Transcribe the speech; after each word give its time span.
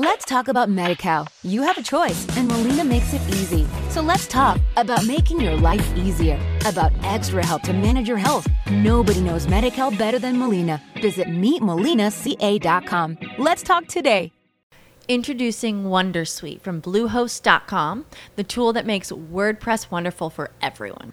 Let's 0.00 0.24
talk 0.24 0.46
about 0.46 0.68
MediCal. 0.68 1.26
You 1.42 1.62
have 1.62 1.76
a 1.76 1.82
choice, 1.82 2.24
and 2.36 2.46
Molina 2.46 2.84
makes 2.84 3.12
it 3.14 3.20
easy. 3.30 3.66
So 3.90 4.00
let's 4.00 4.28
talk 4.28 4.60
about 4.76 5.04
making 5.04 5.40
your 5.40 5.56
life 5.56 5.96
easier, 5.96 6.38
about 6.64 6.92
extra 7.02 7.44
help 7.44 7.62
to 7.62 7.72
manage 7.72 8.06
your 8.06 8.16
health. 8.16 8.46
Nobody 8.70 9.20
knows 9.20 9.48
MediCal 9.48 9.98
better 9.98 10.20
than 10.20 10.38
Molina. 10.38 10.80
Visit 11.02 11.26
meetmolinaca.com. 11.26 13.18
Let's 13.38 13.64
talk 13.64 13.88
today. 13.88 14.30
Introducing 15.08 15.82
Wondersuite 15.82 16.60
from 16.60 16.80
Bluehost.com, 16.80 18.04
the 18.36 18.44
tool 18.44 18.72
that 18.74 18.86
makes 18.86 19.10
WordPress 19.10 19.90
wonderful 19.90 20.30
for 20.30 20.52
everyone. 20.62 21.12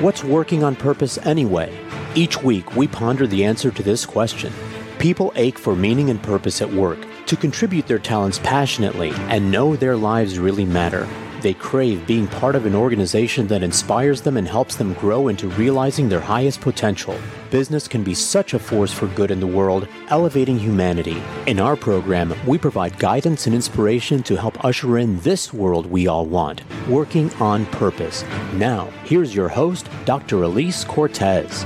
What's 0.00 0.22
working 0.22 0.62
on 0.62 0.76
purpose 0.76 1.18
anyway? 1.26 1.76
Each 2.14 2.40
week, 2.40 2.76
we 2.76 2.86
ponder 2.86 3.26
the 3.26 3.44
answer 3.44 3.72
to 3.72 3.82
this 3.82 4.06
question. 4.06 4.52
People 5.00 5.32
ache 5.34 5.58
for 5.58 5.74
meaning 5.74 6.08
and 6.08 6.22
purpose 6.22 6.62
at 6.62 6.72
work, 6.72 7.04
to 7.26 7.34
contribute 7.34 7.88
their 7.88 7.98
talents 7.98 8.38
passionately, 8.38 9.10
and 9.26 9.50
know 9.50 9.74
their 9.74 9.96
lives 9.96 10.38
really 10.38 10.64
matter. 10.64 11.08
They 11.48 11.54
crave 11.54 12.06
being 12.06 12.26
part 12.26 12.56
of 12.56 12.66
an 12.66 12.74
organization 12.74 13.46
that 13.46 13.62
inspires 13.62 14.20
them 14.20 14.36
and 14.36 14.46
helps 14.46 14.76
them 14.76 14.92
grow 14.92 15.28
into 15.28 15.48
realizing 15.48 16.06
their 16.06 16.20
highest 16.20 16.60
potential. 16.60 17.18
Business 17.50 17.88
can 17.88 18.04
be 18.04 18.12
such 18.12 18.52
a 18.52 18.58
force 18.58 18.92
for 18.92 19.06
good 19.06 19.30
in 19.30 19.40
the 19.40 19.46
world, 19.46 19.88
elevating 20.10 20.58
humanity. 20.58 21.22
In 21.46 21.58
our 21.58 21.74
program, 21.74 22.34
we 22.46 22.58
provide 22.58 22.98
guidance 22.98 23.46
and 23.46 23.54
inspiration 23.54 24.22
to 24.24 24.36
help 24.36 24.62
usher 24.62 24.98
in 24.98 25.20
this 25.20 25.50
world 25.50 25.86
we 25.86 26.06
all 26.06 26.26
want, 26.26 26.60
working 26.86 27.32
on 27.36 27.64
purpose. 27.64 28.24
Now, 28.52 28.90
here's 29.04 29.34
your 29.34 29.48
host, 29.48 29.88
Dr. 30.04 30.42
Elise 30.42 30.84
Cortes. 30.84 31.64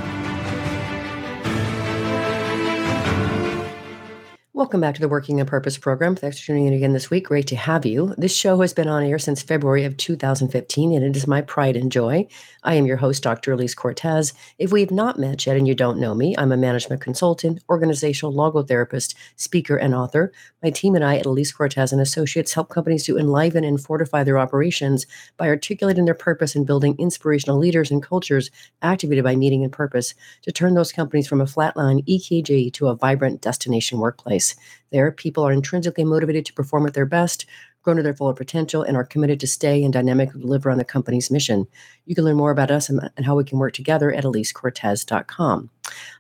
Welcome 4.63 4.81
back 4.81 4.95
to 4.95 5.01
the 5.01 5.09
Working 5.09 5.41
on 5.41 5.47
Purpose 5.47 5.77
program. 5.77 6.15
Thanks 6.15 6.39
for 6.39 6.47
tuning 6.47 6.69
in 6.69 6.73
again 6.73 6.93
this 6.93 7.11
week. 7.11 7.27
Great 7.27 7.49
to 7.49 7.57
have 7.57 7.85
you. 7.85 8.15
This 8.17 8.33
show 8.33 8.61
has 8.61 8.73
been 8.73 8.87
on 8.87 9.03
air 9.03 9.19
since 9.19 9.43
February 9.43 9.85
of 9.85 9.97
2015, 9.97 10.93
and 10.93 11.05
it 11.05 11.17
is 11.17 11.27
my 11.27 11.41
pride 11.43 11.75
and 11.75 11.91
joy. 11.91 12.29
I 12.65 12.75
am 12.75 12.87
your 12.87 12.99
host, 12.99 13.25
Dr. 13.25 13.53
Elise 13.53 13.75
Cortes. 13.75 14.33
If 14.57 14.71
we 14.71 14.83
have 14.83 14.93
not 14.93 15.19
met 15.19 15.45
yet 15.47 15.57
and 15.57 15.67
you 15.67 15.75
don't 15.75 15.99
know 15.99 16.15
me, 16.15 16.37
I'm 16.39 16.53
a 16.53 16.57
management 16.57 17.01
consultant, 17.01 17.61
organizational 17.69 18.33
logotherapist, 18.33 19.17
speaker, 19.35 19.77
and 19.77 19.93
author. 19.93 20.33
My 20.63 20.71
team 20.71 20.95
and 20.95 21.05
I 21.05 21.17
at 21.17 21.27
Elise 21.27 21.51
Cortes 21.51 21.91
and 21.91 22.01
Associates 22.01 22.53
help 22.53 22.69
companies 22.69 23.05
to 23.07 23.19
enliven 23.19 23.65
and 23.65 23.81
fortify 23.81 24.23
their 24.23 24.39
operations 24.39 25.07
by 25.37 25.49
articulating 25.49 26.05
their 26.05 26.15
purpose 26.15 26.55
and 26.55 26.65
building 26.65 26.95
inspirational 27.01 27.59
leaders 27.59 27.91
and 27.91 28.01
cultures 28.01 28.49
activated 28.81 29.25
by 29.25 29.35
meaning 29.35 29.65
and 29.65 29.73
purpose 29.73 30.15
to 30.43 30.53
turn 30.53 30.75
those 30.75 30.93
companies 30.93 31.27
from 31.27 31.41
a 31.41 31.47
flatline 31.47 32.07
EKG 32.07 32.73
to 32.75 32.87
a 32.87 32.95
vibrant 32.95 33.41
destination 33.41 33.99
workplace. 33.99 34.55
There, 34.93 35.11
people 35.11 35.45
are 35.45 35.53
intrinsically 35.53 36.05
motivated 36.05 36.47
to 36.47 36.53
perform 36.53 36.87
at 36.87 36.95
their 36.95 37.07
best, 37.07 37.47
grow 37.83 37.95
to 37.95 38.03
their 38.03 38.15
full 38.15 38.33
potential, 38.35 38.83
and 38.83 38.97
are 38.97 39.05
committed 39.05 39.41
to 39.41 39.47
stay 39.47 39.83
and 39.83 39.93
dynamically 39.93 40.41
deliver 40.41 40.71
on 40.71 40.79
the 40.79 40.85
company's 40.85 41.31
mission. 41.31 41.67
You 42.07 42.15
can 42.15 42.25
learn 42.25 42.37
more 42.37 42.51
about 42.51 42.71
us 42.71 42.89
and, 42.89 43.11
and 43.17 43.27
how 43.27 43.37
we 43.37 43.45
can 43.45 43.59
work 43.59 43.75
together 43.75 44.13
at 44.13 44.25
elisecortes.com. 44.25 45.71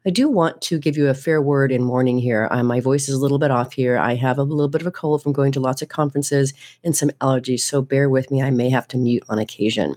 I 0.04 0.10
do 0.10 0.28
want 0.28 0.60
to 0.62 0.78
give 0.78 0.96
you 0.96 1.08
a 1.08 1.14
fair 1.14 1.40
word 1.40 1.72
in 1.72 1.88
warning 1.88 2.18
here. 2.18 2.48
Uh, 2.50 2.62
my 2.62 2.80
voice 2.80 3.08
is 3.08 3.14
a 3.14 3.20
little 3.20 3.38
bit 3.38 3.50
off 3.50 3.72
here. 3.72 3.96
I 3.96 4.14
have 4.14 4.38
a 4.38 4.42
little 4.42 4.68
bit 4.68 4.80
of 4.80 4.86
a 4.86 4.92
cold 4.92 5.22
from 5.22 5.32
going 5.32 5.52
to 5.52 5.60
lots 5.60 5.82
of 5.82 5.88
conferences 5.88 6.52
and 6.84 6.96
some 6.96 7.10
allergies, 7.20 7.60
so 7.60 7.82
bear 7.82 8.08
with 8.10 8.30
me. 8.30 8.42
I 8.42 8.50
may 8.50 8.70
have 8.70 8.88
to 8.88 8.98
mute 8.98 9.24
on 9.28 9.38
occasion. 9.38 9.96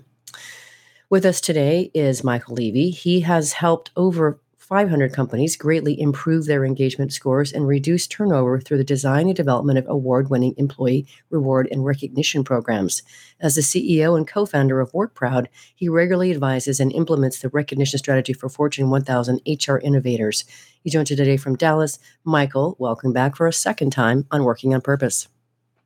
With 1.08 1.24
us 1.24 1.40
today 1.40 1.90
is 1.94 2.24
Michael 2.24 2.54
Levy. 2.54 2.90
He 2.90 3.20
has 3.20 3.52
helped 3.52 3.92
over 3.96 4.40
500 4.66 5.12
companies 5.12 5.56
greatly 5.56 6.00
improve 6.00 6.46
their 6.46 6.64
engagement 6.64 7.12
scores 7.12 7.52
and 7.52 7.68
reduce 7.68 8.08
turnover 8.08 8.60
through 8.60 8.78
the 8.78 8.82
design 8.82 9.28
and 9.28 9.36
development 9.36 9.78
of 9.78 9.86
award 9.86 10.28
winning 10.28 10.56
employee 10.56 11.06
reward 11.30 11.68
and 11.70 11.84
recognition 11.84 12.42
programs. 12.42 13.04
As 13.38 13.54
the 13.54 13.60
CEO 13.60 14.16
and 14.16 14.26
co 14.26 14.44
founder 14.44 14.80
of 14.80 14.90
WorkProud, 14.90 15.46
he 15.76 15.88
regularly 15.88 16.32
advises 16.32 16.80
and 16.80 16.90
implements 16.92 17.38
the 17.38 17.48
recognition 17.50 17.96
strategy 18.00 18.32
for 18.32 18.48
Fortune 18.48 18.90
1000 18.90 19.40
HR 19.46 19.76
innovators. 19.76 20.44
He 20.82 20.90
joins 20.90 21.12
us 21.12 21.16
today 21.16 21.36
from 21.36 21.54
Dallas. 21.54 22.00
Michael, 22.24 22.74
welcome 22.80 23.12
back 23.12 23.36
for 23.36 23.46
a 23.46 23.52
second 23.52 23.90
time 23.90 24.26
on 24.32 24.42
Working 24.42 24.74
on 24.74 24.80
Purpose. 24.80 25.28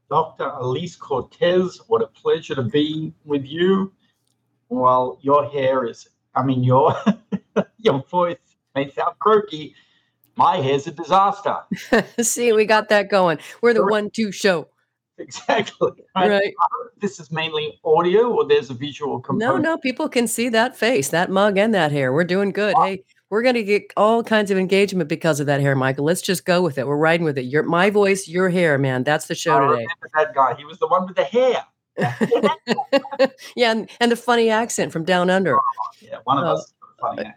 Dr. 0.08 0.52
Elise 0.58 0.96
Cortes, 0.96 1.82
what 1.88 2.00
a 2.00 2.06
pleasure 2.06 2.54
to 2.54 2.62
be 2.62 3.12
with 3.26 3.44
you. 3.44 3.92
Well, 4.70 5.18
your 5.20 5.50
hair 5.50 5.84
is, 5.84 6.08
I 6.34 6.42
mean, 6.42 6.64
your 6.64 6.96
your 7.76 8.02
voice 8.04 8.38
may 8.74 8.90
sound 8.90 9.18
croaky. 9.18 9.74
My 10.36 10.56
hair's 10.56 10.86
a 10.86 10.92
disaster. 10.92 11.56
See, 12.20 12.52
we 12.52 12.64
got 12.64 12.88
that 12.88 13.10
going. 13.10 13.38
We're 13.62 13.74
the 13.74 13.86
one-two 13.86 14.32
show. 14.32 14.68
Exactly. 15.18 15.90
Right. 16.16 16.30
right. 16.30 16.54
This 17.00 17.20
is 17.20 17.30
mainly 17.30 17.78
audio, 17.84 18.30
or 18.32 18.46
there's 18.46 18.68
a 18.68 18.74
visual 18.74 19.20
component. 19.20 19.62
No, 19.62 19.70
no, 19.70 19.78
people 19.78 20.08
can 20.08 20.26
see 20.26 20.48
that 20.48 20.76
face, 20.76 21.08
that 21.10 21.30
mug, 21.30 21.56
and 21.56 21.72
that 21.72 21.92
hair. 21.92 22.12
We're 22.12 22.24
doing 22.24 22.50
good. 22.50 22.74
Wow. 22.74 22.86
Hey, 22.86 23.04
we're 23.30 23.42
going 23.42 23.54
to 23.54 23.62
get 23.62 23.84
all 23.96 24.24
kinds 24.24 24.50
of 24.50 24.58
engagement 24.58 25.08
because 25.08 25.38
of 25.38 25.46
that 25.46 25.60
hair, 25.60 25.76
Michael. 25.76 26.04
Let's 26.04 26.20
just 26.20 26.44
go 26.44 26.62
with 26.62 26.78
it. 26.78 26.86
We're 26.86 26.96
riding 26.96 27.24
with 27.24 27.38
it. 27.38 27.44
Your 27.44 27.62
my 27.62 27.88
voice, 27.88 28.26
your 28.26 28.50
hair, 28.50 28.76
man. 28.76 29.04
That's 29.04 29.28
the 29.28 29.36
show 29.36 29.56
I 29.56 29.76
today. 29.76 29.86
that 30.14 30.34
guy. 30.34 30.54
He 30.58 30.64
was 30.64 30.78
the 30.78 30.88
one 30.88 31.06
with 31.06 31.16
the 31.16 31.24
hair. 31.24 31.64
yeah, 33.56 33.70
and, 33.70 33.88
and 34.00 34.10
the 34.10 34.16
funny 34.16 34.50
accent 34.50 34.92
from 34.92 35.04
down 35.04 35.30
under. 35.30 35.56
Oh, 35.56 35.62
yeah, 36.00 36.16
one 36.24 36.38
of 36.38 36.44
uh, 36.44 36.54
us 36.54 36.74
funny 37.00 37.22
accent. 37.22 37.36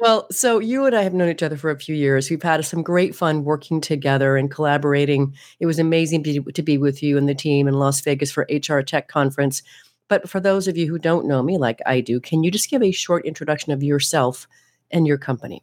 Well, 0.00 0.26
so 0.30 0.58
you 0.58 0.86
and 0.86 0.96
I 0.96 1.02
have 1.02 1.12
known 1.12 1.28
each 1.28 1.42
other 1.42 1.56
for 1.56 1.70
a 1.70 1.78
few 1.78 1.94
years. 1.94 2.30
We've 2.30 2.42
had 2.42 2.64
some 2.64 2.82
great 2.82 3.14
fun 3.14 3.44
working 3.44 3.80
together 3.80 4.36
and 4.36 4.50
collaborating. 4.50 5.34
It 5.60 5.66
was 5.66 5.78
amazing 5.78 6.22
to, 6.24 6.62
be 6.62 6.78
with 6.78 7.02
you 7.02 7.18
and 7.18 7.28
the 7.28 7.34
team 7.34 7.68
in 7.68 7.74
Las 7.74 8.00
Vegas 8.00 8.32
for 8.32 8.46
HR 8.50 8.80
Tech 8.80 9.08
Conference. 9.08 9.62
But 10.08 10.28
for 10.28 10.40
those 10.40 10.66
of 10.66 10.76
you 10.76 10.88
who 10.88 10.98
don't 10.98 11.26
know 11.26 11.42
me 11.42 11.58
like 11.58 11.80
I 11.84 12.00
do, 12.00 12.20
can 12.20 12.42
you 12.42 12.50
just 12.50 12.70
give 12.70 12.82
a 12.82 12.90
short 12.90 13.26
introduction 13.26 13.72
of 13.72 13.82
yourself 13.82 14.46
and 14.90 15.06
your 15.06 15.18
company? 15.18 15.62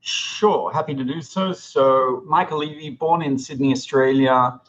Sure, 0.00 0.72
happy 0.72 0.94
to 0.94 1.04
do 1.04 1.20
so. 1.20 1.52
So, 1.52 2.22
Michael 2.26 2.58
Levy, 2.58 2.90
born 2.90 3.22
in 3.22 3.38
Sydney, 3.38 3.72
Australia, 3.72 4.60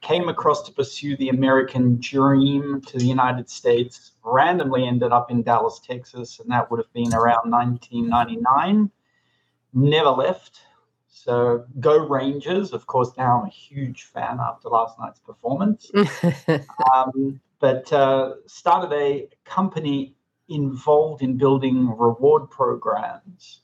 came 0.00 0.28
across 0.28 0.62
to 0.62 0.72
pursue 0.72 1.16
the 1.16 1.28
American 1.28 1.98
dream 2.00 2.80
to 2.82 2.98
the 2.98 3.04
United 3.04 3.48
States, 3.50 4.12
randomly 4.22 4.86
ended 4.86 5.12
up 5.12 5.30
in 5.30 5.42
Dallas, 5.42 5.80
Texas, 5.84 6.40
and 6.40 6.50
that 6.50 6.70
would 6.70 6.78
have 6.78 6.92
been 6.92 7.12
around 7.14 7.50
1999. 7.50 8.90
Never 9.72 10.10
left. 10.10 10.60
So 11.08 11.64
go 11.80 12.06
Rangers. 12.06 12.72
Of 12.72 12.86
course, 12.86 13.10
now 13.16 13.40
I'm 13.40 13.46
a 13.46 13.50
huge 13.50 14.04
fan 14.04 14.38
after 14.40 14.68
last 14.68 14.98
night's 14.98 15.20
performance. 15.20 15.90
um, 16.94 17.40
but 17.58 17.92
uh, 17.92 18.34
started 18.46 18.92
a 18.92 19.28
company 19.44 20.14
involved 20.48 21.22
in 21.22 21.36
building 21.36 21.88
reward 21.96 22.50
programs. 22.50 23.62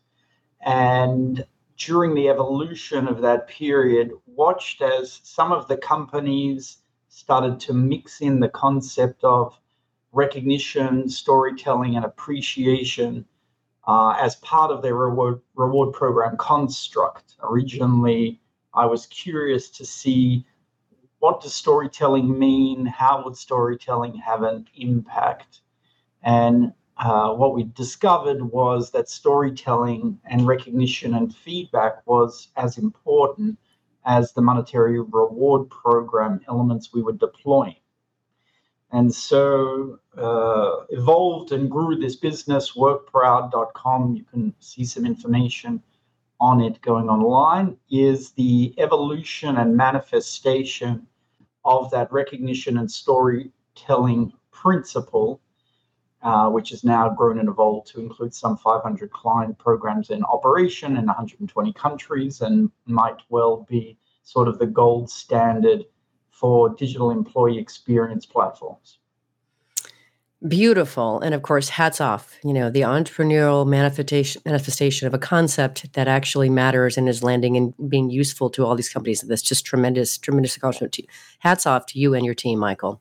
And 0.65 1.45
during 1.77 2.15
the 2.15 2.29
evolution 2.29 3.09
of 3.09 3.21
that 3.23 3.49
period, 3.49 4.13
watched 4.27 4.83
as 4.83 5.21
some 5.25 5.53
of 5.53 5.69
the 5.69 5.77
companies 5.77 6.79
started 7.09 7.61
to 7.61 7.73
mix 7.73 8.21
in 8.21 8.41
the 8.41 8.49
concept 8.49 9.23
of 9.25 9.59
recognition, 10.13 11.09
storytelling, 11.09 11.97
and 11.97 12.05
appreciation 12.05 13.25
uh, 13.87 14.17
as 14.21 14.37
part 14.37 14.71
of 14.71 14.83
their 14.83 14.95
reward, 14.95 15.41
reward 15.55 15.93
program 15.93 16.37
construct. 16.37 17.35
Originally, 17.43 18.41
I 18.75 18.87
was 18.87 19.07
curious 19.07 19.69
to 19.71 19.85
see 19.85 20.47
what 21.19 21.41
does 21.41 21.55
storytelling 21.55 22.37
mean? 22.37 22.85
How 22.85 23.23
would 23.25 23.37
storytelling 23.37 24.17
have 24.17 24.43
an 24.43 24.67
impact? 24.75 25.61
And 26.23 26.73
uh, 27.03 27.35
what 27.35 27.53
we 27.53 27.65
discovered 27.65 28.41
was 28.41 28.93
that 28.93 29.11
storytelling 29.11 30.21
and 30.25 30.47
recognition 30.47 31.15
and 31.15 31.35
feedback 31.35 32.07
was 32.07 32.49
as 32.57 32.79
important 32.79 33.59
as 34.05 34.33
the 34.33 34.41
monetary 34.41 35.01
reward 35.01 35.69
program 35.69 36.41
elements 36.47 36.93
we 36.95 37.03
were 37.03 37.13
deploying. 37.13 37.75
And 38.93 39.13
so 39.13 39.99
uh, 40.17 40.85
evolved 40.91 41.51
and 41.51 41.69
grew 41.69 41.97
this 41.97 42.15
business, 42.15 42.77
workproud.com. 42.77 44.15
You 44.15 44.25
can 44.25 44.55
see 44.61 44.85
some 44.85 45.05
information 45.05 45.83
on 46.41 46.61
it 46.61 46.81
going 46.83 47.09
online, 47.09 47.77
is 47.91 48.31
the 48.33 48.75
evolution 48.79 49.57
and 49.57 49.77
manifestation 49.77 51.07
of 51.65 51.91
that 51.91 52.13
recognition 52.13 52.79
and 52.79 52.91
storytelling 52.91 54.33
principle, 54.53 55.41
Uh, 56.23 56.49
which 56.49 56.71
has 56.71 56.85
now 56.85 57.09
grown 57.09 57.41
and 57.41 57.49
evolved 57.49 57.89
to 57.89 57.99
include 57.99 58.33
some 58.33 58.57
500 58.57 59.11
client 59.11 59.59
programs 59.59 60.09
in 60.09 60.23
operation 60.23 60.97
in 60.97 61.07
120 61.07 61.73
countries 61.73 62.41
and 62.43 62.71
might 62.87 63.17
well 63.29 63.67
be 63.69 63.99
sort 64.23 64.47
of 64.47 64.61
the 64.61 64.67
gold 64.67 65.11
standard 65.11 65.85
for 66.31 66.69
digital 66.77 67.11
employee 67.11 67.59
experience 67.59 68.25
platforms. 68.25 68.99
Beautiful. 70.47 71.21
And 71.21 71.35
of 71.35 71.43
course, 71.43 71.69
hats 71.69 72.01
off, 72.01 72.37
you 72.45 72.53
know, 72.53 72.71
the 72.71 72.83
entrepreneurial 72.83 73.67
manifestation 73.67 74.43
manifestation 74.45 75.09
of 75.09 75.15
a 75.15 75.19
concept 75.19 75.93
that 75.95 76.07
actually 76.07 76.51
matters 76.51 76.97
and 76.97 77.09
is 77.09 77.25
landing 77.25 77.57
and 77.57 77.75
being 77.89 78.11
useful 78.11 78.49
to 78.51 78.65
all 78.65 78.77
these 78.77 78.89
companies. 78.89 79.23
That's 79.23 79.43
just 79.43 79.65
tremendous, 79.65 80.19
tremendous 80.19 80.57
accomplishment 80.57 80.93
to 80.95 81.03
you. 81.03 81.09
Hats 81.41 81.67
off 81.67 81.87
to 81.87 81.99
you 81.99 82.15
and 82.15 82.25
your 82.25 82.35
team, 82.35 82.61
Michael. 82.61 83.01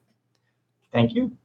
Thank 0.92 1.14
you. 1.14 1.38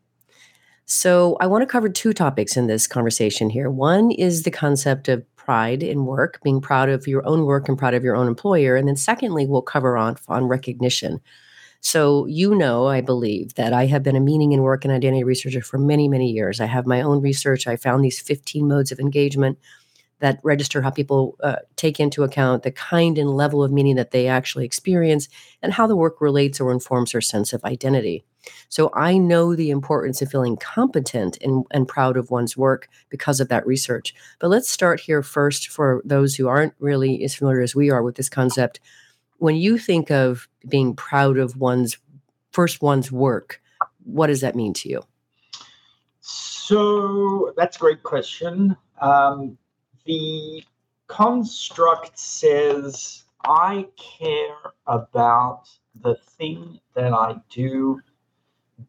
So 0.87 1.37
I 1.41 1.47
want 1.47 1.63
to 1.63 1.67
cover 1.67 1.89
two 1.89 2.13
topics 2.13 2.57
in 2.57 2.69
this 2.69 2.87
conversation 2.87 3.51
here. 3.51 3.71
One 3.71 4.11
is 4.13 4.43
the 4.45 4.51
concept 4.51 5.09
of 5.09 5.25
pride 5.37 5.83
in 5.83 6.07
work, 6.07 6.41
being 6.43 6.61
proud 6.61 6.89
of 6.89 7.07
your 7.07 7.27
own 7.27 7.45
work 7.45 7.69
and 7.69 7.79
proud 7.79 7.95
of 7.95 8.05
your 8.05 8.17
own 8.17 8.29
employer. 8.29 8.77
And 8.77 8.89
then 8.89 8.97
secondly, 8.97 9.47
we'll 9.47 9.63
cover 9.63 9.97
on, 9.97 10.17
on 10.29 10.45
recognition 10.45 11.21
so, 11.87 12.27
you 12.27 12.53
know, 12.57 12.89
I 12.89 13.01
believe 13.01 13.55
that 13.55 13.73
I 13.73 13.87
have 13.87 14.03
been 14.03 14.17
a 14.17 14.21
meaning 14.21 14.53
and 14.53 14.65
work 14.65 14.85
and 14.85 14.93
identity 14.93 15.23
researcher 15.23 15.63
for 15.63 15.79
many, 15.79 16.09
many 16.09 16.29
years. 16.29 16.61
I 16.61 16.67
have 16.67 16.85
my 16.85 17.01
own 17.01 17.21
research. 17.21 17.69
I 17.69 17.77
found 17.77 18.05
these 18.05 18.21
15 18.21 18.67
modes 18.67 18.91
of 18.91 18.99
engagement 18.99 19.57
that 20.21 20.41
register 20.43 20.83
how 20.83 20.91
people 20.91 21.37
uh, 21.43 21.57
take 21.77 22.01
into 22.01 22.23
account 22.23 22.63
the 22.63 22.71
kind 22.71 23.19
and 23.19 23.31
level 23.31 23.63
of 23.63 23.73
meaning 23.73 23.97
that 23.97 24.11
they 24.11 24.27
actually 24.27 24.65
experience 24.65 25.29
and 25.63 25.73
how 25.73 25.87
the 25.87 25.97
work 25.97 26.21
relates 26.21 26.61
or 26.61 26.73
informs 26.73 27.13
their 27.13 27.21
sense 27.21 27.53
of 27.53 27.65
identity. 27.65 28.25
So 28.69 28.91
I 28.95 29.19
know 29.19 29.55
the 29.55 29.71
importance 29.71 30.23
of 30.23 30.31
feeling 30.31 30.57
competent 30.57 31.37
and, 31.43 31.65
and 31.73 31.89
proud 31.89 32.17
of 32.17 32.31
one's 32.31 32.57
work 32.57 32.89
because 33.09 33.41
of 33.41 33.49
that 33.49 33.67
research. 33.67 34.15
But 34.39 34.49
let's 34.49 34.69
start 34.69 35.01
here 35.01 35.23
first 35.23 35.69
for 35.69 36.01
those 36.05 36.37
who 36.37 36.47
aren't 36.47 36.75
really 36.79 37.25
as 37.25 37.35
familiar 37.35 37.61
as 37.61 37.75
we 37.75 37.91
are 37.91 38.03
with 38.03 38.15
this 38.15 38.29
concept 38.29 38.81
when 39.39 39.57
you 39.57 39.79
think 39.79 40.11
of 40.11 40.49
being 40.69 40.95
proud 40.95 41.39
of 41.39 41.57
one's 41.57 41.99
first 42.53 42.81
one's 42.81 43.13
work, 43.13 43.61
what 44.05 44.29
does 44.29 44.41
that 44.41 44.55
mean 44.55 44.73
to 44.75 44.89
you? 44.89 45.03
So 46.21 47.53
that's 47.57 47.77
a 47.77 47.81
great 47.81 48.03
question. 48.03 48.77
Um, 49.01 49.59
the 50.07 50.65
construct 51.09 52.19
says 52.19 53.25
I 53.45 53.87
care 53.97 54.73
about 54.87 55.65
the 56.01 56.17
thing 56.17 56.81
that 56.95 57.13
I 57.13 57.37
do 57.51 58.01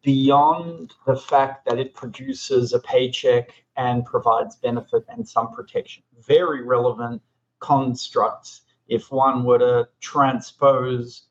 beyond 0.01 0.93
the 1.05 1.15
fact 1.15 1.65
that 1.65 1.79
it 1.79 1.93
produces 1.93 2.73
a 2.73 2.79
paycheck 2.79 3.51
and 3.77 4.05
provides 4.05 4.55
benefit 4.57 5.05
and 5.09 5.27
some 5.27 5.53
protection. 5.53 6.03
Very 6.25 6.63
relevant 6.63 7.21
constructs 7.59 8.61
if 8.87 9.11
one 9.11 9.43
were 9.43 9.59
to 9.59 9.87
transpose 9.99 11.23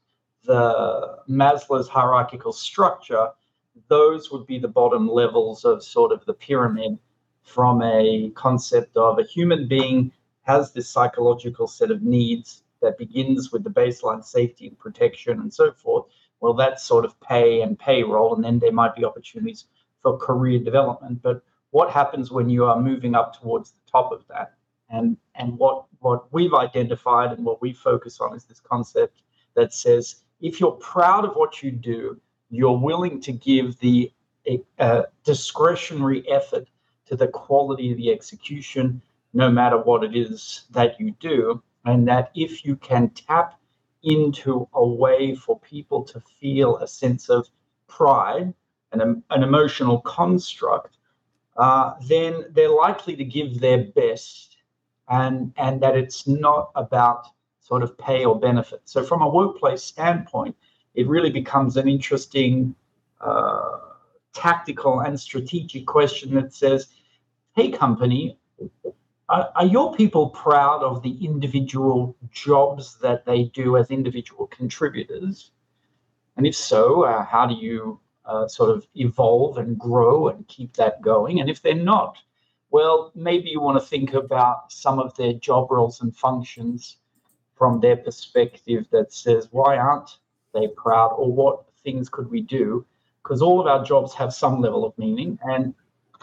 the 0.45 1.19
Maslow's 1.29 1.89
hierarchical 1.89 2.53
structure, 2.53 3.31
those 3.89 4.31
would 4.31 4.47
be 4.47 4.59
the 4.59 4.69
bottom 4.69 5.09
levels 5.09 5.65
of 5.65 5.83
sort 5.83 6.13
of 6.13 6.25
the 6.25 6.35
pyramid 6.35 6.99
from 7.47 7.81
a 7.83 8.31
concept 8.35 8.97
of 8.97 9.19
a 9.19 9.23
human 9.23 9.67
being 9.67 10.13
has 10.43 10.73
this 10.73 10.91
psychological 10.91 11.67
set 11.67 11.91
of 11.91 12.03
needs 12.03 12.63
that 12.83 12.99
begins 12.99 13.53
with 13.53 13.65
the 13.65 13.71
baseline 13.71 14.25
safety 14.25 14.69
and 14.69 14.79
protection 14.79 15.41
and 15.41 15.53
so 15.53 15.73
forth. 15.73 16.07
Well, 16.41 16.55
that's 16.55 16.85
sort 16.85 17.05
of 17.05 17.19
pay 17.21 17.63
and 17.63 17.79
payroll, 17.79 18.35
and 18.35 18.45
then 18.45 18.59
there 18.59 18.73
might 18.73 18.95
be 18.95 19.05
opportunities 19.05 19.65
for 20.03 20.19
career 20.19 20.59
development. 20.59 21.23
But 21.23 21.43
what 21.71 21.91
happens 21.91 22.31
when 22.31 22.51
you 22.51 22.65
are 22.67 22.81
moving 22.81 23.15
up 23.15 23.41
towards 23.41 23.73
the 23.73 23.91
top 23.91 24.13
of 24.13 24.27
that? 24.29 24.55
And 24.91 25.17
and 25.35 25.59
what 25.59 25.87
what 26.01 26.33
we've 26.33 26.55
identified 26.55 27.33
and 27.33 27.45
what 27.45 27.63
we 27.63 27.73
focus 27.73 28.21
on 28.21 28.37
is 28.37 28.45
this 28.45 28.61
concept 28.61 29.23
that 29.55 29.73
says 29.73 30.17
if 30.41 30.61
you're 30.61 30.73
proud 30.73 31.25
of 31.25 31.35
what 31.35 31.63
you 31.63 31.71
do, 31.71 32.21
you're 32.51 32.79
willing 32.79 33.21
to 33.23 33.33
give 33.33 33.79
the 33.79 34.13
uh, 34.79 35.03
discretionary 35.25 36.29
effort 36.29 36.69
to 37.07 37.17
the 37.17 37.29
quality 37.29 37.93
of 37.93 37.97
the 37.99 38.11
execution, 38.11 39.01
no 39.33 39.51
matter 39.51 39.79
what 39.79 40.05
it 40.05 40.17
is 40.17 40.65
that 40.71 40.99
you 41.01 41.13
do. 41.21 41.63
And 41.85 42.07
that 42.09 42.31
if 42.35 42.65
you 42.65 42.77
can 42.77 43.11
tap 43.11 43.59
into 44.03 44.69
a 44.75 44.87
way 44.87 45.35
for 45.35 45.59
people 45.61 46.03
to 46.05 46.21
feel 46.41 46.79
a 46.79 46.87
sense 46.87 47.29
of 47.29 47.49
pride 47.87 48.53
and 48.93 49.23
an 49.31 49.43
emotional 49.43 50.01
construct, 50.01 50.99
uh, 51.57 51.95
then 52.09 52.45
they're 52.51 52.69
likely 52.69 53.17
to 53.17 53.25
give 53.25 53.61
their 53.61 53.85
best 53.85 54.57
and 55.09 55.53
and 55.57 55.81
that 55.81 55.97
it's 55.97 56.27
not 56.27 56.71
about 56.75 57.27
sort 57.61 57.83
of 57.83 57.97
pay 57.99 58.25
or 58.25 58.39
benefit. 58.39 58.81
So 58.85 59.03
from 59.03 59.23
a 59.23 59.29
workplace 59.29 59.83
standpoint, 59.83 60.57
it 60.95 61.09
really 61.09 61.31
becomes 61.31 61.77
an 61.77 61.89
interesting 61.89 62.75
uh, 63.21 63.79
tactical 64.33 65.01
and 65.01 65.19
strategic 65.19 65.87
question 65.87 66.35
that 66.35 66.55
says, 66.55 66.89
"Hey, 67.57 67.71
company." 67.71 68.39
Are, 69.29 69.51
are 69.57 69.67
your 69.67 69.95
people 69.95 70.29
proud 70.29 70.83
of 70.85 71.03
the 71.03 71.25
individual 71.25 72.15
jobs 72.31 72.97
that 72.99 73.25
they 73.25 73.45
do 73.45 73.77
as 73.77 73.91
individual 73.91 74.47
contributors? 74.47 75.51
And 76.37 76.47
if 76.47 76.55
so, 76.55 77.05
uh, 77.05 77.25
how 77.25 77.47
do 77.47 77.55
you 77.55 77.99
uh, 78.25 78.47
sort 78.47 78.71
of 78.71 78.87
evolve 78.95 79.59
and 79.59 79.79
grow 79.79 80.29
and 80.29 80.47
keep 80.47 80.75
that 80.75 81.01
going? 81.01 81.41
And 81.41 81.51
if 81.51 81.61
they're 81.63 81.75
not, 81.75 82.19
well, 82.71 83.11
maybe 83.15 83.49
you 83.49 83.61
want 83.61 83.81
to 83.81 83.89
think 83.89 84.13
about 84.13 84.71
some 84.71 84.99
of 84.99 85.17
their 85.17 85.33
job 85.33 85.71
roles 85.71 86.03
and 86.03 86.15
functions 86.15 86.99
from 87.57 87.81
their 87.81 87.97
perspective 87.97 88.87
that 88.93 89.13
says, 89.13 89.49
why 89.51 89.79
aren't 89.79 90.19
they 90.53 90.69
proud 90.69 91.13
or 91.17 91.33
what 91.33 91.65
things 91.83 92.09
could 92.09 92.31
we 92.31 92.43
do? 92.43 92.85
Because 93.23 93.43
all 93.43 93.61
of 93.61 93.67
our 93.67 93.83
jobs 93.83 94.15
have 94.15 94.33
some 94.33 94.61
level 94.61 94.85
of 94.85 94.97
meaning. 94.99 95.39
And 95.43 95.75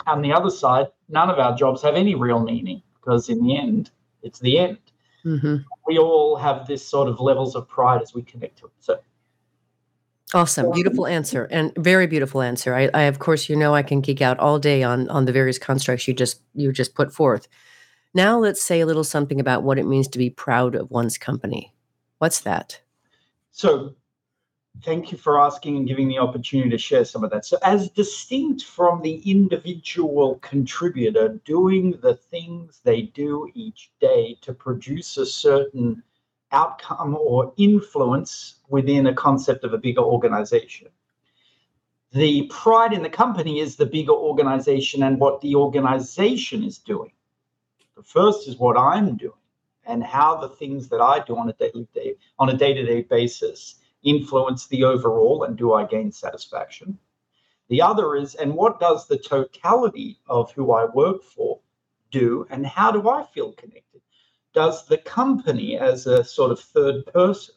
on 0.08 0.22
the 0.22 0.32
other 0.32 0.50
side, 0.50 0.88
none 1.14 1.30
of 1.30 1.40
our 1.40 1.56
jobs 1.56 1.82
have 1.82 1.96
any 1.96 2.16
real 2.16 2.40
meaning 2.40 2.82
because 2.96 3.30
in 3.30 3.42
the 3.42 3.58
end, 3.58 3.92
it's 4.24 4.40
the 4.40 4.58
end. 4.58 4.78
Mm-hmm. 5.24 5.58
We 5.88 5.98
all 5.98 6.36
have 6.36 6.68
this 6.68 6.86
sort 6.86 7.08
of 7.08 7.20
levels 7.22 7.56
of 7.56 7.68
pride 7.68 8.02
as 8.02 8.14
we 8.14 8.24
connect 8.24 8.58
to 8.60 8.66
it. 8.66 8.72
So 8.80 9.00
Awesome, 10.34 10.72
beautiful 10.72 11.06
answer, 11.06 11.48
and 11.52 11.72
very 11.76 12.08
beautiful 12.08 12.42
answer. 12.42 12.74
I, 12.74 12.90
I, 12.96 13.04
of 13.04 13.20
course, 13.20 13.50
you 13.50 13.56
know, 13.56 13.76
I 13.76 13.84
can 13.84 14.02
geek 14.02 14.20
out 14.20 14.40
all 14.40 14.58
day 14.58 14.82
on 14.82 15.08
on 15.10 15.26
the 15.26 15.32
various 15.32 15.60
constructs 15.60 16.08
you 16.08 16.14
just 16.16 16.42
you 16.56 16.72
just 16.72 16.96
put 16.96 17.14
forth. 17.14 17.48
Now, 18.16 18.40
let's 18.40 18.64
say 18.64 18.82
a 18.82 18.88
little 18.88 19.04
something 19.04 19.40
about 19.40 19.62
what 19.62 19.78
it 19.78 19.86
means 19.86 20.08
to 20.08 20.18
be 20.18 20.32
proud 20.32 20.74
of 20.74 20.90
one's 20.90 21.20
company. 21.20 21.72
What's 22.18 22.42
that? 22.42 22.80
So, 23.52 23.94
thank 24.82 25.12
you 25.12 25.18
for 25.18 25.40
asking 25.40 25.78
and 25.78 25.88
giving 25.88 26.08
the 26.08 26.18
opportunity 26.18 26.70
to 26.70 26.78
share 26.78 27.06
some 27.06 27.24
of 27.24 27.32
that. 27.32 27.46
So, 27.46 27.58
as 27.64 27.90
distinct 27.90 28.64
from 28.64 29.02
the 29.02 29.22
individual 29.30 30.36
contributor 30.42 31.40
doing 31.46 31.92
the 32.02 32.16
things 32.16 32.82
they 32.84 33.04
do 33.04 33.50
each 33.54 33.92
day 34.00 34.38
to 34.42 34.54
produce 34.54 35.18
a 35.18 35.26
certain 35.26 36.02
outcome 36.52 37.16
or 37.20 37.54
influence 37.58 38.60
within 38.70 39.08
a 39.08 39.14
concept 39.14 39.64
of 39.64 39.74
a 39.74 39.78
bigger 39.78 40.02
organization. 40.02 40.88
The 42.14 42.44
pride 42.44 42.94
in 42.94 43.02
the 43.02 43.10
company 43.10 43.60
is 43.60 43.76
the 43.76 43.88
bigger 43.88 44.14
organization 44.14 45.02
and 45.02 45.20
what 45.20 45.42
the 45.42 45.56
organization 45.56 46.64
is 46.64 46.78
doing. 46.78 47.12
The 47.96 48.04
first 48.04 48.48
is 48.48 48.58
what 48.58 48.78
I'm 48.78 49.18
doing 49.18 49.34
and 49.86 50.04
how 50.04 50.36
the 50.36 50.50
things 50.50 50.88
that 50.90 51.02
I 51.02 51.24
do 51.26 51.36
on 51.36 51.50
a 51.50 51.54
daily 51.54 51.88
day 51.94 52.16
on 52.38 52.50
a 52.50 52.58
day-to-day 52.58 53.02
basis 53.04 53.76
influence 54.04 54.68
the 54.68 54.84
overall 54.84 55.44
and 55.44 55.58
do 55.58 55.74
I 55.74 55.86
gain 55.86 56.12
satisfaction. 56.12 56.98
The 57.70 57.82
other 57.82 58.16
is, 58.16 58.36
and 58.36 58.54
what 58.54 58.80
does 58.80 59.08
the 59.08 59.18
totality 59.18 60.20
of 60.28 60.52
who 60.52 60.74
I 60.74 60.86
work 60.86 61.24
for 61.24 61.60
do, 62.12 62.46
and 62.50 62.66
how 62.66 62.92
do 62.92 63.10
I 63.10 63.24
feel 63.24 63.54
connected? 63.54 64.02
Does 64.54 64.86
the 64.86 65.00
company, 65.00 65.78
as 65.78 66.06
a 66.06 66.24
sort 66.24 66.52
of 66.52 66.60
third 66.60 67.06
person, 67.08 67.56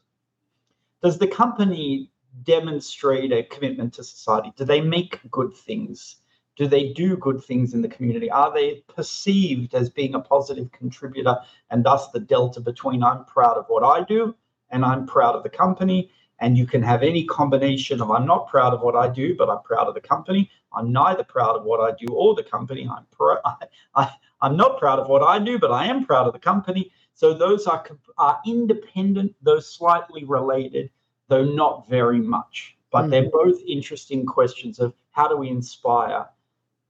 does 1.02 1.18
the 1.18 1.26
company 1.26 2.10
demonstrate 2.42 3.32
a 3.32 3.42
commitment 3.44 3.94
to 3.94 4.04
society? 4.04 4.52
Do 4.56 4.64
they 4.64 4.80
make 4.80 5.20
good 5.30 5.54
things? 5.54 6.16
Do 6.56 6.66
they 6.66 6.92
do 6.92 7.16
good 7.16 7.44
things 7.44 7.74
in 7.74 7.82
the 7.82 7.88
community? 7.88 8.30
Are 8.30 8.52
they 8.52 8.82
perceived 8.94 9.74
as 9.74 9.90
being 9.90 10.14
a 10.14 10.20
positive 10.20 10.72
contributor 10.72 11.36
and 11.70 11.84
thus 11.84 12.10
the 12.10 12.20
delta 12.20 12.60
between 12.60 13.02
I'm 13.02 13.26
proud 13.26 13.58
of 13.58 13.66
what 13.68 13.84
I 13.84 14.04
do 14.04 14.34
and 14.70 14.84
I'm 14.84 15.06
proud 15.06 15.34
of 15.34 15.42
the 15.42 15.50
company? 15.50 16.10
And 16.38 16.59
you 16.59 16.66
can 16.66 16.83
have 16.83 17.02
any 17.02 17.25
combination 17.25 18.00
of 18.00 18.11
I'm 18.11 18.26
not 18.26 18.49
proud 18.49 18.75
of 18.75 18.83
what 18.83 18.95
I 18.95 19.09
do, 19.09 19.35
but 19.37 19.49
I'm 19.49 19.62
proud 19.62 19.88
of 19.88 19.95
the 19.95 20.00
company. 20.00 20.50
I'm 20.75 20.93
neither 20.93 21.25
proud 21.25 21.57
of 21.57 21.64
what 21.64 21.81
I 21.81 21.97
do 21.99 22.12
or 22.12 22.35
the 22.35 22.43
company. 22.43 22.88
I'm 22.90 23.07
pro- 23.11 23.38
I, 23.45 23.55
I, 23.95 24.11
I'm 24.43 24.57
not 24.57 24.78
proud 24.78 24.99
of 24.99 25.09
what 25.09 25.23
I 25.23 25.38
do, 25.38 25.59
but 25.59 25.73
I 25.73 25.87
am 25.87 26.05
proud 26.05 26.26
of 26.26 26.33
the 26.33 26.38
company. 26.38 26.93
So 27.14 27.33
those 27.33 27.66
are, 27.66 27.85
are 28.19 28.38
independent, 28.47 29.35
though 29.40 29.61
slightly 29.61 30.25
related, 30.25 30.90
though 31.28 31.45
not 31.45 31.88
very 31.88 32.21
much. 32.21 32.76
But 32.93 33.02
mm-hmm. 33.02 33.11
they're 33.11 33.31
both 33.31 33.61
interesting 33.66 34.26
questions 34.26 34.78
of 34.78 34.93
how 35.12 35.28
do 35.28 35.37
we 35.37 35.49
inspire 35.49 36.26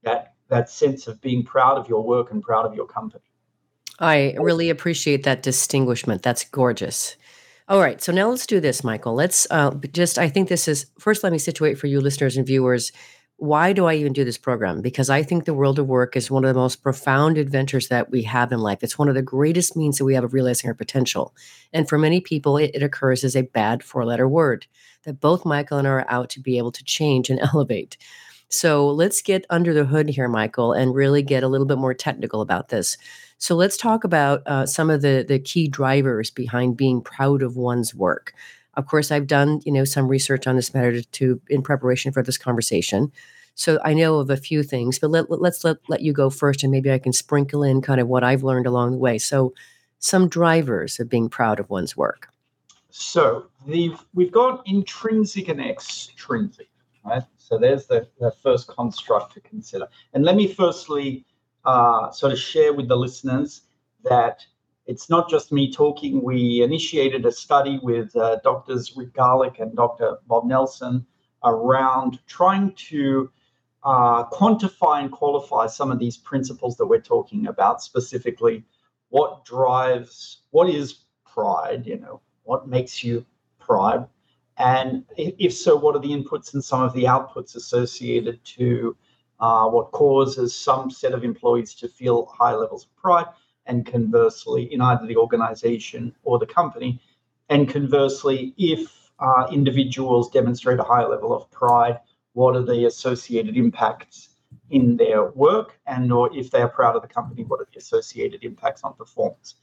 that 0.03 0.35
that 0.49 0.71
sense 0.71 1.09
of 1.09 1.21
being 1.21 1.45
proud 1.45 1.77
of 1.77 1.89
your 1.89 2.03
work 2.03 2.31
and 2.31 2.43
proud 2.43 2.65
of 2.67 2.75
your 2.75 2.87
company. 2.87 3.25
I 3.99 4.37
really 4.39 4.71
appreciate 4.71 5.25
that 5.25 5.43
distinguishment. 5.43 6.23
That's 6.23 6.45
gorgeous. 6.45 7.17
All 7.69 7.81
right, 7.81 8.01
so 8.01 8.13
now 8.13 8.31
let's 8.31 8.47
do 8.47 8.61
this, 8.61 8.85
Michael. 8.85 9.15
Let's 9.15 9.45
uh, 9.51 9.73
just, 9.93 10.19
I 10.19 10.29
think 10.29 10.49
this 10.49 10.69
is, 10.69 10.87
first, 11.01 11.25
let 11.25 11.33
me 11.33 11.39
situate 11.39 11.77
for 11.79 11.89
you 11.89 12.01
listeners 12.01 12.37
and 12.37 12.47
viewers. 12.47 12.93
Why 13.39 13.73
do 13.73 13.87
I 13.87 13.95
even 13.95 14.13
do 14.13 14.25
this 14.25 14.39
program? 14.39 14.81
Because 14.81 15.11
I 15.11 15.25
think 15.25 15.45
the 15.45 15.53
world 15.53 15.81
of 15.81 15.89
work 15.89 16.15
is 16.15 16.31
one 16.31 16.45
of 16.45 16.55
the 16.55 16.61
most 16.61 16.85
profound 16.85 17.39
adventures 17.39 17.89
that 17.89 18.09
we 18.09 18.23
have 18.23 18.53
in 18.53 18.61
life. 18.61 18.85
It's 18.85 19.01
one 19.01 19.09
of 19.09 19.17
the 19.17 19.23
greatest 19.23 19.77
means 19.77 19.99
that 19.99 20.05
we 20.05 20.15
have 20.15 20.23
of 20.23 20.33
realizing 20.33 20.69
our 20.69 20.75
potential. 20.75 21.35
And 21.73 21.89
for 21.89 21.99
many 21.99 22.21
people, 22.21 22.57
it, 22.57 22.71
it 22.73 22.85
occurs 22.85 23.25
as 23.25 23.35
a 23.35 23.43
bad 23.43 23.83
four 23.83 24.05
letter 24.05 24.29
word 24.29 24.69
that 25.03 25.21
both 25.21 25.45
Michael 25.45 25.79
and 25.79 25.89
I 25.89 25.91
are 25.91 26.07
out 26.09 26.31
to 26.31 26.41
be 26.41 26.59
able 26.59 26.73
to 26.73 26.85
change 26.85 27.31
and 27.31 27.41
elevate. 27.53 27.97
So 28.49 28.89
let's 28.89 29.23
get 29.23 29.45
under 29.51 29.75
the 29.75 29.85
hood 29.85 30.09
here, 30.09 30.29
Michael, 30.29 30.73
and 30.73 30.95
really 30.95 31.23
get 31.23 31.43
a 31.43 31.49
little 31.49 31.67
bit 31.67 31.79
more 31.79 31.95
technical 31.95 32.43
about 32.43 32.69
this. 32.69 32.97
So 33.39 33.55
let's 33.55 33.77
talk 33.77 34.05
about 34.05 34.43
uh, 34.47 34.67
some 34.67 34.91
of 34.91 35.03
the 35.03 35.25
the 35.27 35.39
key 35.39 35.69
drivers 35.69 36.31
behind 36.31 36.77
being 36.77 37.01
proud 37.01 37.43
of 37.43 37.57
one's 37.57 37.95
work. 37.95 38.33
Of 38.75 38.87
course, 38.87 39.11
I've 39.11 39.27
done 39.27 39.61
you 39.65 39.73
know 39.73 39.85
some 39.85 40.09
research 40.09 40.47
on 40.47 40.57
this 40.57 40.75
matter 40.75 40.93
to, 40.93 41.03
to 41.03 41.41
in 41.49 41.63
preparation 41.63 42.13
for 42.13 42.23
this 42.23 42.39
conversation. 42.39 43.13
So 43.55 43.79
I 43.83 43.95
know 43.95 44.19
of 44.19 44.29
a 44.29 44.37
few 44.37 44.63
things, 44.63 44.99
but 44.99 45.11
let, 45.11 45.31
let's 45.31 45.65
let, 45.65 45.79
let 45.89 46.03
you 46.03 46.13
go 46.13 46.29
first, 46.29 46.63
and 46.63 46.71
maybe 46.71 46.93
I 46.93 46.99
can 46.99 47.15
sprinkle 47.15 47.63
in 47.63 47.81
kind 47.81 48.03
of 48.03 48.07
what 48.07 48.23
I've 48.23 48.43
learned 48.43 48.67
along 48.67 48.93
the 48.93 48.99
way. 48.99 49.17
So, 49.17 49.55
some 49.99 50.29
drivers 50.29 51.01
of 51.01 51.09
being 51.09 51.31
proud 51.31 51.59
of 51.59 51.71
one's 51.71 51.97
work. 51.97 52.29
So 52.99 53.47
the, 53.67 53.95
we've 54.15 54.33
got 54.33 54.67
intrinsic 54.67 55.49
and 55.49 55.61
extrinsic, 55.61 56.69
right? 57.05 57.23
So 57.37 57.59
there's 57.59 57.87
the, 57.87 58.09
the 58.19 58.31
first 58.43 58.69
construct 58.69 59.35
to 59.35 59.41
consider. 59.41 59.87
And 60.15 60.25
let 60.25 60.35
me 60.35 60.49
firstly 60.53 61.25
uh, 61.67 62.11
sort 62.11 62.33
of 62.33 62.39
share 62.39 62.73
with 62.73 62.89
the 62.89 62.97
listeners 62.97 63.63
that 64.05 64.45
it's 64.87 65.11
not 65.11 65.29
just 65.29 65.53
me 65.53 65.73
talking. 65.73 66.23
We 66.23 66.63
initiated 66.63 67.27
a 67.27 67.33
study 67.33 67.81
with 67.83 68.15
uh, 68.17 68.37
doctors 68.45 68.97
Rick 68.97 69.15
Garlick 69.15 69.59
and 69.59 69.75
Dr. 69.75 70.19
Bob 70.27 70.47
Nelson 70.47 71.05
around 71.45 72.21
trying 72.27 72.73
to 72.89 73.31
uh, 73.85 74.25
quantify 74.31 75.03
and 75.03 75.11
qualify 75.11 75.67
some 75.67 75.91
of 75.91 75.99
these 75.99 76.17
principles 76.17 76.77
that 76.77 76.87
we're 76.87 77.01
talking 77.01 77.47
about, 77.49 77.83
specifically 77.83 78.65
what 79.11 79.45
drives, 79.45 80.43
what 80.51 80.69
is 80.69 81.05
pride, 81.25 81.87
you 81.87 81.99
know, 81.99 82.21
what 82.45 82.69
makes 82.69 83.03
you 83.05 83.25
pride, 83.59 84.07
and 84.59 85.05
if 85.17 85.53
so, 85.53 85.77
what 85.77 85.95
are 85.95 86.01
the 86.01 86.09
inputs 86.11 86.55
and 86.55 86.65
some 86.65 86.81
of 86.81 86.95
the 86.95 87.05
outputs 87.05 87.57
associated 87.57 88.43
to 88.45 88.97
uh, 89.41 89.69
what 89.69 89.93
causes 89.93 90.55
some 90.55 90.91
set 90.91 91.13
of 91.13 91.25
employees 91.25 91.75
to 91.75 91.89
feel 91.89 92.27
high 92.27 92.55
levels 92.55 92.85
of 92.85 92.97
pride, 92.97 93.27
and 93.67 93.85
conversely, 93.85 94.73
in 94.73 94.81
either 94.81 95.07
the 95.07 95.17
organization 95.17 96.15
or 96.23 96.39
the 96.39 96.47
company. 96.47 97.01
And 97.49 97.69
conversely, 97.69 98.55
if 98.57 99.11
uh, 99.19 99.49
individuals 99.53 100.31
demonstrate 100.31 100.79
a 100.79 100.85
high 100.85 101.05
level 101.05 101.35
of 101.35 101.51
pride, 101.51 102.01
what 102.33 102.55
are 102.57 102.63
the 102.63 102.87
associated 102.87 103.57
impacts 103.57 104.31
in 104.71 104.97
their 104.97 105.31
work? 105.31 105.79
And 105.87 106.13
or 106.13 106.35
if 106.37 106.51
they 106.51 106.61
are 106.61 106.69
proud 106.69 106.97
of 106.97 107.03
the 107.03 107.09
company, 107.09 107.45
what 107.45 107.61
are 107.61 107.69
the 107.73 107.79
associated 107.79 108.45
impacts 108.45 108.83
on 108.83 108.95
performance? 108.95 109.57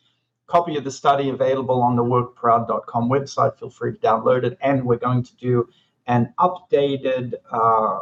copy 0.48 0.78
of 0.78 0.84
the 0.84 0.92
study 0.92 1.30
available 1.30 1.82
on 1.82 1.96
the 1.96 2.04
workproud.com 2.04 3.10
website. 3.10 3.58
Feel 3.58 3.70
free 3.70 3.94
to 3.94 3.98
download 4.00 4.44
it. 4.44 4.58
And 4.62 4.86
we're 4.86 4.98
going 4.98 5.24
to 5.24 5.36
do 5.38 5.68
an 6.08 6.34
updated 6.40 7.34
uh, 7.52 8.02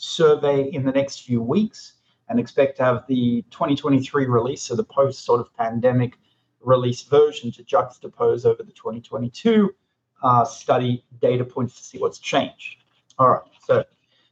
survey 0.00 0.62
in 0.72 0.82
the 0.82 0.92
next 0.92 1.22
few 1.22 1.42
weeks 1.42 1.94
and 2.28 2.40
expect 2.40 2.78
to 2.78 2.84
have 2.84 3.04
the 3.06 3.44
2023 3.50 4.26
release, 4.26 4.62
so 4.62 4.74
the 4.74 4.84
post 4.84 5.24
sort 5.24 5.40
of 5.40 5.54
pandemic 5.56 6.14
release 6.60 7.02
version 7.02 7.52
to 7.52 7.62
juxtapose 7.62 8.46
over 8.46 8.62
the 8.62 8.72
2022 8.72 9.74
uh, 10.22 10.44
study 10.44 11.04
data 11.20 11.44
points 11.44 11.76
to 11.76 11.84
see 11.84 11.98
what's 11.98 12.18
changed. 12.18 12.84
All 13.18 13.28
right, 13.28 13.42
so 13.66 13.84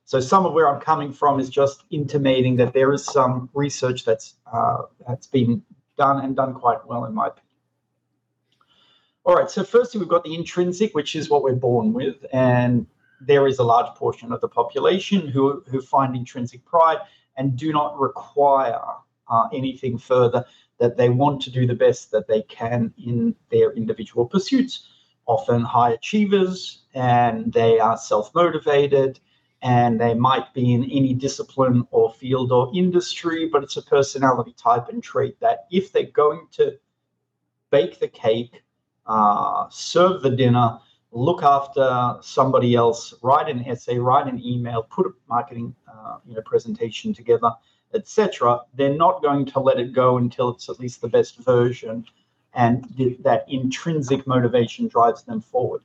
so 0.05 0.21
some 0.21 0.47
of 0.47 0.55
where 0.55 0.69
I'm 0.69 0.81
coming 0.81 1.13
from 1.13 1.39
is 1.39 1.51
just 1.51 1.85
intimating 1.91 2.57
that 2.57 2.73
there 2.73 2.95
is 2.95 3.05
some 3.05 3.51
research 3.53 4.07
that's 4.07 4.37
uh, 4.51 4.83
that's 5.07 5.27
been 5.27 5.63
done 5.99 6.25
and 6.25 6.35
done 6.35 6.55
quite 6.55 6.87
well 6.87 7.05
in 7.05 7.15
my 7.15 7.27
opinion. 7.27 7.45
All 9.25 9.35
right, 9.35 9.51
so 9.51 9.63
firstly, 9.65 10.01
we've 10.01 10.09
got 10.09 10.25
the 10.25 10.35
intrinsic, 10.35 10.95
which 10.95 11.15
is 11.15 11.29
what 11.29 11.43
we're 11.43 11.55
born 11.55 11.93
with, 11.93 12.25
and 12.33 12.87
there 13.21 13.47
is 13.47 13.59
a 13.59 13.65
large 13.65 13.95
portion 13.97 14.33
of 14.33 14.41
the 14.41 14.49
population 14.49 15.29
who, 15.29 15.63
who 15.69 15.81
find 15.81 16.15
intrinsic 16.15 16.65
pride 16.65 16.99
and 17.37 17.57
do 17.57 17.73
not 17.73 17.99
require 17.99 18.81
uh, 19.29 19.49
anything 19.53 19.99
further, 19.99 20.45
that 20.79 20.97
they 20.97 21.09
want 21.09 21.41
to 21.43 21.51
do 21.51 21.67
the 21.67 21.75
best 21.75 22.11
that 22.11 22.29
they 22.29 22.43
can 22.43 22.93
in 23.05 23.35
their 23.51 23.73
individual 23.73 24.27
pursuits. 24.27 24.89
Often 25.27 25.63
high 25.63 25.91
achievers, 25.91 26.85
and 26.95 27.53
they 27.53 27.79
are 27.79 27.99
self 27.99 28.35
motivated, 28.35 29.21
and 29.63 30.01
they 30.01 30.15
might 30.15 30.55
be 30.55 30.73
in 30.73 30.85
any 30.85 31.13
discipline 31.13 31.87
or 31.91 32.13
field 32.13 32.53
or 32.53 32.71
industry, 32.75 33.47
but 33.47 33.63
it's 33.63 33.77
a 33.77 33.83
personality 33.83 34.55
type 34.57 34.89
and 34.89 35.03
trait 35.03 35.39
that 35.41 35.67
if 35.71 35.93
they're 35.93 36.05
going 36.05 36.47
to 36.53 36.79
bake 37.71 37.99
the 37.99 38.09
cake, 38.09 38.63
uh, 39.07 39.67
serve 39.71 40.23
the 40.23 40.31
dinner, 40.31 40.79
look 41.19 41.43
after 41.43 42.17
somebody 42.21 42.75
else, 42.75 43.15
write 43.23 43.49
an 43.49 43.65
essay, 43.67 43.99
write 43.99 44.27
an 44.27 44.41
email, 44.45 44.83
put 44.85 45.07
a 45.07 45.11
marketing 45.29 45.75
uh, 45.93 46.19
you 46.27 46.35
know, 46.35 46.43
presentation 46.43 47.13
together, 47.13 47.51
etc. 47.95 48.61
They're 48.75 48.97
not 48.97 49.23
going 49.23 49.47
to 49.47 49.61
let 49.61 49.81
it 49.81 49.93
go 49.93 50.19
until 50.19 50.51
it's 50.51 50.69
at 50.69 50.79
least 50.79 51.01
the 51.01 51.09
best 51.09 51.39
version, 51.39 52.05
and 52.55 52.87
th- 52.97 53.19
that 53.23 53.45
intrinsic 53.49 54.27
motivation 54.27 54.89
drives 54.89 55.23
them 55.25 55.41
forward. 55.41 55.83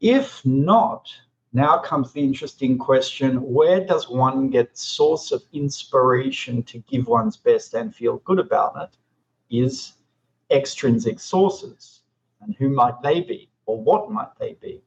If 0.00 0.44
not, 0.46 1.08
now 1.52 1.78
comes 1.78 2.12
the 2.12 2.20
interesting 2.20 2.78
question 2.78 3.42
where 3.42 3.84
does 3.84 4.08
one 4.08 4.50
get 4.50 4.76
source 4.76 5.32
of 5.32 5.42
inspiration 5.52 6.62
to 6.64 6.78
give 6.80 7.08
one's 7.08 7.36
best 7.36 7.74
and 7.74 7.94
feel 7.94 8.18
good 8.18 8.38
about 8.38 8.74
it 8.76 8.96
is 9.50 9.94
extrinsic 10.50 11.18
sources 11.18 12.02
and 12.42 12.54
who 12.56 12.68
might 12.68 13.00
they 13.02 13.20
be, 13.20 13.50
or 13.68 13.78
what 13.78 14.10
might 14.10 14.34
they 14.40 14.54
be? 14.54 14.82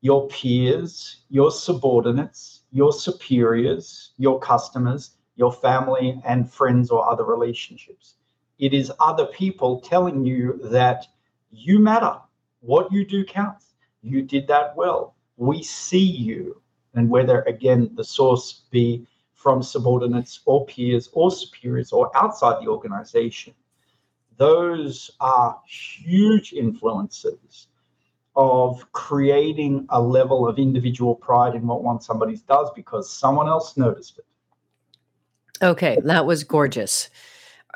Your 0.00 0.26
peers, 0.26 1.22
your 1.30 1.52
subordinates, 1.52 2.62
your 2.72 2.92
superiors, 2.92 4.10
your 4.18 4.40
customers, 4.40 5.12
your 5.36 5.52
family 5.52 6.20
and 6.26 6.52
friends 6.52 6.90
or 6.90 7.08
other 7.08 7.24
relationships. 7.24 8.16
It 8.58 8.74
is 8.74 8.92
other 8.98 9.26
people 9.26 9.80
telling 9.80 10.24
you 10.24 10.58
that 10.64 11.06
you 11.52 11.78
matter. 11.78 12.16
What 12.60 12.92
you 12.92 13.06
do 13.06 13.24
counts. 13.24 13.74
You 14.02 14.22
did 14.22 14.48
that 14.48 14.76
well. 14.76 15.14
We 15.36 15.62
see 15.62 16.04
you. 16.04 16.60
And 16.94 17.08
whether, 17.08 17.42
again, 17.42 17.90
the 17.94 18.04
source 18.04 18.64
be 18.72 19.06
from 19.32 19.62
subordinates 19.62 20.40
or 20.44 20.66
peers 20.66 21.08
or 21.12 21.30
superiors 21.30 21.92
or 21.92 22.10
outside 22.16 22.62
the 22.62 22.68
organization, 22.68 23.54
those 24.36 25.12
are 25.20 25.60
huge 25.66 26.52
influences 26.52 27.68
of 28.34 28.90
creating 28.92 29.86
a 29.90 30.00
level 30.00 30.48
of 30.48 30.58
individual 30.58 31.14
pride 31.14 31.54
in 31.54 31.66
what 31.66 31.82
one 31.82 32.00
somebody 32.00 32.40
does 32.48 32.70
because 32.74 33.12
someone 33.12 33.48
else 33.48 33.76
noticed 33.76 34.18
it. 34.18 34.24
Okay, 35.64 35.98
that 36.04 36.26
was 36.26 36.42
gorgeous. 36.44 37.10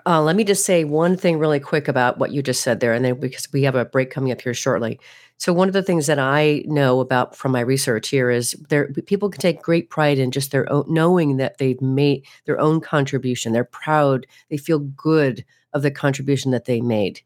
Uh, 0.07 0.23
let 0.23 0.37
me 0.37 0.45
just 0.45 0.65
say 0.65 0.85
one 0.85 1.17
thing 1.17 1.39
really 1.39 1.59
quick 1.59 1.89
about 1.89 2.19
what 2.19 2.31
you 2.31 2.43
just 2.43 2.63
said 2.63 2.81
there, 2.81 2.93
and 2.93 3.05
then 3.05 3.19
because 3.19 3.53
we 3.53 3.63
have 3.65 3.75
a 3.75 3.85
break 3.85 4.11
coming 4.11 4.33
up 4.33 4.41
here 4.41 4.55
shortly. 4.55 5.01
So 5.39 5.53
one 5.53 5.69
of 5.69 5.75
the 5.75 5.83
things 5.83 6.07
that 6.07 6.19
I 6.19 6.63
know 6.67 7.01
about 7.01 7.37
from 7.37 7.53
my 7.53 7.61
research 7.61 8.09
here 8.09 8.31
is 8.31 8.53
there 8.69 8.93
people 9.07 9.29
can 9.29 9.41
take 9.41 9.61
great 9.63 9.91
pride 9.91 10.19
in 10.19 10.31
just 10.31 10.51
their 10.51 10.71
own 10.73 10.85
knowing 10.89 11.37
that 11.37 11.59
they've 11.59 11.81
made 11.81 12.25
their 12.47 12.59
own 12.59 12.81
contribution. 12.81 13.53
They're 13.53 13.65
proud. 13.65 14.27
They 14.49 14.57
feel 14.57 14.79
good 14.79 15.45
of 15.73 15.83
the 15.83 15.91
contribution 15.91 16.53
that 16.53 16.65
they 16.65 16.81
made. 16.81 17.21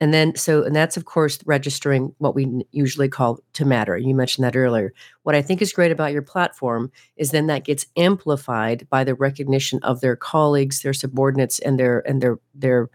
And 0.00 0.14
then, 0.14 0.36
so, 0.36 0.62
and 0.62 0.76
that's 0.76 0.96
of 0.96 1.06
course 1.06 1.40
registering 1.44 2.14
what 2.18 2.34
we 2.34 2.64
usually 2.70 3.08
call 3.08 3.40
to 3.54 3.64
matter. 3.64 3.96
You 3.96 4.14
mentioned 4.14 4.44
that 4.44 4.54
earlier. 4.54 4.92
What 5.24 5.34
I 5.34 5.42
think 5.42 5.60
is 5.60 5.72
great 5.72 5.90
about 5.90 6.12
your 6.12 6.22
platform 6.22 6.92
is 7.16 7.32
then 7.32 7.48
that 7.48 7.64
gets 7.64 7.86
amplified 7.96 8.86
by 8.90 9.02
the 9.02 9.14
recognition 9.14 9.80
of 9.82 10.00
their 10.00 10.14
colleagues, 10.14 10.82
their 10.82 10.92
subordinates, 10.92 11.58
and 11.58 11.78
their 11.80 12.08
and 12.08 12.22
their 12.22 12.38
their 12.54 12.90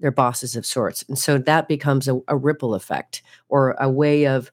their 0.00 0.10
bosses 0.10 0.56
of 0.56 0.64
sorts. 0.64 1.04
And 1.08 1.18
so 1.18 1.38
that 1.38 1.68
becomes 1.68 2.08
a, 2.08 2.18
a 2.28 2.36
ripple 2.36 2.74
effect 2.74 3.22
or 3.48 3.72
a 3.72 3.90
way 3.90 4.26
of 4.26 4.50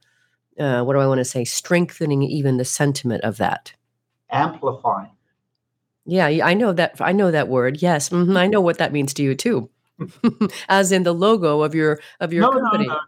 uh, 0.59 0.83
what 0.83 0.93
do 0.93 0.99
I 0.99 1.07
want 1.07 1.19
to 1.19 1.25
say? 1.25 1.43
Strengthening 1.43 2.23
even 2.23 2.57
the 2.57 2.65
sentiment 2.65 3.23
of 3.23 3.37
that. 3.37 3.73
Amplifying. 4.29 5.11
Yeah, 6.05 6.27
I 6.27 6.53
know 6.53 6.71
that. 6.73 6.95
I 6.99 7.13
know 7.13 7.31
that 7.31 7.47
word. 7.47 7.81
Yes, 7.81 8.09
mm-hmm, 8.09 8.37
I 8.37 8.47
know 8.47 8.61
what 8.61 8.77
that 8.77 8.93
means 8.93 9.13
to 9.15 9.23
you 9.23 9.33
too. 9.33 9.69
as 10.69 10.91
in 10.91 11.03
the 11.03 11.13
logo 11.13 11.61
of 11.61 11.73
your 11.75 11.99
of 12.19 12.33
your 12.33 12.41
no, 12.41 12.51
company. 12.51 12.87
No, 12.87 12.99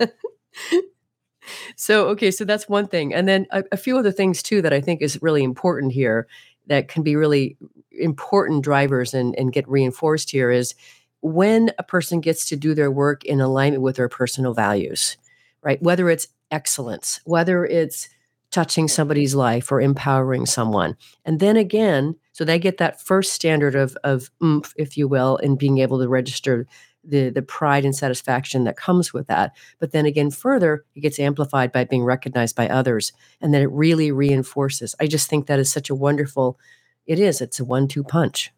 no, 0.00 0.06
so 1.76 2.08
okay, 2.08 2.30
so 2.30 2.44
that's 2.44 2.68
one 2.68 2.86
thing, 2.86 3.14
and 3.14 3.26
then 3.26 3.46
a, 3.50 3.64
a 3.72 3.76
few 3.76 3.98
other 3.98 4.12
things 4.12 4.42
too 4.42 4.62
that 4.62 4.72
I 4.72 4.80
think 4.80 5.02
is 5.02 5.22
really 5.22 5.42
important 5.42 5.92
here 5.92 6.26
that 6.66 6.88
can 6.88 7.02
be 7.02 7.16
really 7.16 7.56
important 7.92 8.64
drivers 8.64 9.14
and, 9.14 9.34
and 9.36 9.52
get 9.52 9.68
reinforced 9.68 10.30
here 10.30 10.50
is 10.50 10.74
when 11.20 11.70
a 11.78 11.82
person 11.82 12.20
gets 12.20 12.46
to 12.46 12.56
do 12.56 12.74
their 12.74 12.90
work 12.90 13.24
in 13.24 13.40
alignment 13.40 13.82
with 13.82 13.96
their 13.96 14.08
personal 14.08 14.52
values, 14.52 15.16
right? 15.62 15.80
Whether 15.82 16.10
it's 16.10 16.28
excellence, 16.50 17.20
whether 17.24 17.64
it's 17.64 18.08
touching 18.50 18.88
somebody's 18.88 19.34
life 19.34 19.70
or 19.70 19.80
empowering 19.80 20.46
someone. 20.46 20.96
And 21.24 21.40
then 21.40 21.56
again, 21.56 22.16
so 22.32 22.44
they 22.44 22.58
get 22.58 22.78
that 22.78 23.00
first 23.00 23.32
standard 23.32 23.74
of, 23.74 23.96
of 24.04 24.30
oomph, 24.42 24.72
if 24.76 24.96
you 24.96 25.08
will, 25.08 25.36
in 25.36 25.56
being 25.56 25.78
able 25.78 25.98
to 26.00 26.08
register 26.08 26.66
the, 27.02 27.30
the 27.30 27.42
pride 27.42 27.84
and 27.84 27.94
satisfaction 27.94 28.64
that 28.64 28.76
comes 28.76 29.12
with 29.12 29.26
that. 29.28 29.52
But 29.78 29.92
then 29.92 30.06
again, 30.06 30.30
further, 30.30 30.84
it 30.94 31.00
gets 31.00 31.18
amplified 31.18 31.72
by 31.72 31.84
being 31.84 32.04
recognized 32.04 32.56
by 32.56 32.68
others. 32.68 33.12
And 33.40 33.54
then 33.54 33.62
it 33.62 33.70
really 33.70 34.10
reinforces. 34.10 34.94
I 35.00 35.06
just 35.06 35.28
think 35.28 35.46
that 35.46 35.58
is 35.58 35.72
such 35.72 35.90
a 35.90 35.94
wonderful, 35.94 36.58
it 37.06 37.18
is, 37.18 37.40
it's 37.40 37.60
a 37.60 37.64
one 37.64 37.88
two 37.88 38.04
punch. 38.04 38.52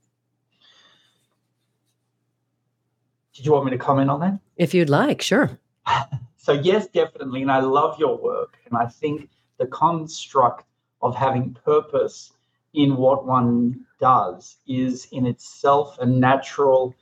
Did 3.34 3.46
you 3.46 3.52
want 3.52 3.66
me 3.66 3.70
to 3.70 3.78
comment 3.78 4.10
on 4.10 4.20
that? 4.20 4.40
If 4.56 4.74
you'd 4.74 4.90
like, 4.90 5.22
sure. 5.22 5.58
so, 6.36 6.52
yes, 6.52 6.88
definitely. 6.88 7.42
And 7.42 7.52
I 7.52 7.60
love 7.60 7.98
your 7.98 8.16
work. 8.16 8.58
And 8.66 8.76
I 8.76 8.86
think 8.86 9.28
the 9.58 9.66
construct 9.66 10.64
of 11.02 11.14
having 11.14 11.54
purpose 11.64 12.32
in 12.74 12.96
what 12.96 13.26
one 13.26 13.84
does 14.00 14.58
is 14.66 15.08
in 15.12 15.26
itself 15.26 15.98
a 16.00 16.06
natural 16.06 16.94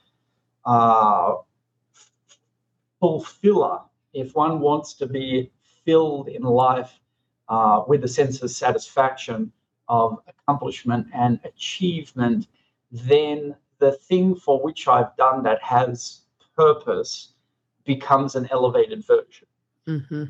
uh, 0.65 1.35
fulfiller. 2.99 3.79
If 4.13 4.33
one 4.35 4.59
wants 4.59 4.93
to 4.95 5.07
be 5.07 5.51
filled 5.85 6.29
in 6.29 6.41
life 6.41 6.99
uh, 7.49 7.83
with 7.87 8.03
a 8.03 8.07
sense 8.07 8.41
of 8.41 8.51
satisfaction, 8.51 9.51
of 9.87 10.19
accomplishment 10.27 11.07
and 11.13 11.39
achievement, 11.45 12.47
then 12.91 13.55
the 13.79 13.91
thing 13.91 14.35
for 14.35 14.61
which 14.61 14.87
I've 14.87 15.15
done 15.17 15.43
that 15.43 15.61
has 15.61 16.21
purpose 16.55 17.33
becomes 17.85 18.35
an 18.35 18.47
elevated 18.51 19.05
version. 19.05 19.47
Mm-hmm 19.87 20.23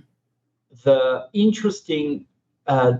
the 0.83 1.27
interesting, 1.33 2.25
uh, 2.67 2.93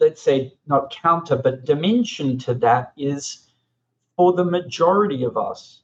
let's 0.00 0.22
say, 0.22 0.52
not 0.66 0.90
counter, 0.90 1.36
but 1.36 1.64
dimension 1.64 2.38
to 2.38 2.54
that 2.54 2.92
is 2.96 3.48
for 4.16 4.32
the 4.32 4.44
majority 4.44 5.24
of 5.24 5.36
us, 5.36 5.82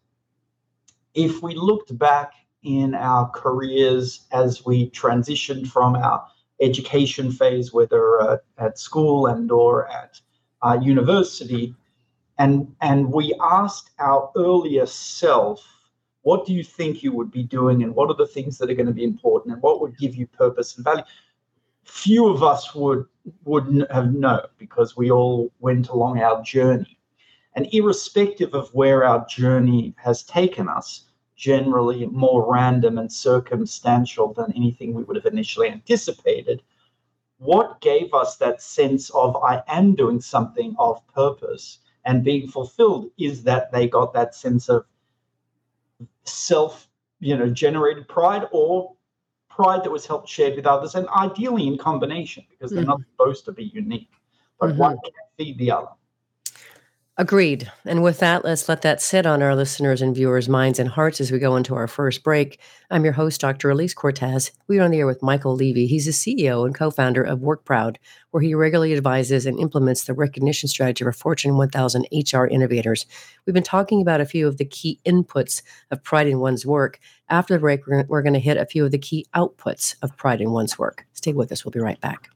if 1.15 1.43
we 1.43 1.55
looked 1.55 1.97
back 1.99 2.33
in 2.63 2.95
our 2.95 3.29
careers 3.31 4.27
as 4.33 4.65
we 4.65 4.91
transitioned 4.91 5.67
from 5.67 5.97
our 5.97 6.27
education 6.61 7.31
phase, 7.31 7.73
whether 7.73 8.21
uh, 8.21 8.37
at 8.59 8.79
school 8.79 9.27
and 9.27 9.51
or 9.51 9.89
at 9.89 10.21
uh, 10.63 10.79
university, 10.83 11.75
and 12.39 12.75
and 12.81 13.13
we 13.13 13.35
asked 13.41 13.91
our 13.99 14.31
earlier 14.37 14.87
self 14.87 15.65
what 16.29 16.45
do 16.45 16.53
you 16.53 16.63
think 16.63 17.03
you 17.03 17.11
would 17.13 17.31
be 17.31 17.43
doing, 17.43 17.83
and 17.83 17.95
what 17.95 18.11
are 18.11 18.21
the 18.23 18.27
things 18.27 18.59
that 18.59 18.69
are 18.69 18.75
going 18.75 18.93
to 18.95 19.01
be 19.01 19.11
important, 19.13 19.55
and 19.55 19.63
what 19.63 19.81
would 19.81 19.97
give 19.97 20.15
you 20.15 20.27
purpose 20.27 20.77
and 20.77 20.85
value? 20.85 21.03
Few 21.85 22.29
of 22.29 22.43
us 22.43 22.75
would 22.75 23.07
would 23.45 23.87
have 23.91 24.13
known 24.13 24.47
because 24.59 24.95
we 24.95 25.11
all 25.11 25.51
went 25.61 25.89
along 25.89 26.21
our 26.21 26.43
journey, 26.43 26.99
and 27.55 27.67
irrespective 27.73 28.53
of 28.53 28.69
where 28.75 29.05
our 29.05 29.25
journey 29.25 29.95
has 29.97 30.23
taken 30.23 30.69
us, 30.69 31.07
generally 31.35 32.05
more 32.05 32.53
random 32.53 32.99
and 32.99 33.11
circumstantial 33.11 34.35
than 34.35 34.53
anything 34.53 34.93
we 34.93 35.05
would 35.05 35.17
have 35.17 35.33
initially 35.35 35.71
anticipated. 35.71 36.61
What 37.39 37.81
gave 37.81 38.13
us 38.13 38.37
that 38.37 38.61
sense 38.61 39.09
of 39.11 39.35
I 39.37 39.63
am 39.67 39.95
doing 39.95 40.21
something 40.21 40.77
of 40.79 41.07
purpose 41.07 41.79
and 42.05 42.23
being 42.23 42.49
fulfilled 42.49 43.11
is 43.17 43.43
that 43.45 43.73
they 43.73 43.89
got 43.89 44.13
that 44.13 44.35
sense 44.35 44.69
of 44.69 44.85
self, 46.29 46.89
you 47.21 47.37
know, 47.37 47.51
generated 47.51 48.09
pride 48.09 48.47
or 48.53 48.95
pride 49.51 49.85
that 49.85 49.91
was 49.91 50.07
helped 50.07 50.29
shared 50.29 50.57
with 50.57 50.67
others, 50.67 50.95
and 50.95 51.09
ideally 51.09 51.67
in 51.67 51.77
combination 51.77 52.45
because 52.51 52.71
they're 52.71 52.83
mm-hmm. 52.83 52.91
not 52.91 53.01
supposed 53.11 53.45
to 53.45 53.53
be 53.53 53.65
unique, 53.65 54.11
but 54.61 54.71
mm-hmm. 54.71 54.79
one 54.79 54.99
can 55.05 55.13
feed 55.37 55.59
the 55.59 55.71
other. 55.71 55.89
Agreed. 57.21 57.69
And 57.85 58.05
with 58.05 58.21
that, 58.21 58.45
let's 58.45 58.69
let 58.69 58.83
that 58.83 59.03
sit 59.03 59.27
on 59.27 59.43
our 59.43 59.57
listeners' 59.57 60.01
and 60.01 60.15
viewers' 60.15 60.49
minds 60.49 60.79
and 60.79 60.89
hearts 60.89 61.21
as 61.21 61.33
we 61.33 61.41
go 61.41 61.57
into 61.57 61.75
our 61.75 61.89
first 61.89 62.23
break. 62.23 62.61
I'm 62.93 63.03
your 63.03 63.13
host, 63.13 63.41
Dr. 63.41 63.71
Elise 63.71 63.93
Cortes. 63.93 64.53
We 64.69 64.79
are 64.79 64.85
on 64.85 64.93
the 64.93 65.01
air 65.01 65.07
with 65.07 65.21
Michael 65.21 65.57
Levy. 65.57 65.89
He's 65.89 66.05
the 66.05 66.13
CEO 66.13 66.65
and 66.65 66.77
co 66.77 66.93
founder 66.93 67.25
of 67.25 67.41
WorkProud, 67.41 67.97
where 68.31 68.41
he 68.41 68.55
regularly 68.55 68.95
advises 68.95 69.47
and 69.47 69.59
implements 69.59 70.05
the 70.05 70.15
recognition 70.15 70.69
strategy 70.69 71.03
for 71.03 71.11
Fortune 71.11 71.57
1000 71.57 72.07
HR 72.13 72.45
innovators. 72.45 73.05
We've 73.45 73.55
been 73.55 73.65
talking 73.65 74.01
about 74.01 74.21
a 74.21 74.25
few 74.25 74.47
of 74.47 74.59
the 74.59 74.65
key 74.65 75.01
inputs 75.05 75.63
of 75.91 76.05
pride 76.05 76.29
in 76.29 76.39
one's 76.39 76.65
work. 76.65 77.01
After 77.29 77.55
the 77.55 77.61
break, 77.61 77.85
we're 77.89 78.23
going 78.23 78.35
to 78.35 78.39
hit 78.39 78.59
a 78.59 78.65
few 78.65 78.85
of 78.85 78.93
the 78.93 78.99
key 78.99 79.27
outputs 79.35 79.97
of 80.03 80.17
pride 80.17 80.41
in 80.41 80.53
one's 80.53 80.79
work. 80.79 81.05
Stay 81.15 81.33
with 81.33 81.51
us. 81.51 81.65
We'll 81.65 81.73
be 81.73 81.81
right 81.81 82.01
back. 82.01 82.31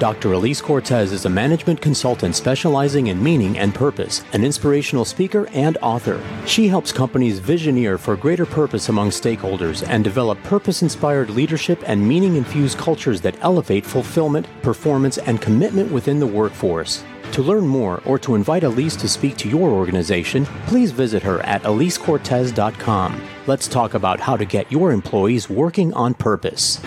Dr. 0.00 0.32
Elise 0.32 0.62
Cortes 0.62 1.12
is 1.12 1.26
a 1.26 1.28
management 1.28 1.82
consultant 1.82 2.34
specializing 2.34 3.08
in 3.08 3.22
meaning 3.22 3.58
and 3.58 3.74
purpose, 3.74 4.24
an 4.32 4.42
inspirational 4.44 5.04
speaker 5.04 5.46
and 5.52 5.76
author. 5.82 6.22
She 6.46 6.68
helps 6.68 6.90
companies 6.90 7.38
visioneer 7.38 7.98
for 7.98 8.16
greater 8.16 8.46
purpose 8.46 8.88
among 8.88 9.10
stakeholders 9.10 9.86
and 9.86 10.02
develop 10.02 10.42
purpose 10.42 10.80
inspired 10.80 11.28
leadership 11.28 11.82
and 11.86 12.08
meaning 12.08 12.36
infused 12.36 12.78
cultures 12.78 13.20
that 13.20 13.36
elevate 13.42 13.84
fulfillment, 13.84 14.46
performance, 14.62 15.18
and 15.18 15.42
commitment 15.42 15.92
within 15.92 16.18
the 16.18 16.26
workforce. 16.26 17.04
To 17.32 17.42
learn 17.42 17.66
more 17.66 18.00
or 18.06 18.18
to 18.20 18.36
invite 18.36 18.64
Elise 18.64 18.96
to 18.96 19.06
speak 19.06 19.36
to 19.36 19.50
your 19.50 19.68
organization, 19.68 20.46
please 20.66 20.92
visit 20.92 21.22
her 21.22 21.42
at 21.42 21.62
elisecortes.com. 21.64 23.22
Let's 23.46 23.68
talk 23.68 23.92
about 23.92 24.18
how 24.18 24.38
to 24.38 24.46
get 24.46 24.72
your 24.72 24.92
employees 24.92 25.50
working 25.50 25.92
on 25.92 26.14
purpose. 26.14 26.80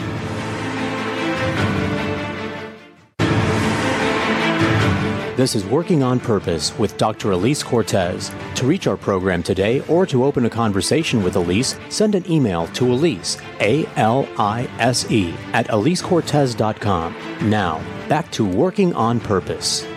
This 5.35 5.55
is 5.55 5.65
Working 5.65 6.03
on 6.03 6.19
Purpose 6.19 6.77
with 6.77 6.95
Dr. 6.97 7.31
Elise 7.31 7.63
Cortes. 7.63 8.29
To 8.53 8.67
reach 8.67 8.85
our 8.85 8.95
program 8.95 9.41
today 9.41 9.79
or 9.87 10.05
to 10.05 10.23
open 10.25 10.45
a 10.45 10.49
conversation 10.49 11.23
with 11.23 11.35
Elise, 11.35 11.75
send 11.89 12.13
an 12.13 12.29
email 12.31 12.67
to 12.67 12.93
Elise, 12.93 13.39
A 13.59 13.87
L 13.95 14.29
I 14.37 14.69
S 14.77 15.09
E, 15.09 15.33
at 15.53 15.67
elisecortes.com. 15.69 17.49
Now, 17.49 17.81
back 18.07 18.29
to 18.33 18.45
Working 18.45 18.93
on 18.93 19.19
Purpose. 19.19 19.87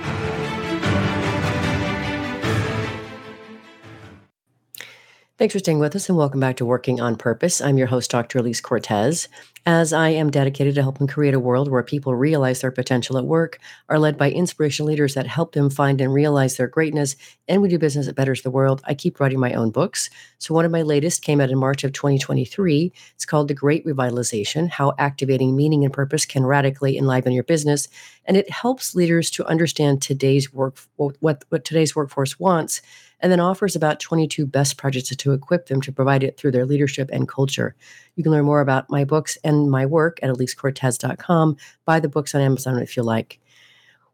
Thanks 5.38 5.52
for 5.52 5.58
staying 5.58 5.80
with 5.80 5.94
us 5.94 6.08
and 6.08 6.16
welcome 6.16 6.40
back 6.40 6.56
to 6.56 6.64
Working 6.64 6.98
on 6.98 7.14
Purpose. 7.14 7.60
I'm 7.60 7.76
your 7.76 7.88
host, 7.88 8.10
Dr. 8.10 8.38
Elise 8.38 8.62
Cortes. 8.62 9.28
As 9.66 9.92
I 9.92 10.08
am 10.08 10.30
dedicated 10.30 10.74
to 10.76 10.82
helping 10.82 11.06
create 11.06 11.34
a 11.34 11.40
world 11.40 11.70
where 11.70 11.82
people 11.82 12.14
realize 12.14 12.62
their 12.62 12.70
potential 12.70 13.18
at 13.18 13.26
work, 13.26 13.58
are 13.90 13.98
led 13.98 14.16
by 14.16 14.30
inspirational 14.30 14.88
leaders 14.88 15.12
that 15.12 15.26
help 15.26 15.52
them 15.52 15.68
find 15.68 16.00
and 16.00 16.14
realize 16.14 16.56
their 16.56 16.68
greatness, 16.68 17.16
and 17.48 17.60
we 17.60 17.68
do 17.68 17.78
business 17.78 18.06
that 18.06 18.16
betters 18.16 18.40
the 18.40 18.50
world, 18.50 18.80
I 18.86 18.94
keep 18.94 19.20
writing 19.20 19.38
my 19.38 19.52
own 19.52 19.72
books. 19.72 20.08
So, 20.38 20.54
one 20.54 20.64
of 20.64 20.70
my 20.70 20.80
latest 20.80 21.20
came 21.20 21.42
out 21.42 21.50
in 21.50 21.58
March 21.58 21.84
of 21.84 21.92
2023. 21.92 22.90
It's 23.14 23.26
called 23.26 23.48
The 23.48 23.54
Great 23.54 23.84
Revitalization 23.84 24.70
How 24.70 24.94
Activating 24.98 25.54
Meaning 25.54 25.84
and 25.84 25.92
Purpose 25.92 26.24
Can 26.24 26.46
Radically 26.46 26.96
Enliven 26.96 27.34
Your 27.34 27.44
Business. 27.44 27.88
And 28.24 28.38
it 28.38 28.48
helps 28.48 28.94
leaders 28.94 29.30
to 29.32 29.44
understand 29.44 30.00
today's 30.00 30.50
work, 30.50 30.78
what, 30.96 31.44
what 31.50 31.66
today's 31.66 31.94
workforce 31.94 32.40
wants 32.40 32.80
and 33.20 33.32
then 33.32 33.40
offers 33.40 33.74
about 33.74 34.00
22 34.00 34.46
best 34.46 34.76
practices 34.76 35.16
to 35.16 35.32
equip 35.32 35.66
them 35.66 35.80
to 35.80 35.92
provide 35.92 36.22
it 36.22 36.36
through 36.36 36.52
their 36.52 36.66
leadership 36.66 37.08
and 37.12 37.28
culture. 37.28 37.74
You 38.16 38.22
can 38.22 38.32
learn 38.32 38.44
more 38.44 38.60
about 38.60 38.90
my 38.90 39.04
books 39.04 39.38
and 39.44 39.70
my 39.70 39.86
work 39.86 40.18
at 40.22 40.30
elisecortes.com. 40.30 41.56
Buy 41.84 42.00
the 42.00 42.08
books 42.08 42.34
on 42.34 42.40
Amazon 42.40 42.78
if 42.78 42.96
you 42.96 43.02
like. 43.02 43.40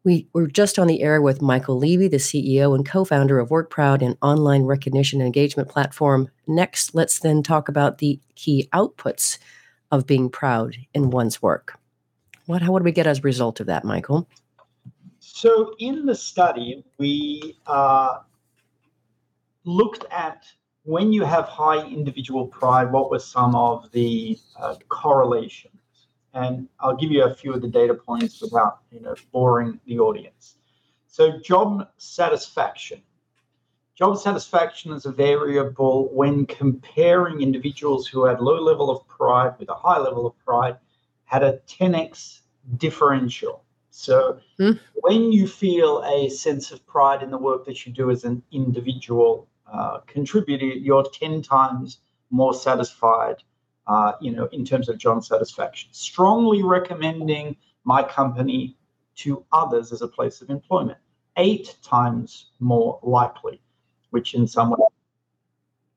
We 0.05 0.27
were 0.33 0.49
just 0.49 0.79
on 0.79 0.89
the 0.89 1.03
air 1.03 1.23
with 1.23 1.43
Michael 1.43 1.79
Levy, 1.79 2.09
the 2.09 2.17
CEO 2.17 2.75
and 2.75 2.85
co 2.85 3.05
founder 3.05 3.39
of 3.39 3.51
WorkProud, 3.51 4.03
an 4.03 4.19
online 4.21 4.65
recognition 4.65 5.21
and 5.21 5.27
engagement 5.27 5.69
platform. 5.69 6.29
Next, 6.49 6.95
let's 6.95 7.21
then 7.21 7.43
talk 7.43 7.69
about 7.69 7.99
the 7.99 8.19
key 8.35 8.69
outputs 8.73 9.39
of 9.93 10.07
being 10.07 10.29
proud 10.29 10.77
in 10.93 11.11
one's 11.11 11.41
work. 11.41 11.79
What, 12.47 12.63
how, 12.63 12.73
what 12.73 12.81
do 12.81 12.85
we 12.85 12.93
get 12.93 13.07
as 13.07 13.21
a 13.21 13.23
result 13.23 13.61
of 13.61 13.67
that, 13.67 13.85
Michael? 13.85 14.27
So, 15.21 15.75
in 15.79 16.05
the 16.05 16.17
study, 16.17 16.85
we 16.99 17.57
uh, 17.69 18.19
looked 19.65 20.05
at 20.11 20.45
when 20.85 21.13
you 21.13 21.25
have 21.25 21.45
high 21.47 21.87
individual 21.87 22.47
pride, 22.47 22.91
what 22.91 23.11
were 23.11 23.19
some 23.19 23.55
of 23.55 23.91
the 23.93 24.39
uh, 24.59 24.75
correlations? 24.89 25.75
And 26.35 26.69
I'll 26.81 26.97
give 26.97 27.11
you 27.11 27.25
a 27.25 27.35
few 27.35 27.53
of 27.53 27.61
the 27.61 27.69
data 27.69 27.95
points 27.95 28.41
without 28.41 28.81
you 28.91 29.01
know 29.01 29.15
boring 29.33 29.79
the 29.87 29.99
audience. 29.99 30.57
So 31.07 31.39
job 31.39 31.89
satisfaction. 31.99 33.03
Job 33.95 34.19
satisfaction 34.19 34.93
is 34.93 35.05
a 35.05 35.13
variable 35.13 36.09
when 36.15 36.47
comparing 36.47 37.43
individuals 37.43 38.09
who 38.09 38.25
had 38.25 38.41
low 38.41 38.61
level 38.61 38.91
of 38.91 39.07
pride 39.07 39.53
with 39.59 39.69
a 39.69 39.75
high 39.75 39.99
level 39.99 40.27
of 40.27 40.33
pride 40.45 40.77
had 41.25 41.43
a 41.43 41.61
10x 41.69 42.41
differential. 42.79 43.63
So 43.91 44.41
mm. 44.59 44.81
when 44.95 45.31
you 45.33 45.47
feel 45.47 46.03
a 46.05 46.31
sense 46.31 46.73
of 46.73 46.85
pride 46.87 47.23
in 47.23 47.31
the 47.31 47.37
work 47.37 47.67
that 47.67 47.85
you 47.85 47.93
do 47.93 48.11
as 48.11 48.25
an 48.25 48.43
individual, 48.51 49.47
uh, 49.73 49.99
contributor, 50.07 50.67
you're 50.67 51.05
10 51.05 51.43
times 51.43 51.99
more 52.31 52.55
satisfied, 52.55 53.37
uh, 53.87 54.13
you 54.21 54.31
know, 54.31 54.47
in 54.53 54.65
terms 54.65 54.89
of 54.89 54.99
job 54.99 55.25
satisfaction. 55.25 55.89
Strongly 55.93 56.63
recommending 56.63 57.57
my 57.85 58.03
company 58.03 58.77
to 59.17 59.45
others 59.53 59.93
as 59.93 60.03
a 60.03 60.09
place 60.09 60.41
of 60.43 60.51
employment, 60.51 60.99
eight 61.37 61.77
times 61.83 62.51
more 62.61 62.99
likely, 63.03 63.61
which 64.11 64.35
in 64.35 64.47
some 64.47 64.71
way 64.71 64.87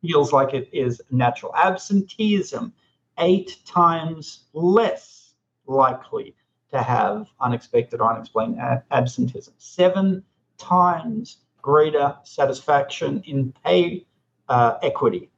feels 0.01 0.31
like 0.31 0.53
it 0.53 0.69
is 0.71 1.01
natural. 1.11 1.53
Absenteeism, 1.55 2.73
eight 3.19 3.57
times 3.65 4.45
less 4.53 5.33
likely 5.67 6.35
to 6.71 6.81
have 6.81 7.27
unexpected 7.39 8.01
or 8.01 8.13
unexplained 8.13 8.57
absenteeism. 8.91 9.53
Seven 9.57 10.23
times 10.57 11.37
greater 11.65 12.15
satisfaction 12.23 13.23
in 13.25 13.51
pay 13.63 14.05
uh, 14.49 14.77
equity. 14.83 15.31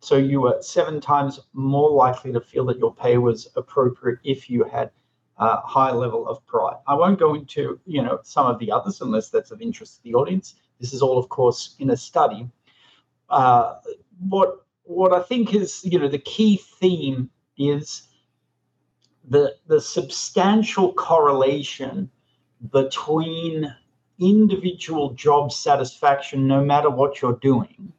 So 0.00 0.16
you 0.16 0.40
were 0.40 0.56
seven 0.62 1.02
times 1.02 1.38
more 1.52 1.90
likely 1.90 2.32
to 2.32 2.40
feel 2.40 2.64
that 2.66 2.78
your 2.78 2.94
pay 2.94 3.18
was 3.18 3.48
appropriate 3.56 4.18
if 4.24 4.48
you 4.48 4.64
had 4.64 4.90
a 5.36 5.58
high 5.60 5.92
level 5.92 6.26
of 6.28 6.44
pride. 6.46 6.78
I 6.86 6.94
won't 6.94 7.18
go 7.18 7.34
into 7.34 7.78
you 7.84 8.02
know 8.02 8.20
some 8.22 8.46
of 8.46 8.58
the 8.58 8.72
others 8.72 9.02
unless 9.02 9.28
that's 9.28 9.50
of 9.50 9.60
interest 9.60 9.96
to 9.96 10.02
the 10.04 10.14
audience. 10.14 10.54
This 10.80 10.94
is 10.94 11.02
all, 11.02 11.18
of 11.18 11.28
course, 11.28 11.76
in 11.78 11.90
a 11.90 11.96
study. 11.96 12.48
Uh, 13.28 13.74
what 14.28 14.64
what 14.84 15.12
I 15.12 15.20
think 15.20 15.54
is 15.54 15.84
you 15.84 15.98
know 15.98 16.08
the 16.08 16.26
key 16.36 16.56
theme 16.80 17.28
is 17.58 18.08
the 19.28 19.56
the 19.66 19.80
substantial 19.80 20.94
correlation 20.94 22.10
between 22.72 23.74
individual 24.18 25.10
job 25.14 25.52
satisfaction, 25.52 26.46
no 26.46 26.64
matter 26.64 26.90
what 26.90 27.20
you're 27.20 27.38
doing, 27.42 27.92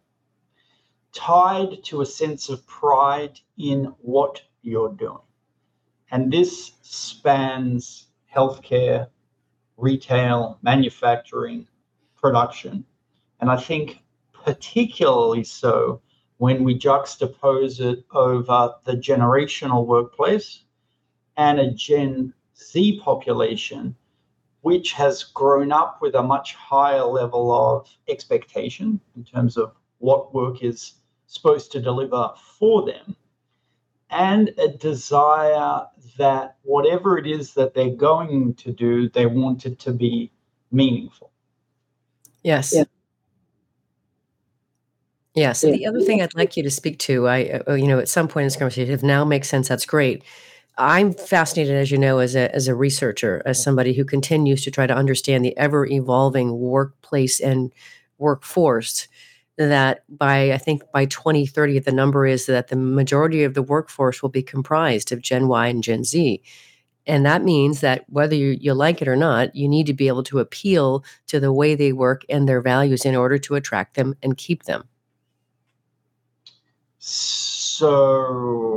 tied 1.13 1.83
to 1.83 2.01
a 2.01 2.05
sense 2.05 2.49
of 2.49 2.65
pride 2.67 3.39
in 3.57 3.85
what 3.99 4.41
you're 4.61 4.93
doing. 4.93 5.19
And 6.11 6.31
this 6.31 6.71
spans 6.81 8.07
healthcare, 8.33 9.07
retail, 9.77 10.57
manufacturing, 10.61 11.67
production. 12.15 12.85
And 13.39 13.49
I 13.49 13.57
think 13.57 14.03
particularly 14.31 15.43
so 15.43 16.01
when 16.37 16.63
we 16.63 16.77
juxtapose 16.77 17.79
it 17.79 18.05
over 18.11 18.75
the 18.85 18.93
generational 18.93 19.85
workplace 19.85 20.63
and 21.35 21.59
a 21.59 21.71
Gen 21.71 22.33
Z 22.55 22.99
population 23.03 23.95
which 24.67 24.91
has 24.91 25.23
grown 25.23 25.71
up 25.71 26.01
with 26.01 26.13
a 26.13 26.21
much 26.21 26.53
higher 26.53 27.05
level 27.05 27.53
of 27.53 27.87
expectation 28.09 28.99
in 29.15 29.23
terms 29.23 29.55
of 29.55 29.71
what 29.99 30.33
work 30.33 30.61
is 30.61 30.95
supposed 31.27 31.71
to 31.71 31.79
deliver 31.79 32.33
for 32.59 32.85
them, 32.85 33.15
and 34.09 34.49
a 34.57 34.67
desire 34.67 35.85
that 36.17 36.57
whatever 36.63 37.17
it 37.17 37.25
is 37.25 37.53
that 37.53 37.73
they're 37.73 37.95
going 37.95 38.53
to 38.55 38.73
do, 38.73 39.07
they 39.11 39.25
want 39.25 39.65
it 39.65 39.79
to 39.79 39.93
be 39.93 40.29
meaningful. 40.69 41.31
Yes. 42.43 42.73
Yeah. 42.75 42.83
Yes. 45.33 45.61
The 45.61 45.85
other 45.85 46.01
thing 46.01 46.21
I'd 46.21 46.35
like 46.35 46.57
you 46.57 46.63
to 46.63 46.69
speak 46.69 46.99
to, 46.99 47.25
I, 47.29 47.61
uh, 47.69 47.75
you 47.75 47.87
know, 47.87 47.99
at 47.99 48.09
some 48.09 48.27
point 48.27 48.43
in 48.43 48.47
this 48.47 48.57
conversation, 48.57 48.93
if 48.93 49.01
now 49.01 49.23
makes 49.23 49.47
sense, 49.47 49.69
that's 49.69 49.85
great. 49.85 50.25
I'm 50.77 51.13
fascinated, 51.13 51.75
as 51.75 51.91
you 51.91 51.97
know, 51.97 52.19
as 52.19 52.35
a 52.35 52.53
as 52.53 52.67
a 52.67 52.75
researcher, 52.75 53.41
as 53.45 53.61
somebody 53.61 53.93
who 53.93 54.05
continues 54.05 54.63
to 54.63 54.71
try 54.71 54.85
to 54.85 54.95
understand 54.95 55.43
the 55.43 55.57
ever 55.57 55.85
evolving 55.85 56.59
workplace 56.59 57.39
and 57.39 57.71
workforce. 58.17 59.07
That 59.57 60.03
by 60.07 60.53
I 60.53 60.59
think 60.59 60.83
by 60.91 61.05
2030, 61.05 61.79
the 61.79 61.91
number 61.91 62.27
is 62.27 62.45
that 62.45 62.67
the 62.67 62.75
majority 62.75 63.43
of 63.43 63.55
the 63.55 63.63
workforce 63.63 64.21
will 64.21 64.29
be 64.29 64.43
comprised 64.43 65.11
of 65.11 65.21
Gen 65.21 65.47
Y 65.47 65.67
and 65.67 65.83
Gen 65.83 66.03
Z. 66.03 66.41
And 67.07 67.25
that 67.25 67.43
means 67.43 67.79
that 67.81 68.03
whether 68.09 68.35
you, 68.35 68.57
you 68.59 68.73
like 68.73 69.01
it 69.01 69.07
or 69.07 69.15
not, 69.15 69.55
you 69.55 69.67
need 69.67 69.87
to 69.87 69.93
be 69.93 70.09
able 70.09 70.23
to 70.23 70.39
appeal 70.39 71.05
to 71.27 71.39
the 71.39 71.53
way 71.53 71.73
they 71.73 71.93
work 71.93 72.23
and 72.29 72.47
their 72.47 72.61
values 72.61 73.05
in 73.05 73.15
order 73.15 73.37
to 73.39 73.55
attract 73.55 73.95
them 73.95 74.13
and 74.21 74.37
keep 74.37 74.63
them. 74.63 74.83
So 76.99 78.76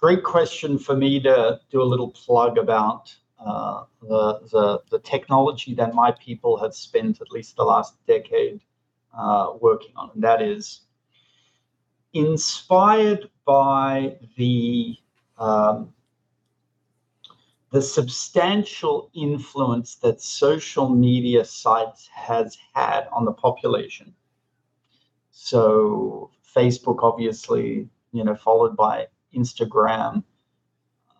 great 0.00 0.22
question 0.22 0.78
for 0.78 0.96
me 0.96 1.20
to 1.20 1.60
do 1.70 1.82
a 1.82 1.84
little 1.84 2.10
plug 2.10 2.56
about 2.56 3.14
uh, 3.44 3.84
the, 4.00 4.40
the, 4.52 4.82
the 4.90 4.98
technology 5.00 5.74
that 5.74 5.94
my 5.94 6.12
people 6.12 6.56
have 6.56 6.74
spent 6.74 7.20
at 7.20 7.30
least 7.30 7.56
the 7.56 7.64
last 7.64 7.94
decade 8.06 8.60
uh, 9.16 9.52
working 9.60 9.92
on, 9.96 10.10
and 10.14 10.22
that 10.22 10.40
is 10.40 10.82
inspired 12.12 13.28
by 13.44 14.16
the 14.36 14.96
um, 15.38 15.92
the 17.70 17.82
substantial 17.82 19.10
influence 19.14 19.96
that 19.96 20.22
social 20.22 20.88
media 20.88 21.44
sites 21.44 22.08
has 22.14 22.56
had 22.74 23.06
on 23.12 23.26
the 23.26 23.32
population. 23.32 24.14
So 25.30 26.30
Facebook, 26.56 27.02
obviously, 27.02 27.88
you 28.12 28.24
know, 28.24 28.34
followed 28.34 28.74
by 28.74 29.08
Instagram, 29.34 30.22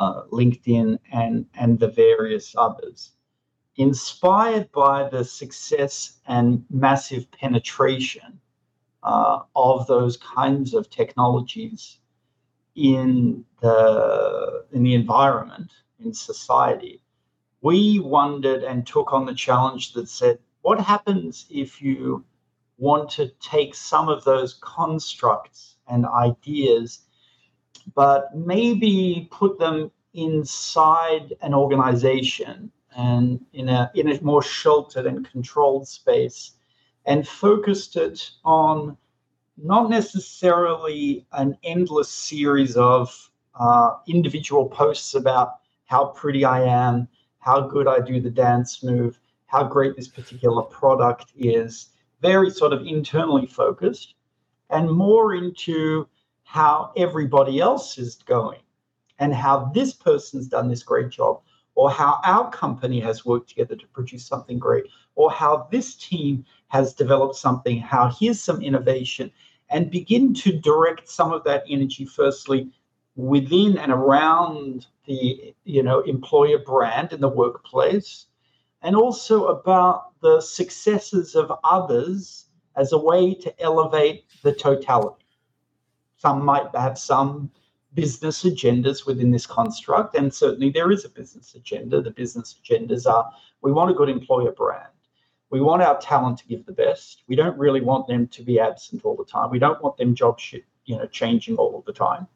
uh, 0.01 0.23
LinkedIn, 0.33 0.99
and, 1.12 1.47
and 1.55 1.79
the 1.79 1.88
various 1.88 2.55
others. 2.57 3.12
Inspired 3.77 4.71
by 4.73 5.09
the 5.09 5.25
success 5.25 6.18
and 6.27 6.64
massive 6.71 7.31
penetration 7.31 8.40
uh, 9.03 9.40
of 9.55 9.87
those 9.87 10.16
kinds 10.16 10.75
of 10.75 10.90
technologies 10.90 11.99
in 12.75 13.44
the, 13.61 14.64
in 14.73 14.83
the 14.83 14.94
environment, 14.94 15.73
in 16.01 16.12
society, 16.12 17.03
we 17.61 17.99
wondered 17.99 18.62
and 18.62 18.87
took 18.87 19.12
on 19.12 19.27
the 19.27 19.35
challenge 19.35 19.92
that 19.92 20.09
said, 20.09 20.38
what 20.62 20.81
happens 20.81 21.47
if 21.51 21.83
you 21.83 22.25
want 22.79 23.11
to 23.11 23.29
take 23.40 23.75
some 23.75 24.09
of 24.09 24.25
those 24.25 24.55
constructs 24.61 25.77
and 25.88 26.07
ideas 26.07 27.01
but 27.94 28.37
maybe 28.37 29.29
put 29.31 29.59
them 29.59 29.90
inside 30.14 31.35
an 31.42 31.55
organization 31.55 32.70
and 32.96 33.40
in 33.53 33.68
a 33.68 33.90
in 33.94 34.11
a 34.11 34.20
more 34.22 34.42
sheltered 34.42 35.07
and 35.07 35.31
controlled 35.31 35.87
space 35.87 36.53
and 37.07 37.27
focused 37.27 37.96
it 37.96 38.31
on 38.44 38.96
not 39.57 39.90
necessarily 39.90 41.27
an 41.33 41.57
endless 41.64 42.09
series 42.09 42.77
of 42.77 43.31
uh, 43.59 43.94
individual 44.07 44.66
posts 44.66 45.14
about 45.14 45.57
how 45.87 46.07
pretty 46.07 46.44
I 46.44 46.62
am, 46.62 47.09
how 47.40 47.61
good 47.62 47.88
I 47.88 48.01
do 48.01 48.20
the 48.20 48.31
dance 48.31 48.85
move, 48.85 49.18
how 49.46 49.64
great 49.64 49.96
this 49.96 50.07
particular 50.07 50.62
product 50.62 51.33
is, 51.37 51.88
very 52.20 52.51
sort 52.51 52.72
of 52.72 52.87
internally 52.87 53.46
focused, 53.46 54.14
and 54.70 54.90
more 54.90 55.35
into 55.35 56.07
how 56.48 56.90
everybody 56.96 57.61
else 57.61 57.98
is 57.98 58.14
going 58.24 58.58
and 59.18 59.34
how 59.34 59.70
this 59.74 59.92
person's 59.92 60.48
done 60.48 60.66
this 60.66 60.82
great 60.82 61.11
job, 61.11 61.42
or 61.74 61.90
how 61.90 62.18
our 62.24 62.50
company 62.50 62.98
has 62.98 63.26
worked 63.26 63.50
together 63.50 63.76
to 63.76 63.87
produce 63.88 64.24
something 64.24 64.58
great, 64.58 64.84
or 65.14 65.30
how 65.30 65.68
this 65.70 65.94
team 65.96 66.42
has 66.68 66.94
developed 66.94 67.34
something, 67.37 67.78
how 67.78 68.08
here's 68.18 68.40
some 68.40 68.62
innovation, 68.62 69.30
and 69.68 69.90
begin 69.90 70.32
to 70.32 70.58
direct 70.58 71.06
some 71.06 71.34
of 71.34 71.44
that 71.44 71.64
energy 71.68 72.06
firstly 72.06 72.70
within 73.14 73.76
and 73.76 73.92
around 73.92 74.87
the 75.04 75.54
you 75.64 75.82
know 75.82 76.00
employer 76.00 76.56
brand 76.56 77.12
in 77.12 77.20
the 77.20 77.28
workplace 77.28 78.24
and 78.80 78.96
also 78.96 79.48
about 79.48 80.18
the 80.22 80.40
successes 80.40 81.34
of 81.34 81.52
others 81.62 82.46
as 82.74 82.92
a 82.92 82.98
way 82.98 83.34
to 83.34 83.52
elevate 83.61 84.24
the 84.42 84.52
totality 84.52 85.27
some 86.18 86.44
might 86.44 86.66
have 86.74 86.98
some 86.98 87.50
business 87.94 88.44
agendas 88.44 89.07
within 89.07 89.31
this 89.31 89.46
construct 89.46 90.14
and 90.14 90.33
certainly 90.33 90.70
there 90.70 90.92
is 90.92 91.04
a 91.04 91.09
business 91.09 91.54
agenda. 91.54 92.02
The 92.02 92.11
business 92.11 92.57
agendas 92.62 93.11
are 93.11 93.31
we 93.62 93.72
want 93.72 93.90
a 93.90 93.94
good 93.94 94.11
employer 94.11 94.52
brand. 94.52 94.92
We 95.50 95.62
want 95.62 95.81
our 95.81 95.98
talent 95.98 96.38
to 96.40 96.46
give 96.46 96.66
the 96.66 96.72
best. 96.72 97.22
We 97.26 97.35
don't 97.35 97.57
really 97.57 97.81
want 97.81 98.07
them 98.07 98.28
to 98.28 98.42
be 98.42 98.61
absent 98.61 99.04
all 99.04 99.16
the 99.16 99.24
time. 99.24 99.50
We 99.50 99.59
don't 99.59 99.83
want 99.83 99.96
them 99.96 100.14
job 100.14 100.38
shit 100.38 100.64
you 100.88 100.96
know 100.96 101.07
changing 101.07 101.57
all 101.57 101.78
of 101.78 101.85
the 101.85 101.92
time. 101.92 102.26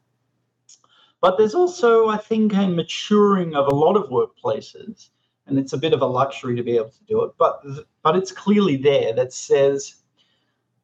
But 1.21 1.38
there's 1.38 1.55
also, 1.55 2.09
I 2.09 2.16
think, 2.16 2.53
a 2.53 2.66
maturing 2.66 3.55
of 3.55 3.66
a 3.66 3.75
lot 3.75 3.97
of 3.97 4.11
workplaces, 4.11 5.11
and 5.47 5.59
it's 5.59 5.73
a 5.73 5.79
bit 5.79 5.92
of 5.92 6.03
a 6.03 6.07
luxury 6.07 6.57
to 6.57 6.62
be 6.62 6.77
able 6.77 6.90
to 6.90 7.05
do 7.09 7.25
it. 7.25 7.33
But 7.38 7.62
but 8.03 8.16
it's 8.16 8.33
clearly 8.33 8.77
there 8.77 9.12
that 9.14 9.33
says 9.33 9.97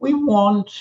we 0.00 0.14
want 0.14 0.72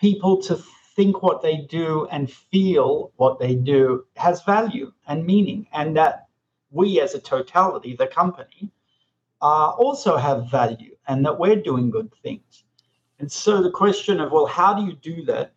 people 0.00 0.40
to 0.42 0.62
think 0.94 1.22
what 1.22 1.42
they 1.42 1.56
do 1.56 2.06
and 2.10 2.30
feel 2.30 3.12
what 3.16 3.38
they 3.38 3.54
do 3.54 4.04
has 4.16 4.42
value 4.42 4.92
and 5.06 5.26
meaning, 5.26 5.66
and 5.72 5.96
that 5.96 6.26
we 6.70 7.00
as 7.00 7.14
a 7.14 7.20
totality, 7.20 7.94
the 7.94 8.06
company, 8.06 8.70
uh, 9.40 9.70
also 9.70 10.16
have 10.16 10.50
value 10.50 10.96
and 11.08 11.24
that 11.24 11.38
we're 11.38 11.56
doing 11.56 11.90
good 11.90 12.10
things. 12.22 12.64
And 13.18 13.30
so 13.30 13.62
the 13.62 13.70
question 13.70 14.20
of, 14.20 14.32
well, 14.32 14.46
how 14.46 14.74
do 14.74 14.84
you 14.84 14.94
do 14.94 15.24
that? 15.26 15.52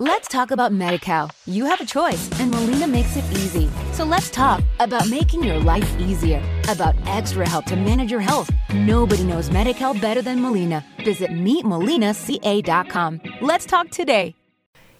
Let's 0.00 0.28
talk 0.28 0.52
about 0.52 0.70
MediCal. 0.70 1.32
You 1.44 1.64
have 1.64 1.80
a 1.80 1.84
choice, 1.84 2.30
and 2.38 2.52
Molina 2.52 2.86
makes 2.86 3.16
it 3.16 3.24
easy. 3.32 3.68
So 3.92 4.04
let's 4.04 4.30
talk 4.30 4.62
about 4.78 5.08
making 5.08 5.42
your 5.42 5.58
life 5.58 5.98
easier, 5.98 6.40
about 6.68 6.94
extra 7.06 7.48
help 7.48 7.64
to 7.64 7.74
manage 7.74 8.08
your 8.08 8.20
health. 8.20 8.48
Nobody 8.72 9.24
knows 9.24 9.50
MediCal 9.50 10.00
better 10.00 10.22
than 10.22 10.40
Molina. 10.40 10.84
Visit 11.04 11.30
meetmolinaca.com. 11.30 13.20
Let's 13.40 13.66
talk 13.66 13.90
today. 13.90 14.37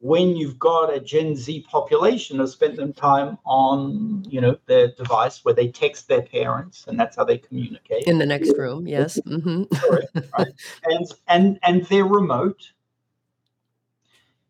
when 0.00 0.34
you've 0.34 0.58
got 0.58 0.92
a 0.92 0.98
Gen 0.98 1.36
Z 1.36 1.66
population 1.70 2.38
who 2.38 2.46
spent 2.46 2.76
them 2.76 2.92
time 2.92 3.36
on, 3.44 4.24
you 4.26 4.40
know, 4.40 4.56
their 4.66 4.88
device 4.92 5.44
where 5.44 5.54
they 5.54 5.68
text 5.68 6.08
their 6.08 6.22
parents 6.22 6.86
and 6.88 6.98
that's 6.98 7.16
how 7.16 7.24
they 7.24 7.36
communicate. 7.36 8.06
In 8.06 8.18
the 8.18 8.24
next 8.24 8.56
room, 8.56 8.86
yes. 8.86 9.20
Mm-hmm. 9.26 9.64
right. 10.38 10.48
And 10.84 11.06
and 11.28 11.58
and 11.62 11.84
they're 11.86 12.06
remote. 12.06 12.72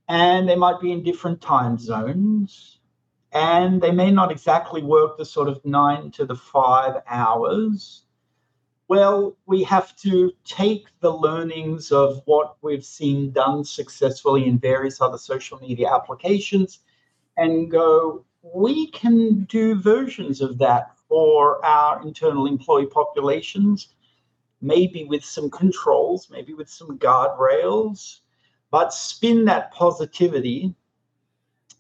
And 0.09 0.49
they 0.49 0.57
might 0.57 0.81
be 0.81 0.93
in 0.93 1.03
different 1.03 1.41
time 1.41 1.79
zones. 1.79 2.79
And 3.33 3.81
they 3.81 3.93
may 3.93 4.11
not 4.11 4.33
exactly 4.33 4.83
work 4.83 5.19
the 5.19 5.25
sort 5.25 5.49
of 5.49 5.65
nine 5.65 6.11
to 6.13 6.25
the 6.25 6.35
five 6.35 7.03
hours 7.09 8.03
well, 8.91 9.37
we 9.47 9.63
have 9.63 9.95
to 9.95 10.33
take 10.45 10.89
the 10.99 11.13
learnings 11.13 11.93
of 11.93 12.21
what 12.25 12.57
we've 12.61 12.85
seen 12.85 13.31
done 13.31 13.63
successfully 13.63 14.49
in 14.49 14.59
various 14.59 15.01
other 15.01 15.17
social 15.17 15.61
media 15.61 15.89
applications 15.95 16.81
and 17.37 17.71
go, 17.71 18.25
we 18.43 18.91
can 18.91 19.45
do 19.45 19.77
versions 19.77 20.41
of 20.41 20.59
that 20.59 20.91
for 21.09 21.65
our 21.65 22.03
internal 22.03 22.47
employee 22.49 22.87
populations, 22.87 23.95
maybe 24.61 25.05
with 25.05 25.25
some 25.25 25.49
controls, 25.51 26.29
maybe 26.29 26.53
with 26.53 26.69
some 26.69 26.99
guardrails, 26.99 28.23
but 28.73 28.93
spin 28.93 29.45
that 29.45 29.71
positivity 29.71 30.75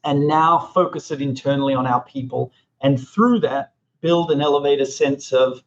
and 0.05 0.29
now 0.29 0.70
focus 0.73 1.11
it 1.11 1.20
internally 1.20 1.75
on 1.75 1.88
our 1.88 2.05
people. 2.05 2.53
And 2.83 3.01
through 3.01 3.40
that, 3.40 3.73
build 4.01 4.31
and 4.31 4.40
elevate 4.40 4.81
a 4.81 4.87
sense 4.87 5.33
of 5.33 5.64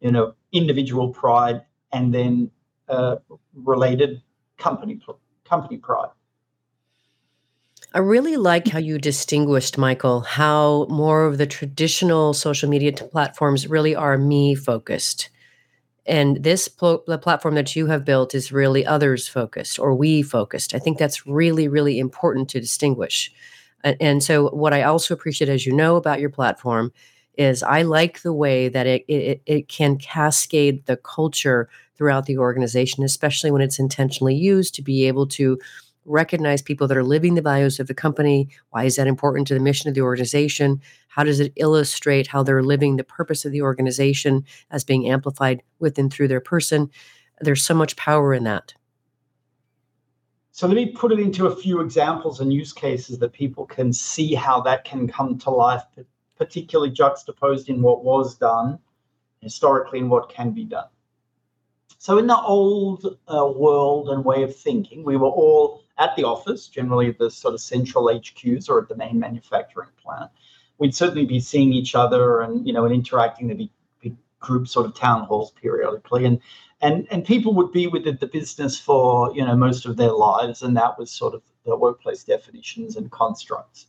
you 0.00 0.12
know, 0.12 0.34
individual 0.52 1.08
pride 1.08 1.62
and 1.92 2.14
then 2.14 2.50
uh, 2.88 3.16
related 3.54 4.22
company 4.56 5.00
company 5.44 5.76
pride. 5.76 6.10
I 7.94 8.00
really 8.00 8.36
like 8.36 8.68
how 8.68 8.78
you 8.78 8.98
distinguished, 8.98 9.78
Michael, 9.78 10.20
how 10.20 10.86
more 10.90 11.24
of 11.24 11.38
the 11.38 11.46
traditional 11.46 12.34
social 12.34 12.68
media 12.68 12.92
platforms 12.92 13.66
really 13.66 13.94
are 13.94 14.18
me 14.18 14.54
focused. 14.54 15.30
And 16.04 16.42
this 16.42 16.68
pl- 16.68 17.04
the 17.06 17.18
platform 17.18 17.54
that 17.54 17.74
you 17.76 17.86
have 17.86 18.04
built 18.04 18.34
is 18.34 18.52
really 18.52 18.84
others 18.84 19.26
focused 19.26 19.78
or 19.78 19.94
we 19.94 20.22
focused. 20.22 20.74
I 20.74 20.78
think 20.78 20.98
that's 20.98 21.26
really, 21.26 21.66
really 21.68 21.98
important 21.98 22.50
to 22.50 22.60
distinguish. 22.60 23.32
And, 23.84 23.96
and 24.00 24.22
so, 24.22 24.48
what 24.50 24.74
I 24.74 24.82
also 24.82 25.14
appreciate, 25.14 25.48
as 25.48 25.66
you 25.66 25.72
know, 25.72 25.96
about 25.96 26.20
your 26.20 26.30
platform 26.30 26.92
is 27.38 27.62
I 27.62 27.82
like 27.82 28.22
the 28.22 28.32
way 28.32 28.68
that 28.68 28.86
it, 28.86 29.04
it, 29.08 29.40
it 29.46 29.68
can 29.68 29.96
cascade 29.96 30.84
the 30.86 30.96
culture 30.96 31.70
throughout 31.96 32.26
the 32.26 32.36
organization, 32.36 33.04
especially 33.04 33.50
when 33.50 33.62
it's 33.62 33.78
intentionally 33.78 34.34
used 34.34 34.74
to 34.74 34.82
be 34.82 35.06
able 35.06 35.26
to 35.28 35.58
recognize 36.04 36.62
people 36.62 36.88
that 36.88 36.96
are 36.96 37.04
living 37.04 37.34
the 37.34 37.42
values 37.42 37.78
of 37.78 37.86
the 37.86 37.94
company. 37.94 38.48
Why 38.70 38.84
is 38.84 38.96
that 38.96 39.06
important 39.06 39.46
to 39.48 39.54
the 39.54 39.60
mission 39.60 39.88
of 39.88 39.94
the 39.94 40.00
organization? 40.00 40.80
How 41.08 41.22
does 41.22 41.38
it 41.38 41.52
illustrate 41.56 42.26
how 42.26 42.42
they're 42.42 42.62
living 42.62 42.96
the 42.96 43.04
purpose 43.04 43.44
of 43.44 43.52
the 43.52 43.62
organization 43.62 44.44
as 44.70 44.84
being 44.84 45.08
amplified 45.08 45.62
with 45.78 45.98
and 45.98 46.12
through 46.12 46.28
their 46.28 46.40
person? 46.40 46.90
There's 47.40 47.64
so 47.64 47.74
much 47.74 47.96
power 47.96 48.34
in 48.34 48.44
that. 48.44 48.74
So 50.50 50.66
let 50.66 50.74
me 50.74 50.86
put 50.86 51.12
it 51.12 51.20
into 51.20 51.46
a 51.46 51.54
few 51.54 51.80
examples 51.80 52.40
and 52.40 52.52
use 52.52 52.72
cases 52.72 53.20
that 53.20 53.32
people 53.32 53.64
can 53.64 53.92
see 53.92 54.34
how 54.34 54.60
that 54.62 54.84
can 54.84 55.06
come 55.06 55.38
to 55.38 55.50
life, 55.50 55.84
particularly 56.38 56.90
juxtaposed 56.90 57.68
in 57.68 57.82
what 57.82 58.04
was 58.04 58.36
done 58.36 58.78
historically 59.40 59.98
and 59.98 60.10
what 60.10 60.28
can 60.28 60.52
be 60.52 60.64
done. 60.64 60.88
So, 61.98 62.18
in 62.18 62.26
the 62.28 62.38
old 62.38 63.18
uh, 63.26 63.46
world 63.46 64.08
and 64.10 64.24
way 64.24 64.42
of 64.44 64.54
thinking, 64.54 65.02
we 65.02 65.16
were 65.16 65.28
all 65.28 65.82
at 65.98 66.14
the 66.14 66.24
office, 66.24 66.68
generally 66.68 67.10
the 67.10 67.30
sort 67.30 67.54
of 67.54 67.60
central 67.60 68.04
HQs 68.04 68.68
or 68.68 68.80
at 68.80 68.88
the 68.88 68.96
main 68.96 69.18
manufacturing 69.18 69.88
plant. 70.00 70.30
We'd 70.78 70.94
certainly 70.94 71.26
be 71.26 71.40
seeing 71.40 71.72
each 71.72 71.96
other 71.96 72.40
and 72.40 72.66
you 72.66 72.72
know 72.72 72.84
and 72.84 72.94
interacting. 72.94 73.48
There'd 73.48 73.58
be, 73.58 73.72
be 74.00 74.16
group 74.38 74.68
sort 74.68 74.86
of 74.86 74.94
town 74.94 75.24
halls 75.24 75.50
periodically, 75.50 76.24
and 76.24 76.40
and 76.80 77.08
and 77.10 77.24
people 77.24 77.52
would 77.54 77.72
be 77.72 77.88
within 77.88 78.16
the 78.20 78.28
business 78.28 78.78
for 78.78 79.34
you 79.34 79.44
know 79.44 79.56
most 79.56 79.84
of 79.86 79.96
their 79.96 80.12
lives, 80.12 80.62
and 80.62 80.76
that 80.76 80.96
was 80.98 81.10
sort 81.10 81.34
of 81.34 81.42
the 81.64 81.76
workplace 81.76 82.22
definitions 82.22 82.96
and 82.96 83.10
constructs. 83.10 83.88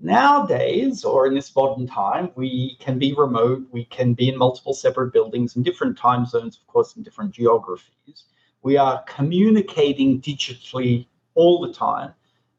Nowadays, 0.00 1.04
or 1.04 1.26
in 1.26 1.34
this 1.34 1.54
modern 1.54 1.86
time, 1.86 2.30
we 2.34 2.76
can 2.80 2.98
be 2.98 3.14
remote, 3.14 3.66
we 3.70 3.84
can 3.86 4.12
be 4.12 4.28
in 4.28 4.36
multiple 4.36 4.74
separate 4.74 5.12
buildings 5.12 5.56
in 5.56 5.62
different 5.62 5.96
time 5.96 6.26
zones, 6.26 6.56
of 6.56 6.66
course, 6.66 6.96
in 6.96 7.02
different 7.02 7.32
geographies. 7.32 8.24
We 8.62 8.76
are 8.76 9.02
communicating 9.06 10.20
digitally 10.20 11.06
all 11.34 11.60
the 11.60 11.72
time 11.72 12.12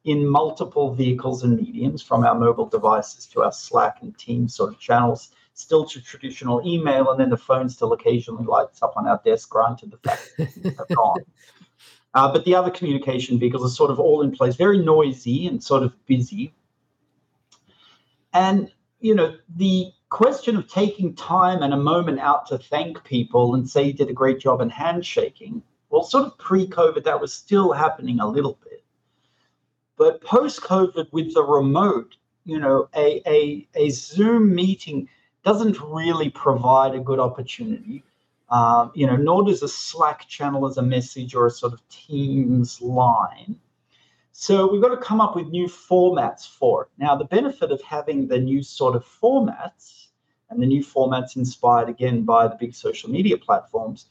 in 0.05 0.25
multiple 0.25 0.93
vehicles 0.93 1.43
and 1.43 1.57
mediums, 1.57 2.01
from 2.01 2.23
our 2.23 2.35
mobile 2.35 2.67
devices 2.67 3.25
to 3.25 3.41
our 3.41 3.51
Slack 3.51 3.97
and 4.01 4.17
Teams 4.17 4.55
sort 4.55 4.71
of 4.71 4.79
channels, 4.79 5.31
still 5.55 5.83
to 5.85 6.01
traditional 6.01 6.65
email, 6.65 7.09
and 7.09 7.19
then 7.19 7.31
the 7.31 7.37
phone 7.37 7.67
still 7.69 7.93
occasionally 7.93 8.45
lights 8.45 8.83
up 8.83 8.93
on 8.95 9.07
our 9.07 9.19
desk, 9.25 9.49
granted 9.49 9.91
the 9.91 9.97
fact 9.97 10.31
that 10.37 10.75
have 10.77 10.95
gone. 10.95 11.19
Uh, 12.15 12.31
but 12.31 12.45
the 12.45 12.55
other 12.55 12.71
communication 12.71 13.37
vehicles 13.37 13.69
are 13.69 13.75
sort 13.75 13.91
of 13.91 13.99
all 13.99 14.21
in 14.21 14.31
place, 14.31 14.55
very 14.55 14.77
noisy 14.77 15.47
and 15.47 15.61
sort 15.61 15.83
of 15.83 15.93
busy. 16.05 16.53
And, 18.35 18.71
you 18.99 19.15
know, 19.15 19.35
the 19.55 19.91
question 20.09 20.55
of 20.55 20.67
taking 20.67 21.15
time 21.15 21.63
and 21.63 21.73
a 21.73 21.77
moment 21.77 22.19
out 22.19 22.45
to 22.47 22.59
thank 22.59 23.03
people 23.03 23.55
and 23.55 23.67
say 23.67 23.85
you 23.85 23.93
did 23.93 24.09
a 24.09 24.13
great 24.13 24.39
job 24.39 24.61
in 24.61 24.69
handshaking, 24.69 25.63
well, 25.89 26.03
sort 26.03 26.25
of 26.25 26.37
pre 26.37 26.67
COVID, 26.67 27.03
that 27.05 27.19
was 27.19 27.33
still 27.33 27.71
happening 27.71 28.19
a 28.19 28.27
little 28.27 28.59
bit. 28.63 28.83
But 29.97 30.21
post 30.21 30.61
COVID, 30.61 31.11
with 31.11 31.33
the 31.33 31.43
remote, 31.43 32.17
you 32.43 32.59
know, 32.59 32.89
a, 32.95 33.21
a, 33.25 33.67
a 33.73 33.89
Zoom 33.89 34.53
meeting 34.53 35.09
doesn't 35.43 35.79
really 35.81 36.29
provide 36.29 36.93
a 36.93 36.99
good 36.99 37.19
opportunity 37.19 38.03
um, 38.49 38.91
you 38.93 39.07
know, 39.07 39.15
nor 39.15 39.43
does 39.43 39.63
a 39.63 39.67
Slack 39.67 40.27
channel 40.27 40.67
as 40.67 40.77
a 40.77 40.81
message 40.81 41.35
or 41.35 41.47
a 41.47 41.51
sort 41.51 41.73
of 41.73 41.87
Teams 41.89 42.81
line. 42.81 43.59
So 44.37 44.69
we've 44.69 44.81
got 44.81 44.89
to 44.89 44.97
come 44.97 45.21
up 45.21 45.33
with 45.33 45.47
new 45.47 45.67
formats 45.67 46.45
for 46.45 46.83
it. 46.83 46.89
Now, 46.97 47.15
the 47.15 47.23
benefit 47.23 47.71
of 47.71 47.81
having 47.81 48.27
the 48.27 48.37
new 48.37 48.63
sort 48.63 48.93
of 48.93 49.05
formats, 49.05 50.07
and 50.49 50.61
the 50.61 50.65
new 50.65 50.83
formats 50.83 51.37
inspired 51.37 51.87
again 51.87 52.23
by 52.23 52.49
the 52.49 52.57
big 52.59 52.75
social 52.75 53.09
media 53.09 53.37
platforms, 53.37 54.07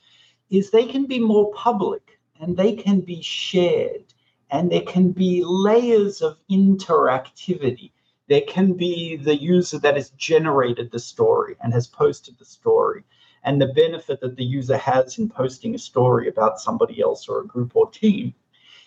is 0.48 0.70
they 0.70 0.86
can 0.86 1.04
be 1.04 1.18
more 1.18 1.52
public 1.52 2.18
and 2.40 2.56
they 2.56 2.72
can 2.72 3.00
be 3.00 3.20
shared 3.20 4.14
and 4.50 4.72
there 4.72 4.80
can 4.80 5.10
be 5.12 5.44
layers 5.44 6.22
of 6.22 6.38
interactivity. 6.50 7.92
There 8.26 8.46
can 8.48 8.72
be 8.72 9.16
the 9.16 9.36
user 9.36 9.78
that 9.80 9.96
has 9.96 10.08
generated 10.16 10.90
the 10.90 11.00
story 11.00 11.56
and 11.62 11.70
has 11.74 11.86
posted 11.86 12.38
the 12.38 12.46
story 12.46 13.04
and 13.42 13.60
the 13.60 13.74
benefit 13.74 14.22
that 14.22 14.36
the 14.36 14.44
user 14.44 14.78
has 14.78 15.18
in 15.18 15.28
posting 15.28 15.74
a 15.74 15.78
story 15.78 16.28
about 16.28 16.60
somebody 16.60 17.02
else 17.02 17.28
or 17.28 17.40
a 17.40 17.46
group 17.46 17.76
or 17.76 17.90
team 17.90 18.34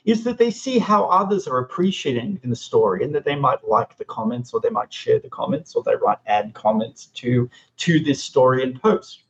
is 0.08 0.24
that 0.24 0.38
they 0.38 0.50
see 0.50 0.80
how 0.80 1.04
others 1.10 1.48
are 1.50 1.60
appreciating 1.60 2.39
in 2.41 2.50
the 2.50 2.56
story 2.56 3.04
and 3.04 3.13
that 3.13 3.26
they 3.26 3.36
might 3.36 3.67
like 3.67 3.98
the 3.98 4.06
comments 4.06 4.54
or 4.54 4.62
they 4.62 4.70
might 4.70 4.91
share 4.91 5.20
the 5.20 5.30
comments 5.30 5.76
or 5.76 5.84
they 5.84 5.96
might 6.02 6.17
add 6.26 6.54
comments 6.54 7.08
to 7.08 7.50
to 7.76 8.00
this 8.00 8.24
story 8.24 8.63
and 8.63 8.82
post 8.82 9.24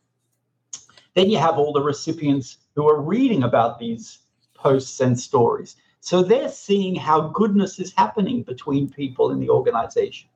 then 1.16 1.30
you 1.32 1.38
have 1.38 1.58
all 1.58 1.74
the 1.74 1.82
recipients 1.82 2.60
who 2.76 2.88
are 2.88 3.02
reading 3.02 3.44
about 3.44 3.80
these 3.80 4.20
posts 4.54 5.00
and 5.02 5.20
stories 5.20 5.76
so 6.00 6.22
they're 6.22 6.48
seeing 6.48 6.96
how 6.96 7.22
goodness 7.30 7.80
is 7.80 7.92
happening 7.98 8.44
between 8.44 8.88
people 8.88 9.32
in 9.32 9.40
the 9.40 9.50
organization 9.50 10.30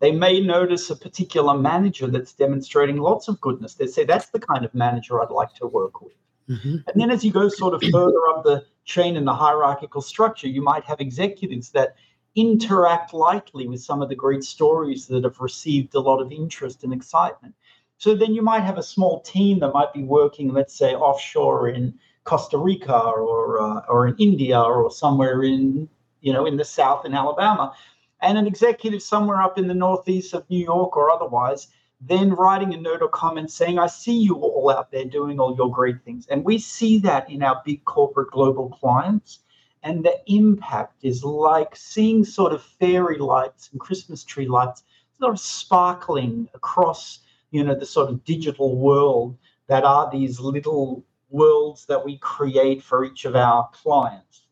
they 0.00 0.10
may 0.10 0.40
notice 0.40 0.90
a 0.90 0.96
particular 0.96 1.56
manager 1.56 2.08
that's 2.08 2.32
demonstrating 2.32 2.96
lots 2.96 3.28
of 3.28 3.40
goodness. 3.40 3.74
They 3.74 3.86
say, 3.86 4.02
that's 4.02 4.30
the 4.30 4.40
kind 4.40 4.64
of 4.64 4.74
manager 4.74 5.22
I'd 5.22 5.30
like 5.30 5.54
to 5.54 5.68
work 5.68 6.02
with. 6.02 6.16
Mm-hmm. 6.52 6.76
And 6.88 7.00
then 7.00 7.10
as 7.10 7.24
you 7.24 7.32
go 7.32 7.48
sort 7.48 7.74
of 7.74 7.82
further 7.90 8.28
up 8.30 8.44
the 8.44 8.64
chain 8.84 9.16
in 9.16 9.24
the 9.24 9.34
hierarchical 9.34 10.02
structure, 10.02 10.48
you 10.48 10.62
might 10.62 10.84
have 10.84 11.00
executives 11.00 11.70
that 11.70 11.96
interact 12.34 13.12
lightly 13.12 13.66
with 13.66 13.82
some 13.82 14.02
of 14.02 14.08
the 14.08 14.14
great 14.14 14.42
stories 14.42 15.06
that 15.06 15.24
have 15.24 15.40
received 15.40 15.94
a 15.94 16.00
lot 16.00 16.20
of 16.20 16.32
interest 16.32 16.84
and 16.84 16.92
excitement. 16.92 17.54
So 17.98 18.14
then 18.14 18.34
you 18.34 18.42
might 18.42 18.62
have 18.62 18.78
a 18.78 18.82
small 18.82 19.20
team 19.20 19.60
that 19.60 19.72
might 19.72 19.92
be 19.92 20.02
working, 20.02 20.52
let's 20.52 20.76
say, 20.76 20.94
offshore 20.94 21.68
in 21.68 21.94
Costa 22.24 22.58
Rica 22.58 22.98
or 22.98 23.60
uh, 23.60 23.80
or 23.88 24.06
in 24.06 24.16
India 24.18 24.60
or 24.60 24.90
somewhere 24.90 25.42
in 25.42 25.88
you 26.20 26.32
know 26.32 26.46
in 26.46 26.56
the 26.56 26.64
South 26.64 27.04
in 27.04 27.14
Alabama, 27.14 27.74
and 28.20 28.38
an 28.38 28.46
executive 28.46 29.02
somewhere 29.02 29.42
up 29.42 29.58
in 29.58 29.66
the 29.68 29.74
northeast 29.74 30.34
of 30.34 30.48
New 30.50 30.64
York 30.64 30.96
or 30.96 31.10
otherwise, 31.10 31.68
then 32.04 32.32
writing 32.32 32.74
a 32.74 32.76
note 32.76 33.00
or 33.00 33.08
comment 33.08 33.50
saying, 33.50 33.78
I 33.78 33.86
see 33.86 34.18
you 34.18 34.34
all 34.34 34.70
out 34.70 34.90
there 34.90 35.04
doing 35.04 35.38
all 35.38 35.54
your 35.56 35.70
great 35.70 36.02
things. 36.04 36.26
And 36.26 36.44
we 36.44 36.58
see 36.58 36.98
that 36.98 37.30
in 37.30 37.42
our 37.42 37.62
big 37.64 37.84
corporate 37.84 38.32
global 38.32 38.70
clients. 38.70 39.40
And 39.84 40.04
the 40.04 40.20
impact 40.26 40.96
is 41.02 41.22
like 41.22 41.76
seeing 41.76 42.24
sort 42.24 42.52
of 42.52 42.62
fairy 42.62 43.18
lights 43.18 43.68
and 43.70 43.80
Christmas 43.80 44.24
tree 44.24 44.48
lights 44.48 44.82
sort 45.18 45.32
of 45.32 45.40
sparkling 45.40 46.48
across, 46.54 47.20
you 47.52 47.62
know, 47.62 47.74
the 47.74 47.86
sort 47.86 48.10
of 48.10 48.24
digital 48.24 48.76
world 48.76 49.36
that 49.68 49.84
are 49.84 50.10
these 50.10 50.40
little 50.40 51.04
worlds 51.30 51.86
that 51.86 52.04
we 52.04 52.18
create 52.18 52.82
for 52.82 53.04
each 53.04 53.24
of 53.24 53.36
our 53.36 53.68
clients. 53.72 54.46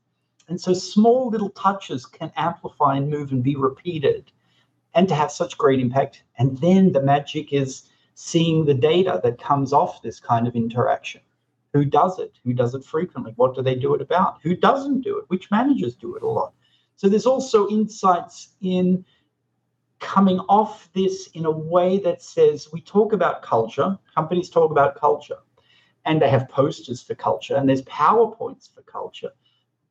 And 0.48 0.60
so 0.60 0.72
small 0.72 1.28
little 1.28 1.50
touches 1.50 2.06
can 2.06 2.32
amplify 2.36 2.96
and 2.96 3.10
move 3.10 3.32
and 3.32 3.42
be 3.42 3.56
repeated 3.56 4.30
and 4.94 5.08
to 5.08 5.14
have 5.14 5.30
such 5.30 5.58
great 5.58 5.80
impact. 5.80 6.22
And 6.38 6.58
then 6.58 6.92
the 6.92 7.02
magic 7.02 7.52
is 7.52 7.88
seeing 8.14 8.64
the 8.64 8.74
data 8.74 9.20
that 9.22 9.40
comes 9.40 9.72
off 9.72 10.02
this 10.02 10.20
kind 10.20 10.46
of 10.46 10.54
interaction. 10.54 11.20
Who 11.72 11.84
does 11.84 12.18
it? 12.18 12.32
Who 12.44 12.52
does 12.52 12.74
it 12.74 12.84
frequently? 12.84 13.32
What 13.36 13.54
do 13.54 13.62
they 13.62 13.76
do 13.76 13.94
it 13.94 14.02
about? 14.02 14.38
Who 14.42 14.56
doesn't 14.56 15.02
do 15.02 15.18
it? 15.18 15.24
Which 15.28 15.50
managers 15.50 15.94
do 15.94 16.16
it 16.16 16.22
a 16.22 16.28
lot? 16.28 16.52
So 16.96 17.08
there's 17.08 17.26
also 17.26 17.68
insights 17.68 18.50
in 18.60 19.04
coming 20.00 20.40
off 20.40 20.90
this 20.94 21.28
in 21.28 21.46
a 21.46 21.50
way 21.50 21.98
that 21.98 22.22
says 22.22 22.72
we 22.72 22.80
talk 22.80 23.12
about 23.12 23.42
culture, 23.42 23.98
companies 24.14 24.50
talk 24.50 24.70
about 24.70 24.96
culture, 24.96 25.38
and 26.04 26.20
they 26.20 26.28
have 26.28 26.48
posters 26.48 27.02
for 27.02 27.14
culture, 27.14 27.56
and 27.56 27.68
there's 27.68 27.82
PowerPoints 27.82 28.74
for 28.74 28.82
culture. 28.82 29.30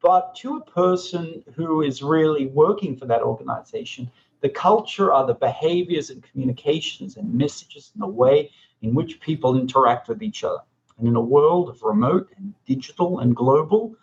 But 0.01 0.35
to 0.35 0.57
a 0.57 0.65
person 0.65 1.43
who 1.55 1.81
is 1.81 2.01
really 2.01 2.47
working 2.47 2.95
for 2.95 3.05
that 3.05 3.21
organization, 3.21 4.11
the 4.41 4.49
culture 4.49 5.11
are 5.11 5.25
the 5.25 5.33
behaviors 5.33 6.09
and 6.09 6.23
communications 6.23 7.17
and 7.17 7.33
messages 7.33 7.91
and 7.93 8.01
the 8.01 8.07
way 8.07 8.51
in 8.81 8.93
which 8.93 9.19
people 9.19 9.59
interact 9.59 10.07
with 10.07 10.23
each 10.23 10.43
other. 10.43 10.61
And 10.97 11.07
in 11.07 11.15
a 11.15 11.21
world 11.21 11.69
of 11.69 11.83
remote 11.83 12.29
and 12.37 12.53
digital 12.65 13.19
and 13.19 13.35
global, 13.35 13.95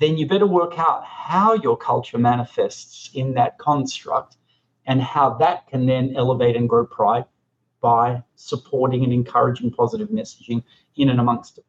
then 0.00 0.16
you 0.16 0.26
better 0.26 0.46
work 0.46 0.78
out 0.78 1.04
how 1.04 1.54
your 1.54 1.76
culture 1.76 2.18
manifests 2.18 3.10
in 3.14 3.34
that 3.34 3.58
construct 3.58 4.36
and 4.86 5.02
how 5.02 5.34
that 5.34 5.66
can 5.66 5.86
then 5.86 6.14
elevate 6.16 6.56
and 6.56 6.68
grow 6.68 6.86
pride 6.86 7.24
by 7.80 8.22
supporting 8.36 9.04
and 9.04 9.12
encouraging 9.12 9.70
positive 9.70 10.08
messaging 10.08 10.62
in 10.96 11.08
and 11.08 11.20
amongst 11.20 11.58
it. 11.58 11.64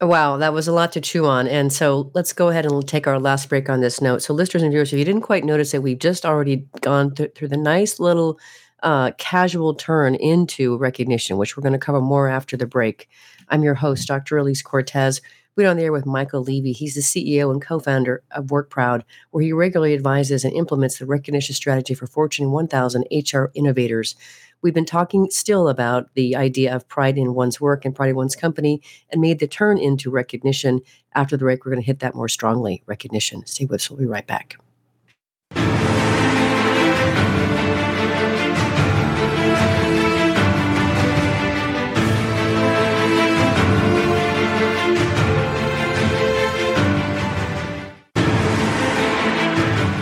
Wow, 0.00 0.36
that 0.36 0.52
was 0.52 0.68
a 0.68 0.72
lot 0.72 0.92
to 0.92 1.00
chew 1.00 1.26
on. 1.26 1.48
And 1.48 1.72
so 1.72 2.12
let's 2.14 2.32
go 2.32 2.48
ahead 2.48 2.64
and 2.64 2.86
take 2.86 3.08
our 3.08 3.18
last 3.18 3.48
break 3.48 3.68
on 3.68 3.80
this 3.80 4.00
note. 4.00 4.22
So, 4.22 4.32
listeners 4.32 4.62
and 4.62 4.70
viewers, 4.70 4.92
if 4.92 4.98
you 4.98 5.04
didn't 5.04 5.22
quite 5.22 5.44
notice 5.44 5.74
it, 5.74 5.82
we've 5.82 5.98
just 5.98 6.24
already 6.24 6.68
gone 6.82 7.14
th- 7.16 7.34
through 7.34 7.48
the 7.48 7.56
nice 7.56 7.98
little 7.98 8.38
uh, 8.84 9.10
casual 9.18 9.74
turn 9.74 10.14
into 10.14 10.76
recognition, 10.76 11.36
which 11.36 11.56
we're 11.56 11.62
going 11.62 11.72
to 11.72 11.80
cover 11.80 12.00
more 12.00 12.28
after 12.28 12.56
the 12.56 12.66
break. 12.66 13.08
I'm 13.48 13.64
your 13.64 13.74
host, 13.74 14.06
Dr. 14.06 14.38
Elise 14.38 14.62
Cortes. 14.62 15.20
We're 15.56 15.68
on 15.68 15.76
the 15.76 15.82
air 15.82 15.92
with 15.92 16.06
Michael 16.06 16.44
Levy. 16.44 16.70
He's 16.70 16.94
the 16.94 17.00
CEO 17.00 17.50
and 17.50 17.60
co 17.60 17.80
founder 17.80 18.22
of 18.30 18.46
WorkProud, 18.46 19.02
where 19.32 19.42
he 19.42 19.52
regularly 19.52 19.94
advises 19.94 20.44
and 20.44 20.54
implements 20.54 21.00
the 21.00 21.06
recognition 21.06 21.56
strategy 21.56 21.94
for 21.94 22.06
Fortune 22.06 22.52
1000 22.52 23.04
HR 23.10 23.46
innovators. 23.54 24.14
We've 24.62 24.74
been 24.74 24.84
talking 24.84 25.30
still 25.30 25.68
about 25.68 26.12
the 26.14 26.34
idea 26.34 26.74
of 26.74 26.88
pride 26.88 27.16
in 27.16 27.34
one's 27.34 27.60
work 27.60 27.84
and 27.84 27.94
pride 27.94 28.10
in 28.10 28.16
one's 28.16 28.36
company 28.36 28.82
and 29.10 29.20
made 29.20 29.38
the 29.38 29.46
turn 29.46 29.78
into 29.78 30.10
recognition. 30.10 30.80
After 31.14 31.36
the 31.36 31.44
break, 31.44 31.64
we're 31.64 31.72
going 31.72 31.82
to 31.82 31.86
hit 31.86 32.00
that 32.00 32.14
more 32.14 32.28
strongly. 32.28 32.82
Recognition. 32.86 33.46
Stay 33.46 33.66
with 33.66 33.80
us. 33.80 33.90
We'll 33.90 34.00
be 34.00 34.06
right 34.06 34.26
back. 34.26 34.56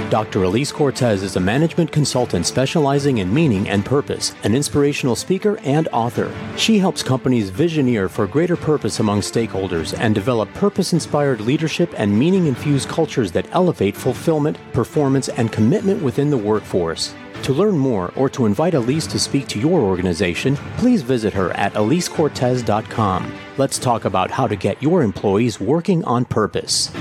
Dr. 0.09 0.45
Elise 0.45 0.71
Cortes 0.71 1.25
is 1.25 1.35
a 1.35 1.41
management 1.41 1.91
consultant 1.91 2.47
specializing 2.47 3.19
in 3.19 3.35
meaning 3.35 3.69
and 3.69 3.85
purpose, 3.85 4.37
an 4.45 4.55
inspirational 4.55 5.17
speaker 5.17 5.59
and 5.65 5.89
author. 5.89 6.33
She 6.57 6.79
helps 6.79 7.03
companies 7.03 7.51
visioneer 7.51 8.09
for 8.09 8.29
greater 8.29 8.55
purpose 8.55 9.01
among 9.01 9.21
stakeholders 9.21 9.99
and 9.99 10.15
develop 10.15 10.53
purpose 10.55 10.93
inspired 10.93 11.41
leadership 11.41 11.93
and 11.97 12.17
meaning 12.17 12.47
infused 12.47 12.89
cultures 12.89 13.33
that 13.33 13.49
elevate 13.51 13.97
fulfillment, 13.97 14.59
performance, 14.73 15.29
and 15.29 15.51
commitment 15.51 16.01
within 16.01 16.31
the 16.31 16.39
workforce. 16.39 17.13
To 17.43 17.53
learn 17.53 17.77
more 17.77 18.13
or 18.15 18.31
to 18.31 18.47
invite 18.47 18.75
Elise 18.75 19.09
to 19.09 19.19
speak 19.19 19.49
to 19.49 19.59
your 19.59 19.81
organization, 19.81 20.55
please 20.77 21.03
visit 21.03 21.33
her 21.35 21.51
at 21.53 21.75
elisecortes.com. 21.75 23.35
Let's 23.59 23.79
talk 23.79 24.05
about 24.05 24.31
how 24.31 24.47
to 24.47 24.55
get 24.55 24.81
your 24.81 25.03
employees 25.03 25.59
working 25.59 26.05
on 26.05 26.27
purpose. 26.27 26.93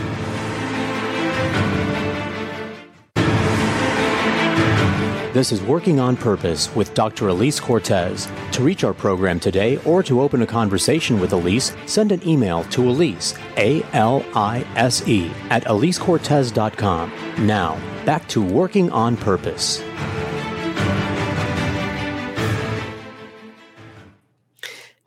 This 5.35 5.51
is 5.51 5.61
Working 5.61 5.99
on 5.99 6.15
Purpose 6.15 6.73
with 6.77 6.93
Dr. 6.93 7.27
Elise 7.27 7.59
Cortes. 7.59 8.29
To 8.53 8.63
reach 8.63 8.85
our 8.85 8.93
program 8.93 9.37
today 9.37 9.75
or 9.83 10.01
to 10.01 10.21
open 10.21 10.41
a 10.43 10.47
conversation 10.47 11.19
with 11.19 11.33
Elise, 11.33 11.75
send 11.87 12.13
an 12.13 12.25
email 12.25 12.63
to 12.69 12.87
Elise, 12.89 13.37
A 13.57 13.83
L 13.91 14.23
I 14.33 14.65
S 14.77 15.05
E, 15.09 15.29
at 15.49 15.65
elisecortes.com. 15.65 17.11
Now, 17.45 17.77
back 18.05 18.25
to 18.29 18.41
Working 18.41 18.89
on 18.91 19.17
Purpose. 19.17 19.83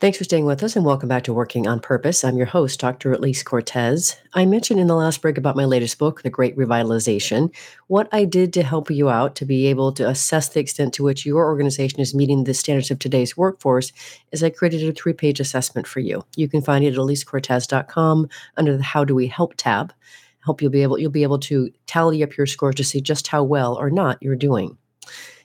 Thanks 0.00 0.16
for 0.16 0.22
staying 0.22 0.44
with 0.44 0.62
us 0.62 0.76
and 0.76 0.84
welcome 0.84 1.08
back 1.08 1.24
to 1.24 1.32
Working 1.32 1.66
on 1.66 1.80
Purpose. 1.80 2.22
I'm 2.22 2.36
your 2.36 2.46
host, 2.46 2.78
Dr. 2.78 3.14
Elise 3.14 3.42
Cortes. 3.42 4.14
I 4.32 4.46
mentioned 4.46 4.78
in 4.78 4.86
the 4.86 4.94
last 4.94 5.20
break 5.20 5.36
about 5.36 5.56
my 5.56 5.64
latest 5.64 5.98
book, 5.98 6.22
The 6.22 6.30
Great 6.30 6.56
Revitalization, 6.56 7.52
what 7.88 8.08
I 8.12 8.24
did 8.24 8.52
to 8.52 8.62
help 8.62 8.92
you 8.92 9.10
out 9.10 9.34
to 9.34 9.44
be 9.44 9.66
able 9.66 9.90
to 9.94 10.08
assess 10.08 10.50
the 10.50 10.60
extent 10.60 10.94
to 10.94 11.02
which 11.02 11.26
your 11.26 11.46
organization 11.46 11.98
is 11.98 12.14
meeting 12.14 12.44
the 12.44 12.54
standards 12.54 12.92
of 12.92 13.00
today's 13.00 13.36
workforce 13.36 13.90
is 14.30 14.44
I 14.44 14.50
created 14.50 14.88
a 14.88 14.92
three 14.92 15.14
page 15.14 15.40
assessment 15.40 15.88
for 15.88 15.98
you. 15.98 16.24
You 16.36 16.46
can 16.46 16.62
find 16.62 16.84
it 16.84 16.92
at 16.92 16.94
elisecortes.com 16.94 18.28
under 18.56 18.76
the 18.76 18.84
How 18.84 19.02
Do 19.02 19.16
We 19.16 19.26
Help 19.26 19.54
tab. 19.56 19.90
I 19.90 20.44
Hope 20.44 20.62
you'll 20.62 20.70
be 20.70 20.84
able 20.84 21.00
you'll 21.00 21.10
be 21.10 21.24
able 21.24 21.40
to 21.40 21.72
tally 21.88 22.22
up 22.22 22.36
your 22.36 22.46
scores 22.46 22.76
to 22.76 22.84
see 22.84 23.00
just 23.00 23.26
how 23.26 23.42
well 23.42 23.74
or 23.74 23.90
not 23.90 24.22
you're 24.22 24.36
doing. 24.36 24.78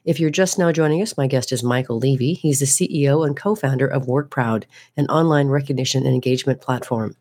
If 0.05 0.19
you're 0.19 0.29
just 0.29 0.59
now 0.59 0.73
joining 0.73 1.01
us, 1.01 1.15
my 1.15 1.27
guest 1.27 1.53
is 1.53 1.63
Michael 1.63 1.97
Levy. 1.97 2.33
He's 2.33 2.59
the 2.59 2.65
CEO 2.65 3.25
and 3.25 3.37
co 3.37 3.55
founder 3.55 3.87
of 3.87 4.05
WorkProud, 4.05 4.65
an 4.97 5.07
online 5.07 5.47
recognition 5.47 6.05
and 6.05 6.13
engagement 6.13 6.59
platform. 6.59 7.15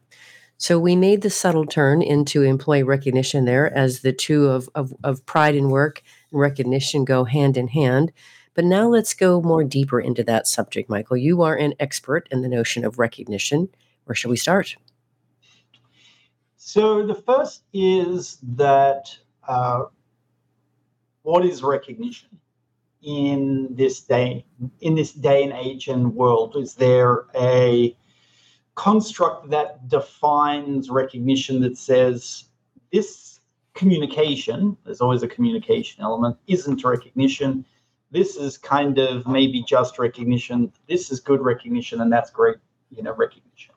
So 0.59 0.81
we 0.81 0.97
made 0.97 1.23
the 1.23 1.31
subtle 1.31 1.65
turn 1.65 2.03
into 2.03 2.43
employee 2.43 2.83
recognition 2.83 3.45
there 3.45 3.73
as 3.73 4.01
the 4.01 4.13
two 4.13 4.49
of, 4.49 4.69
of, 4.75 4.93
of 5.05 5.25
pride 5.27 5.55
in 5.55 5.69
work 5.69 6.03
and 6.33 6.41
recognition 6.41 7.05
go 7.05 7.23
hand 7.23 7.57
in 7.57 7.69
hand. 7.69 8.13
But 8.55 8.65
now 8.65 8.89
let's 8.89 9.15
go 9.15 9.41
more 9.41 9.63
deeper 9.63 10.01
into 10.01 10.25
that 10.25 10.49
subject, 10.49 10.91
Michael. 10.91 11.17
You 11.17 11.43
are 11.43 11.55
an 11.55 11.75
expert 11.79 12.29
in 12.33 12.43
the 12.43 12.49
notion 12.49 12.85
of 12.85 12.99
recognition. 12.99 13.69
Where 14.05 14.17
shall 14.17 14.31
we 14.31 14.37
start? 14.37 14.77
So 16.57 17.07
the 17.07 17.15
first 17.15 17.63
is 17.73 18.39
that 18.43 19.17
uh, 19.47 19.85
what 21.23 21.45
is 21.45 21.63
recognition? 21.63 22.29
In 23.03 23.69
this 23.75 24.01
day 24.01 24.45
in 24.81 24.95
this 24.95 25.13
day 25.13 25.43
and 25.43 25.53
age 25.53 25.89
and 25.89 26.15
world? 26.15 26.57
Is 26.57 26.75
there 26.75 27.27
a 27.35 27.97
construct 28.75 29.51
that 29.51 29.89
defines 29.89 30.89
recognition 30.89 31.61
that 31.61 31.77
says 31.77 32.45
this 32.93 33.41
communication, 33.75 34.77
there's 34.85 35.01
always 35.01 35.23
a 35.23 35.29
communication 35.29 36.03
element, 36.03 36.37
isn't 36.47 36.85
recognition. 36.85 37.65
This 38.11 38.37
is 38.37 38.59
kind 38.59 38.99
of 38.99 39.27
maybe 39.27 39.63
just 39.63 39.99
recognition. 39.99 40.73
This 40.89 41.11
is 41.11 41.21
good 41.21 41.41
recognition, 41.41 42.03
and 42.03 42.13
that's 42.13 42.31
great, 42.31 42.57
you 42.91 43.03
know, 43.03 43.15
recognition. 43.15 43.75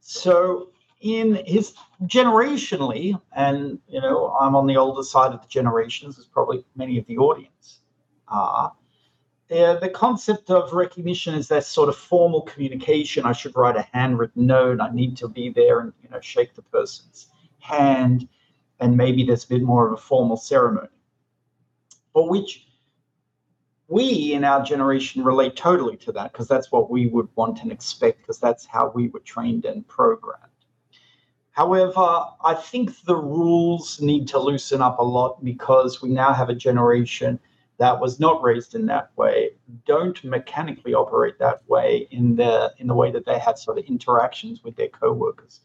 So 0.00 0.70
in 1.00 1.44
his 1.46 1.74
generationally, 2.04 3.20
and 3.32 3.78
you 3.88 4.00
know, 4.00 4.34
I'm 4.40 4.56
on 4.56 4.66
the 4.66 4.76
older 4.76 5.02
side 5.02 5.32
of 5.32 5.42
the 5.42 5.48
generations, 5.48 6.18
as 6.18 6.24
probably 6.24 6.64
many 6.74 6.98
of 6.98 7.06
the 7.06 7.18
audience 7.18 7.80
are. 8.28 8.72
The 9.48 9.90
concept 9.94 10.50
of 10.50 10.72
recognition 10.72 11.34
is 11.34 11.48
that 11.48 11.64
sort 11.64 11.88
of 11.88 11.96
formal 11.96 12.42
communication. 12.42 13.24
I 13.24 13.32
should 13.32 13.54
write 13.56 13.76
a 13.76 13.86
handwritten 13.92 14.46
note. 14.46 14.80
I 14.80 14.90
need 14.90 15.16
to 15.18 15.28
be 15.28 15.50
there 15.50 15.80
and 15.80 15.92
you 16.02 16.08
know 16.10 16.20
shake 16.20 16.54
the 16.54 16.62
person's 16.62 17.28
hand, 17.60 18.28
and 18.80 18.96
maybe 18.96 19.24
there's 19.24 19.44
a 19.44 19.48
bit 19.48 19.62
more 19.62 19.86
of 19.86 19.92
a 19.92 19.96
formal 19.96 20.36
ceremony. 20.36 20.88
For 22.12 22.28
which 22.28 22.66
we 23.88 24.32
in 24.32 24.44
our 24.44 24.64
generation 24.64 25.22
relate 25.22 25.56
totally 25.56 25.96
to 25.98 26.12
that 26.12 26.32
because 26.32 26.48
that's 26.48 26.72
what 26.72 26.90
we 26.90 27.06
would 27.06 27.28
want 27.36 27.62
and 27.62 27.70
expect 27.70 28.22
because 28.22 28.38
that's 28.38 28.64
how 28.64 28.90
we 28.94 29.08
were 29.08 29.20
trained 29.20 29.66
and 29.66 29.86
programmed. 29.86 30.50
However, 31.50 32.24
I 32.42 32.54
think 32.54 33.04
the 33.04 33.16
rules 33.16 34.00
need 34.00 34.26
to 34.28 34.38
loosen 34.38 34.82
up 34.82 34.98
a 34.98 35.04
lot 35.04 35.44
because 35.44 36.02
we 36.02 36.08
now 36.08 36.32
have 36.32 36.48
a 36.48 36.54
generation 36.54 37.38
that 37.78 38.00
was 38.00 38.20
not 38.20 38.42
raised 38.42 38.74
in 38.74 38.86
that 38.86 39.10
way 39.16 39.50
don't 39.84 40.22
mechanically 40.24 40.94
operate 40.94 41.38
that 41.38 41.68
way 41.68 42.06
in 42.10 42.36
the 42.36 42.72
in 42.78 42.86
the 42.86 42.94
way 42.94 43.10
that 43.10 43.26
they 43.26 43.38
had 43.38 43.58
sort 43.58 43.78
of 43.78 43.84
interactions 43.84 44.62
with 44.62 44.76
their 44.76 44.88
co-workers. 44.88 45.60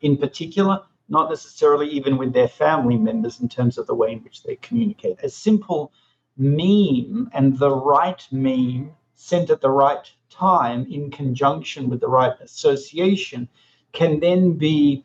In 0.00 0.16
particular 0.16 0.80
not 1.08 1.28
necessarily 1.28 1.88
even 1.88 2.16
with 2.16 2.32
their 2.32 2.48
family 2.48 2.96
members 2.96 3.40
in 3.40 3.48
terms 3.48 3.76
of 3.76 3.86
the 3.86 3.94
way 3.94 4.12
in 4.12 4.20
which 4.20 4.42
they 4.42 4.56
communicate. 4.56 5.18
A 5.22 5.28
simple 5.28 5.92
meme 6.36 7.30
and 7.34 7.58
the 7.58 7.70
right 7.70 8.26
meme 8.30 8.92
sent 9.14 9.50
at 9.50 9.60
the 9.60 9.70
right 9.70 10.10
time 10.30 10.86
in 10.90 11.10
conjunction 11.10 11.90
with 11.90 12.00
the 12.00 12.08
right 12.08 12.32
association 12.40 13.48
can 13.92 14.20
then 14.20 14.54
be 14.54 15.04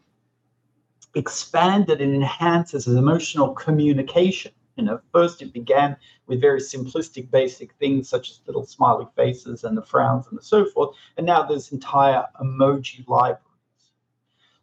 expanded 1.13 1.99
and 1.99 2.15
enhanced 2.15 2.73
as 2.73 2.87
emotional 2.87 3.49
communication 3.53 4.51
you 4.77 4.83
know, 4.83 5.01
first 5.11 5.41
it 5.41 5.51
began 5.51 5.97
with 6.27 6.39
very 6.39 6.59
simplistic, 6.59 7.29
basic 7.31 7.73
things 7.73 8.07
such 8.07 8.29
as 8.29 8.41
little 8.45 8.65
smiley 8.65 9.07
faces 9.15 9.63
and 9.63 9.75
the 9.75 9.81
frowns 9.81 10.27
and 10.29 10.41
so 10.43 10.65
forth, 10.65 10.95
and 11.17 11.25
now 11.25 11.43
there's 11.43 11.71
entire 11.71 12.25
emoji 12.41 13.05
libraries. 13.07 13.41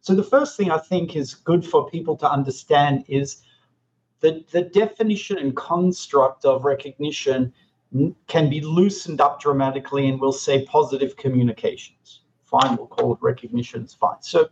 So 0.01 0.15
the 0.15 0.23
first 0.23 0.55
thing 0.55 0.71
I 0.71 0.77
think 0.77 1.15
is 1.15 1.33
good 1.33 1.65
for 1.65 1.89
people 1.89 2.15
to 2.17 2.31
understand 2.31 3.05
is 3.07 3.41
that 4.21 4.49
the 4.49 4.61
definition 4.61 5.37
and 5.37 5.55
construct 5.55 6.45
of 6.45 6.63
recognition 6.63 7.53
can 8.27 8.49
be 8.49 8.61
loosened 8.61 9.21
up 9.21 9.41
dramatically, 9.41 10.07
and 10.07 10.19
we'll 10.19 10.31
say 10.31 10.65
positive 10.65 11.15
communications. 11.17 12.21
Fine, 12.43 12.77
we'll 12.77 12.87
call 12.87 13.13
it 13.13 13.19
recognition. 13.21 13.83
It's 13.83 13.93
fine. 13.93 14.21
So 14.21 14.49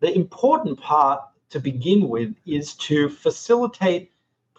the 0.00 0.14
important 0.14 0.80
part 0.80 1.22
to 1.50 1.60
begin 1.60 2.08
with 2.08 2.34
is 2.46 2.74
to 2.74 3.08
facilitate 3.08 4.12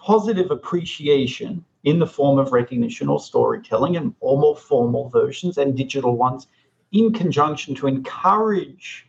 positive 0.06 0.52
appreciation 0.52 1.66
in 1.84 1.98
the 1.98 2.06
form 2.06 2.38
of 2.38 2.52
recognition 2.52 3.10
or 3.10 3.20
storytelling 3.20 3.98
and 3.98 4.14
or 4.20 4.38
more 4.38 4.56
formal 4.56 5.10
versions 5.10 5.58
and 5.58 5.76
digital 5.76 6.16
ones 6.16 6.46
in 6.92 7.12
conjunction 7.12 7.74
to 7.74 7.88
encourage 7.88 9.08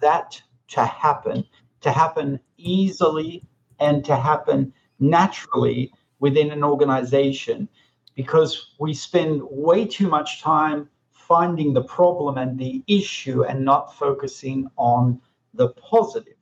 that 0.00 0.40
to 0.68 0.82
happen, 0.82 1.44
to 1.82 1.90
happen 1.90 2.40
easily 2.56 3.44
and 3.80 4.02
to 4.02 4.16
happen 4.16 4.72
naturally 4.98 5.92
within 6.20 6.50
an 6.50 6.64
organization 6.64 7.68
because 8.14 8.74
we 8.80 8.94
spend 8.94 9.42
way 9.50 9.84
too 9.84 10.08
much 10.08 10.40
time 10.40 10.88
finding 11.10 11.74
the 11.74 11.84
problem 11.84 12.38
and 12.38 12.58
the 12.58 12.82
issue 12.86 13.44
and 13.44 13.62
not 13.62 13.94
focusing 13.94 14.66
on 14.78 15.20
the 15.52 15.68
positive. 15.70 16.34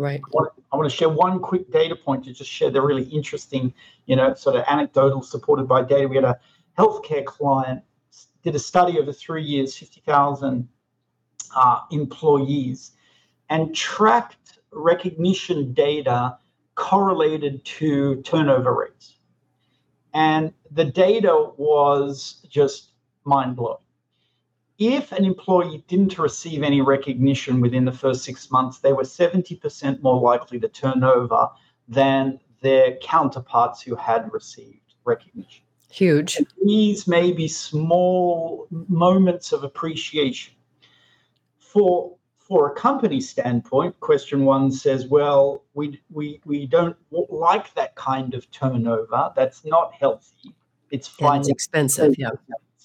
Right. 0.00 0.22
I 0.72 0.76
want 0.76 0.90
to 0.90 0.96
share 0.96 1.10
one 1.10 1.40
quick 1.40 1.70
data 1.70 1.94
point 1.94 2.24
to 2.24 2.32
just 2.32 2.50
share 2.50 2.70
the 2.70 2.80
really 2.80 3.02
interesting, 3.02 3.74
you 4.06 4.16
know, 4.16 4.32
sort 4.32 4.56
of 4.56 4.64
anecdotal 4.66 5.20
supported 5.20 5.68
by 5.68 5.82
data. 5.82 6.08
We 6.08 6.16
had 6.16 6.24
a 6.24 6.40
healthcare 6.78 7.22
client 7.22 7.82
did 8.42 8.54
a 8.54 8.58
study 8.58 8.98
over 8.98 9.12
three 9.12 9.44
years, 9.44 9.76
50,000 9.76 10.66
uh, 11.54 11.80
employees, 11.90 12.92
and 13.50 13.76
tracked 13.76 14.60
recognition 14.72 15.74
data 15.74 16.38
correlated 16.76 17.62
to 17.66 18.22
turnover 18.22 18.72
rates. 18.74 19.16
And 20.14 20.54
the 20.70 20.86
data 20.86 21.50
was 21.58 22.40
just 22.48 22.92
mind 23.26 23.54
blowing 23.54 23.76
if 24.80 25.12
an 25.12 25.26
employee 25.26 25.84
didn't 25.88 26.18
receive 26.18 26.62
any 26.62 26.80
recognition 26.80 27.60
within 27.60 27.84
the 27.84 27.92
first 27.92 28.24
six 28.24 28.50
months, 28.50 28.78
they 28.78 28.94
were 28.94 29.02
70% 29.02 30.02
more 30.02 30.18
likely 30.18 30.58
to 30.58 30.68
turn 30.68 31.04
over 31.04 31.48
than 31.86 32.40
their 32.62 32.96
counterparts 32.96 33.82
who 33.82 33.94
had 33.94 34.32
received 34.32 34.94
recognition. 35.04 35.62
Huge. 35.90 36.36
And 36.36 36.46
these 36.64 37.06
may 37.06 37.30
be 37.30 37.46
small 37.46 38.66
moments 38.70 39.52
of 39.52 39.64
appreciation. 39.64 40.54
For 41.58 42.16
for 42.38 42.72
a 42.72 42.74
company 42.74 43.20
standpoint, 43.20 44.00
question 44.00 44.44
one 44.44 44.72
says, 44.72 45.06
well, 45.06 45.62
we, 45.74 46.00
we, 46.10 46.40
we 46.44 46.66
don't 46.66 46.96
like 47.12 47.72
that 47.74 47.94
kind 47.94 48.34
of 48.34 48.50
turnover. 48.50 49.30
That's 49.36 49.64
not 49.64 49.94
healthy. 49.94 50.52
It's 50.90 51.06
fine. 51.06 51.40
It's 51.40 51.48
expensive. 51.48 52.16
Yeah. 52.18 52.30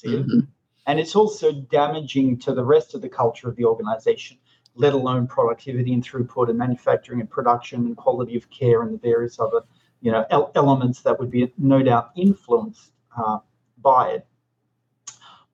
Mm-hmm. 0.06 0.42
And 0.88 1.00
it's 1.00 1.16
also 1.16 1.52
damaging 1.52 2.38
to 2.40 2.54
the 2.54 2.64
rest 2.64 2.94
of 2.94 3.02
the 3.02 3.10
culture 3.10 3.50
of 3.50 3.56
the 3.56 3.66
organization, 3.66 4.38
let 4.76 4.94
alone 4.94 5.28
productivity 5.28 5.94
and 5.94 6.04
throughput 6.04 6.50
and 6.50 6.58
manufacturing 6.58 7.22
and 7.22 7.30
production 7.30 7.86
and 7.86 7.98
quality 7.98 8.36
of 8.36 8.50
care 8.50 8.84
and 8.84 8.94
the 8.94 9.00
various 9.00 9.40
other 9.40 9.62
you 10.06 10.12
know, 10.12 10.24
el- 10.30 10.52
elements 10.54 11.02
that 11.02 11.20
would 11.20 11.32
be 11.32 11.52
no 11.58 11.82
doubt 11.82 12.12
influenced 12.16 12.92
uh, 13.18 13.40
by 13.80 14.10
it. 14.10 14.28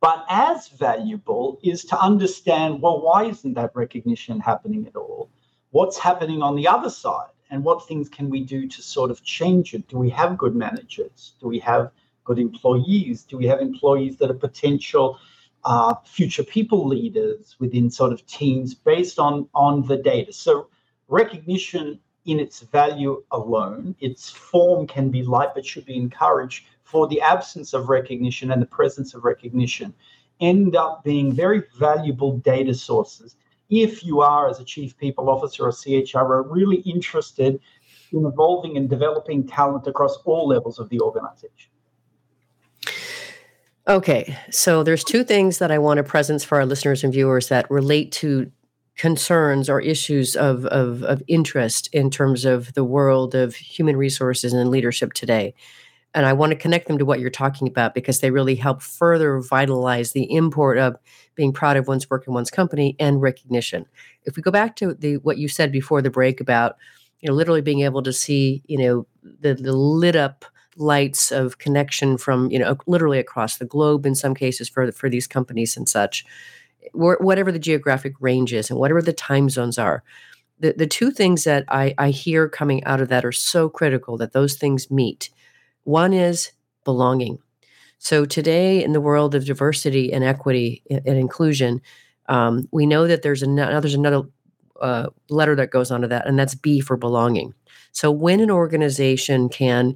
But 0.02 0.26
as 0.30 0.68
valuable 0.68 1.58
is 1.64 1.86
to 1.86 1.98
understand 1.98 2.82
well, 2.82 3.02
why 3.02 3.26
isn't 3.26 3.54
that 3.54 3.72
recognition 3.76 4.42
happening 4.42 4.86
at 4.88 4.96
all? 4.98 5.30
What's 5.70 5.98
happening 5.98 6.42
on 6.42 6.56
the 6.56 6.68
other 6.68 6.90
side? 6.90 7.30
And 7.50 7.64
what 7.64 7.88
things 7.88 8.10
can 8.10 8.30
we 8.30 8.44
do 8.44 8.68
to 8.68 8.82
sort 8.82 9.10
of 9.10 9.24
change 9.24 9.74
it? 9.74 9.88
Do 9.88 9.98
we 9.98 10.10
have 10.10 10.38
good 10.38 10.56
managers? 10.56 11.34
Do 11.40 11.48
we 11.48 11.60
have 11.60 11.92
good 12.24 12.40
employees? 12.40 13.24
Do 13.24 13.38
we 13.38 13.46
have 13.48 13.60
employees 13.60 14.18
that 14.18 14.30
are 14.30 14.36
potential 14.36 15.20
uh, 15.64 15.96
future 16.06 16.44
people 16.44 16.88
leaders 16.88 17.56
within 17.60 17.90
sort 17.90 18.12
of 18.12 18.26
teams 18.26 18.74
based 18.74 19.20
on, 19.20 19.48
on 19.54 19.86
the 19.88 19.98
data? 19.98 20.34
So 20.34 20.68
recognition 21.08 22.00
in 22.26 22.40
its 22.40 22.62
value 22.62 23.24
alone, 23.32 23.96
its 24.00 24.30
form 24.30 24.88
can 24.88 25.10
be 25.10 25.24
light 25.24 25.50
but 25.56 25.66
should 25.66 25.86
be 25.86 25.98
encouraged 25.98 26.66
for 26.84 27.08
the 27.08 27.22
absence 27.22 27.74
of 27.74 27.90
recognition 27.90 28.52
and 28.52 28.62
the 28.62 28.68
presence 28.68 29.14
of 29.14 29.24
recognition 29.24 29.94
end 30.40 30.76
up 30.76 31.04
being 31.04 31.32
very 31.32 31.64
valuable 31.78 32.38
data 32.38 32.74
sources 32.74 33.36
if 33.72 34.04
you 34.04 34.20
are, 34.20 34.50
as 34.50 34.60
a 34.60 34.66
chief 34.66 34.98
people 34.98 35.30
officer 35.30 35.64
or 35.64 35.72
CHRO, 35.72 36.46
really 36.48 36.82
interested 36.82 37.60
in 38.12 38.26
evolving 38.26 38.76
and 38.76 38.90
developing 38.90 39.48
talent 39.48 39.88
across 39.88 40.18
all 40.26 40.50
levels 40.50 40.78
of 40.78 40.90
the 40.90 41.00
organization. 41.00 41.71
Okay, 43.88 44.38
so 44.52 44.84
there's 44.84 45.04
two 45.04 45.24
things 45.24 45.58
that 45.58 45.72
I 45.72 45.80
want 45.80 45.98
to 45.98 46.04
presence 46.04 46.44
for 46.44 46.60
our 46.60 46.66
listeners 46.66 47.04
and 47.04 47.12
viewers 47.12 47.50
that 47.50 47.70
relate 47.72 48.12
to 48.14 48.52
concerns 48.96 49.70
or 49.70 49.82
issues 49.82 50.36
of, 50.36 50.66
of, 50.66 51.02
of 51.04 51.24
interest 51.28 51.90
in 51.92 52.12
terms 52.12 52.46
of 52.46 52.74
the 52.74 52.84
world 52.84 53.34
of 53.34 53.56
human 53.56 53.98
resources 53.98 54.54
and 54.54 54.70
leadership 54.70 55.14
today. 55.14 55.56
And 56.14 56.26
I 56.26 56.34
want 56.34 56.52
to 56.52 56.58
connect 56.58 56.88
them 56.88 56.98
to 56.98 57.06
what 57.06 57.20
you're 57.20 57.30
talking 57.30 57.68
about 57.68 57.96
because 57.96 58.20
they 58.20 58.32
really 58.32 58.56
help 58.56 58.82
further 58.82 59.40
vitalize 59.40 60.12
the 60.12 60.32
import 60.32 60.78
of 60.78 60.98
being 61.36 61.54
proud 61.54 61.78
of 61.78 61.88
one's 61.88 62.10
work 62.10 62.28
in 62.28 62.34
one's 62.34 62.52
company 62.52 62.96
and 63.00 63.22
recognition. 63.22 63.86
If 64.26 64.36
we 64.36 64.44
go 64.44 64.52
back 64.52 64.76
to 64.76 64.94
the 64.94 65.18
what 65.18 65.38
you 65.38 65.48
said 65.48 65.72
before 65.72 66.02
the 66.02 66.10
break 66.10 66.42
about, 66.42 66.76
you 67.22 67.30
know, 67.30 67.34
literally 67.34 67.62
being 67.62 67.82
able 67.82 68.04
to 68.04 68.14
see, 68.14 68.62
you 68.68 68.78
know, 68.78 69.08
the, 69.24 69.54
the 69.54 69.74
lit 69.74 70.16
up 70.16 70.46
lights 70.78 71.32
of 71.32 71.58
connection 71.58 72.18
from, 72.18 72.50
you 72.52 72.60
know, 72.60 72.78
literally 72.88 73.20
across 73.20 73.58
the 73.58 73.66
globe 73.66 74.06
in 74.06 74.16
some 74.16 74.34
cases 74.34 74.70
for 74.70 74.92
for 74.92 75.10
these 75.10 75.28
companies 75.28 75.78
and 75.78 75.88
such, 75.88 76.26
whatever 76.94 77.52
the 77.52 77.60
geographic 77.60 78.14
range 78.20 78.54
is 78.54 78.70
and 78.70 78.80
whatever 78.80 79.02
the 79.02 79.14
time 79.14 79.50
zones 79.50 79.78
are. 79.78 80.04
The, 80.60 80.74
the 80.78 80.88
two 80.88 81.12
things 81.12 81.44
that 81.44 81.66
I, 81.70 81.94
I 81.98 82.10
hear 82.12 82.48
coming 82.48 82.84
out 82.84 83.02
of 83.02 83.10
that 83.10 83.26
are 83.26 83.32
so 83.32 83.68
critical 83.68 84.18
that 84.18 84.34
those 84.34 84.56
things 84.56 84.92
meet 84.92 85.30
one 85.84 86.14
is 86.14 86.52
belonging. 86.84 87.40
So 87.98 88.26
today, 88.26 88.84
in 88.84 88.94
the 88.94 89.02
world 89.02 89.36
of 89.36 89.46
diversity 89.46 90.12
and 90.12 90.24
equity 90.24 90.82
and 90.90 91.06
inclusion, 91.06 91.82
um, 92.28 92.68
we 92.72 92.86
know 92.86 93.08
that 93.08 93.22
there's 93.22 93.44
another 93.44 93.80
there's 93.82 93.94
another 93.94 94.24
uh, 94.80 95.08
letter 95.30 95.56
that 95.56 95.72
goes 95.72 95.92
onto 95.92 96.08
that, 96.08 96.28
and 96.28 96.40
that's 96.40 96.56
B 96.56 96.80
for 96.80 96.98
belonging. 96.98 97.54
So 97.92 98.10
when 98.10 98.40
an 98.40 98.50
organization 98.50 99.50
can 99.50 99.96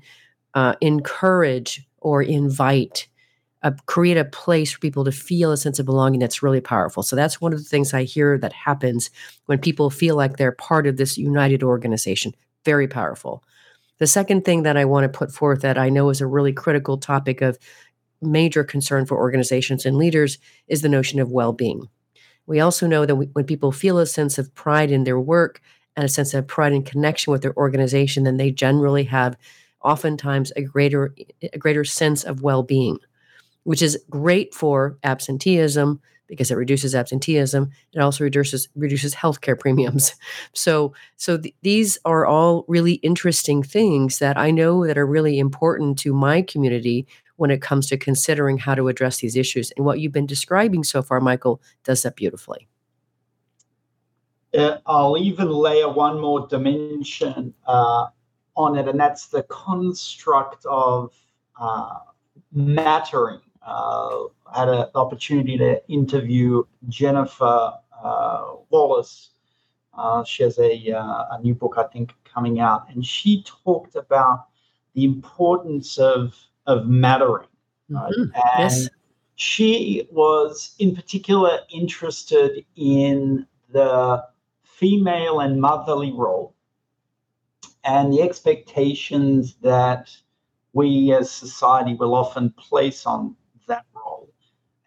uh, 0.56 0.76
encourage 0.82 1.86
or 2.00 2.24
invite, 2.24 3.08
uh, 3.64 3.72
create 3.86 4.18
a 4.18 4.26
place 4.26 4.72
for 4.72 4.80
people 4.80 5.04
to 5.04 5.12
feel 5.12 5.52
a 5.52 5.58
sense 5.58 5.80
of 5.80 5.86
belonging, 5.86 6.20
that's 6.20 6.42
really 6.42 6.62
powerful. 6.62 7.04
So 7.04 7.16
that's 7.16 7.42
one 7.42 7.54
of 7.54 7.60
the 7.60 7.66
things 7.66 7.94
I 7.94 8.04
hear 8.04 8.38
that 8.38 8.54
happens 8.54 9.10
when 9.46 9.60
people 9.60 9.90
feel 9.90 10.16
like 10.16 10.38
they're 10.38 10.52
part 10.52 10.88
of 10.88 10.98
this 10.98 11.18
united 11.18 11.62
organization. 11.62 12.34
Very 12.64 12.88
powerful. 12.88 13.44
The 14.00 14.08
second 14.08 14.44
thing 14.44 14.64
that 14.64 14.78
I 14.78 14.86
want 14.86 15.04
to 15.04 15.18
put 15.18 15.32
forth 15.32 15.62
that 15.62 15.78
I 15.78 15.90
know 15.90 16.10
is 16.10 16.22
a 16.22 16.28
really 16.28 16.54
critical 16.54 16.98
topic 16.98 17.42
of 17.42 17.58
major 18.22 18.64
concern 18.64 19.06
for 19.06 19.18
organizations 19.18 19.86
and 19.86 19.98
leaders 19.98 20.38
is 20.68 20.82
the 20.82 20.90
notion 20.90 21.20
of 21.20 21.32
well 21.32 21.54
being. 21.54 21.88
We 22.48 22.60
also 22.60 22.88
know 22.88 23.06
that 23.06 23.16
we, 23.16 23.26
when 23.28 23.46
people 23.46 23.72
feel 23.72 23.98
a 23.98 24.06
sense 24.06 24.38
of 24.38 24.54
pride 24.54 24.92
in 24.92 25.04
their 25.04 25.20
work 25.20 25.62
and 25.96 26.06
a 26.06 26.10
sense 26.10 26.34
of 26.34 26.48
pride 26.48 26.74
and 26.74 26.86
connection 26.86 27.32
with 27.32 27.42
their 27.42 27.56
organization, 27.58 28.24
then 28.24 28.38
they 28.38 28.52
generally 28.52 29.06
have 29.06 29.38
oftentimes 29.86 30.52
a 30.56 30.62
greater 30.62 31.16
a 31.54 31.58
greater 31.58 31.86
sense 31.86 32.24
of 32.24 32.42
well 32.42 32.64
being, 32.64 32.98
which 33.64 33.82
is 33.82 33.98
great 34.10 34.54
for 34.54 34.98
absenteeism, 35.04 36.02
because 36.28 36.52
it 36.52 36.56
reduces 36.56 36.96
absenteeism. 36.96 37.72
It 37.94 38.00
also 38.00 38.24
reduces 38.24 38.68
reduces 38.76 39.16
healthcare 39.16 39.60
premiums. 39.60 40.14
So 40.54 40.94
so 41.18 41.38
th- 41.38 41.56
these 41.62 41.98
are 42.06 42.26
all 42.26 42.66
really 42.68 42.96
interesting 42.96 43.64
things 43.64 44.20
that 44.20 44.38
I 44.38 44.52
know 44.52 44.86
that 44.88 44.98
are 44.98 45.06
really 45.06 45.38
important 45.40 46.00
to 46.00 46.14
my 46.14 46.42
community 46.42 47.06
when 47.38 47.52
it 47.52 47.62
comes 47.62 47.88
to 47.88 47.98
considering 47.98 48.58
how 48.58 48.76
to 48.76 48.88
address 48.88 49.18
these 49.18 49.36
issues. 49.36 49.72
And 49.76 49.86
what 49.86 50.00
you've 50.00 50.14
been 50.14 50.26
describing 50.26 50.84
so 50.84 51.02
far, 51.02 51.20
Michael, 51.20 51.62
does 51.84 52.04
that 52.04 52.16
beautifully. 52.16 52.68
Uh, 54.58 54.78
I'll 54.86 55.18
even 55.18 55.50
layer 55.50 55.92
one 55.92 56.22
more 56.22 56.48
dimension 56.48 57.54
uh, 57.68 58.08
on 58.56 58.78
it, 58.78 58.88
and 58.88 59.00
that's 59.00 59.28
the 59.28 59.44
construct 59.44 60.66
of 60.66 61.14
uh, 61.60 62.00
mattering 62.54 63.42
uh, 63.66 64.26
had 64.54 64.70
an 64.70 64.86
opportunity 64.96 65.58
to 65.58 65.82
interview 65.90 66.64
Jennifer 66.88 67.74
uh, 68.04 68.54
Wallace. 68.70 69.32
Uh, 69.98 70.24
she 70.24 70.44
has 70.44 70.60
a, 70.60 70.92
uh, 70.92 71.26
a 71.32 71.40
new 71.42 71.56
book, 71.56 71.76
I 71.78 71.84
think, 71.84 72.14
coming 72.26 72.60
out, 72.60 72.90
and 72.90 73.06
she 73.06 73.44
talked 73.44 73.96
about 73.96 74.48
the 74.94 75.04
importance 75.04 75.98
of 75.98 76.36
of 76.68 76.88
mattering. 76.88 77.48
Mm-hmm. 77.92 78.24
And 78.60 78.74
yes. 78.74 78.90
she 79.36 80.08
was, 80.12 80.76
in 80.80 80.96
particular, 80.96 81.60
interested 81.70 82.66
in 82.76 83.46
the 83.72 84.24
female 84.64 85.42
and 85.42 85.62
motherly 85.62 86.12
role 86.12 86.55
and 87.86 88.12
the 88.12 88.22
expectations 88.22 89.56
that 89.62 90.10
we 90.74 91.14
as 91.14 91.32
society 91.32 91.94
will 91.94 92.16
often 92.16 92.50
place 92.52 93.06
on 93.06 93.36
that 93.68 93.86
role. 93.96 94.30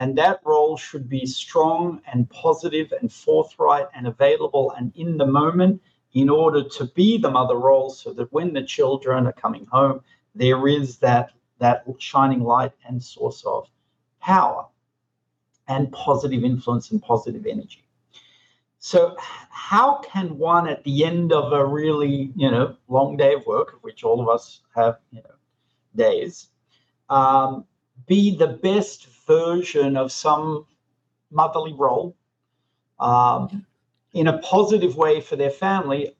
And 0.01 0.19
that 0.19 0.41
role 0.45 0.77
should 0.77 1.09
be 1.09 1.25
strong 1.25 2.01
and 2.13 2.29
positive 2.31 2.93
and 3.01 3.13
forthright 3.13 3.87
and 3.95 4.07
available 4.07 4.73
and 4.77 4.93
in 4.97 5.17
the 5.17 5.27
moment 5.27 5.81
in 6.13 6.29
order 6.29 6.63
to 6.63 6.87
be 6.95 7.19
the 7.19 7.31
mother 7.31 7.57
role 7.57 7.91
so 7.91 8.13
that 8.15 8.33
when 8.33 8.53
the 8.53 8.63
children 8.63 9.27
are 9.27 9.33
coming 9.33 9.67
home, 9.67 10.01
there 10.35 10.67
is 10.67 10.99
that, 10.99 11.31
that 11.59 11.85
shining 11.99 12.43
light 12.43 12.73
and 12.87 13.03
source 13.03 13.45
of 13.45 13.69
power 14.21 14.67
and 15.69 15.93
positive 15.93 16.45
influence 16.45 16.91
and 16.91 17.03
positive 17.03 17.47
energy. 17.47 17.88
So, 18.81 19.17
how 19.51 19.99
can 19.99 20.39
one 20.39 20.69
at 20.69 20.85
the 20.85 21.05
end 21.05 21.33
of 21.33 21.53
a 21.53 21.65
really, 21.67 22.33
you 22.37 22.51
know, 22.51 22.77
long 22.87 23.17
day 23.17 23.35
of 23.35 23.45
work, 23.45 23.79
which 23.83 24.05
all 24.05 24.21
of 24.21 24.29
us 24.29 24.61
have, 24.75 24.99
you 25.11 25.21
know, 25.21 25.35
days, 25.97 26.49
um, 27.11 27.65
be 28.07 28.37
the 28.37 28.47
best 28.47 29.07
version 29.27 29.97
of 29.97 30.13
some 30.13 30.67
motherly 31.31 31.73
role 31.73 32.17
um, 33.01 33.67
in 34.13 34.29
a 34.29 34.39
positive 34.39 34.97
way 34.97 35.21
for 35.21 35.37
their 35.37 35.51
family. 35.51 36.15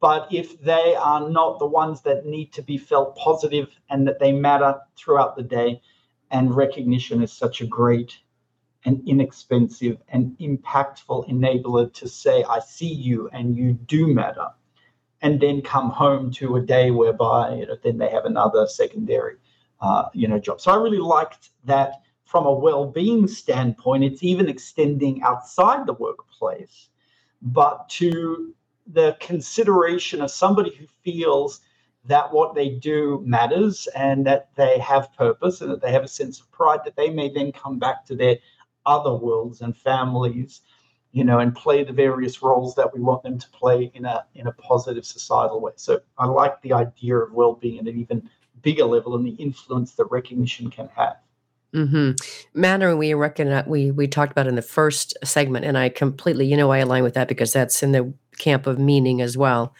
But 0.00 0.28
if 0.32 0.60
they 0.60 0.94
are 0.94 1.28
not 1.28 1.58
the 1.58 1.66
ones 1.66 2.02
that 2.02 2.24
need 2.24 2.52
to 2.52 2.62
be 2.62 2.78
felt 2.78 3.16
positive 3.16 3.68
and 3.90 4.06
that 4.06 4.20
they 4.20 4.30
matter 4.30 4.78
throughout 4.96 5.34
the 5.34 5.42
day, 5.42 5.82
and 6.30 6.54
recognition 6.54 7.22
is 7.22 7.32
such 7.32 7.60
a 7.60 7.66
great 7.66 8.18
and 8.84 9.02
inexpensive 9.08 9.98
and 10.08 10.36
impactful 10.38 11.28
enabler 11.28 11.92
to 11.94 12.08
say, 12.08 12.44
I 12.48 12.60
see 12.60 12.92
you 12.92 13.28
and 13.32 13.56
you 13.56 13.72
do 13.72 14.06
matter. 14.06 14.48
And 15.20 15.40
then 15.40 15.62
come 15.62 15.90
home 15.90 16.30
to 16.32 16.56
a 16.56 16.60
day 16.60 16.90
whereby 16.90 17.56
you 17.56 17.66
know, 17.66 17.76
then 17.82 17.98
they 17.98 18.08
have 18.08 18.24
another 18.24 18.66
secondary 18.66 19.36
uh, 19.80 20.08
you 20.12 20.28
know, 20.28 20.38
job. 20.38 20.60
So 20.60 20.72
I 20.72 20.76
really 20.76 20.98
liked 20.98 21.50
that 21.64 22.02
from 22.24 22.46
a 22.46 22.52
well-being 22.52 23.26
standpoint. 23.26 24.04
It's 24.04 24.22
even 24.22 24.48
extending 24.48 25.22
outside 25.22 25.86
the 25.86 25.94
workplace, 25.94 26.88
but 27.42 27.88
to 27.90 28.54
the 28.86 29.16
consideration 29.20 30.20
of 30.20 30.30
somebody 30.30 30.74
who 30.74 30.86
feels 31.04 31.60
that 32.04 32.32
what 32.32 32.54
they 32.54 32.70
do 32.70 33.22
matters 33.24 33.86
and 33.94 34.26
that 34.26 34.48
they 34.56 34.78
have 34.78 35.14
purpose 35.14 35.60
and 35.60 35.70
that 35.70 35.82
they 35.82 35.92
have 35.92 36.04
a 36.04 36.08
sense 36.08 36.40
of 36.40 36.50
pride 36.50 36.80
that 36.84 36.96
they 36.96 37.10
may 37.10 37.28
then 37.32 37.52
come 37.52 37.78
back 37.78 38.04
to 38.06 38.14
their 38.14 38.36
other 38.88 39.14
worlds 39.14 39.60
and 39.60 39.76
families 39.76 40.62
you 41.12 41.24
know, 41.24 41.38
and 41.38 41.54
play 41.54 41.84
the 41.84 41.92
various 41.92 42.42
roles 42.42 42.74
that 42.74 42.92
we 42.94 43.00
want 43.00 43.22
them 43.22 43.38
to 43.38 43.48
play 43.50 43.90
in 43.94 44.04
a 44.04 44.24
in 44.34 44.46
a 44.46 44.52
positive 44.52 45.06
societal 45.06 45.60
way. 45.60 45.72
So 45.76 46.00
I 46.18 46.26
like 46.26 46.60
the 46.62 46.74
idea 46.74 47.16
of 47.16 47.32
well-being 47.32 47.78
at 47.78 47.86
an 47.86 47.98
even 47.98 48.28
bigger 48.62 48.84
level 48.84 49.14
and 49.14 49.24
the 49.24 49.30
influence 49.42 49.94
that 49.94 50.06
recognition 50.10 50.70
can 50.70 50.88
have. 50.94 51.16
Mm-hmm. 51.74 52.12
Manner 52.58 52.96
we 52.96 53.14
reckon 53.14 53.62
we 53.66 53.90
we 53.90 54.06
talked 54.06 54.32
about 54.32 54.46
in 54.46 54.54
the 54.54 54.62
first 54.62 55.16
segment, 55.24 55.64
and 55.64 55.78
I 55.78 55.88
completely, 55.88 56.46
you 56.46 56.56
know, 56.56 56.70
I 56.70 56.78
align 56.78 57.02
with 57.02 57.14
that 57.14 57.28
because 57.28 57.52
that's 57.52 57.82
in 57.82 57.92
the 57.92 58.12
camp 58.38 58.66
of 58.66 58.78
meaning 58.78 59.20
as 59.20 59.36
well. 59.36 59.74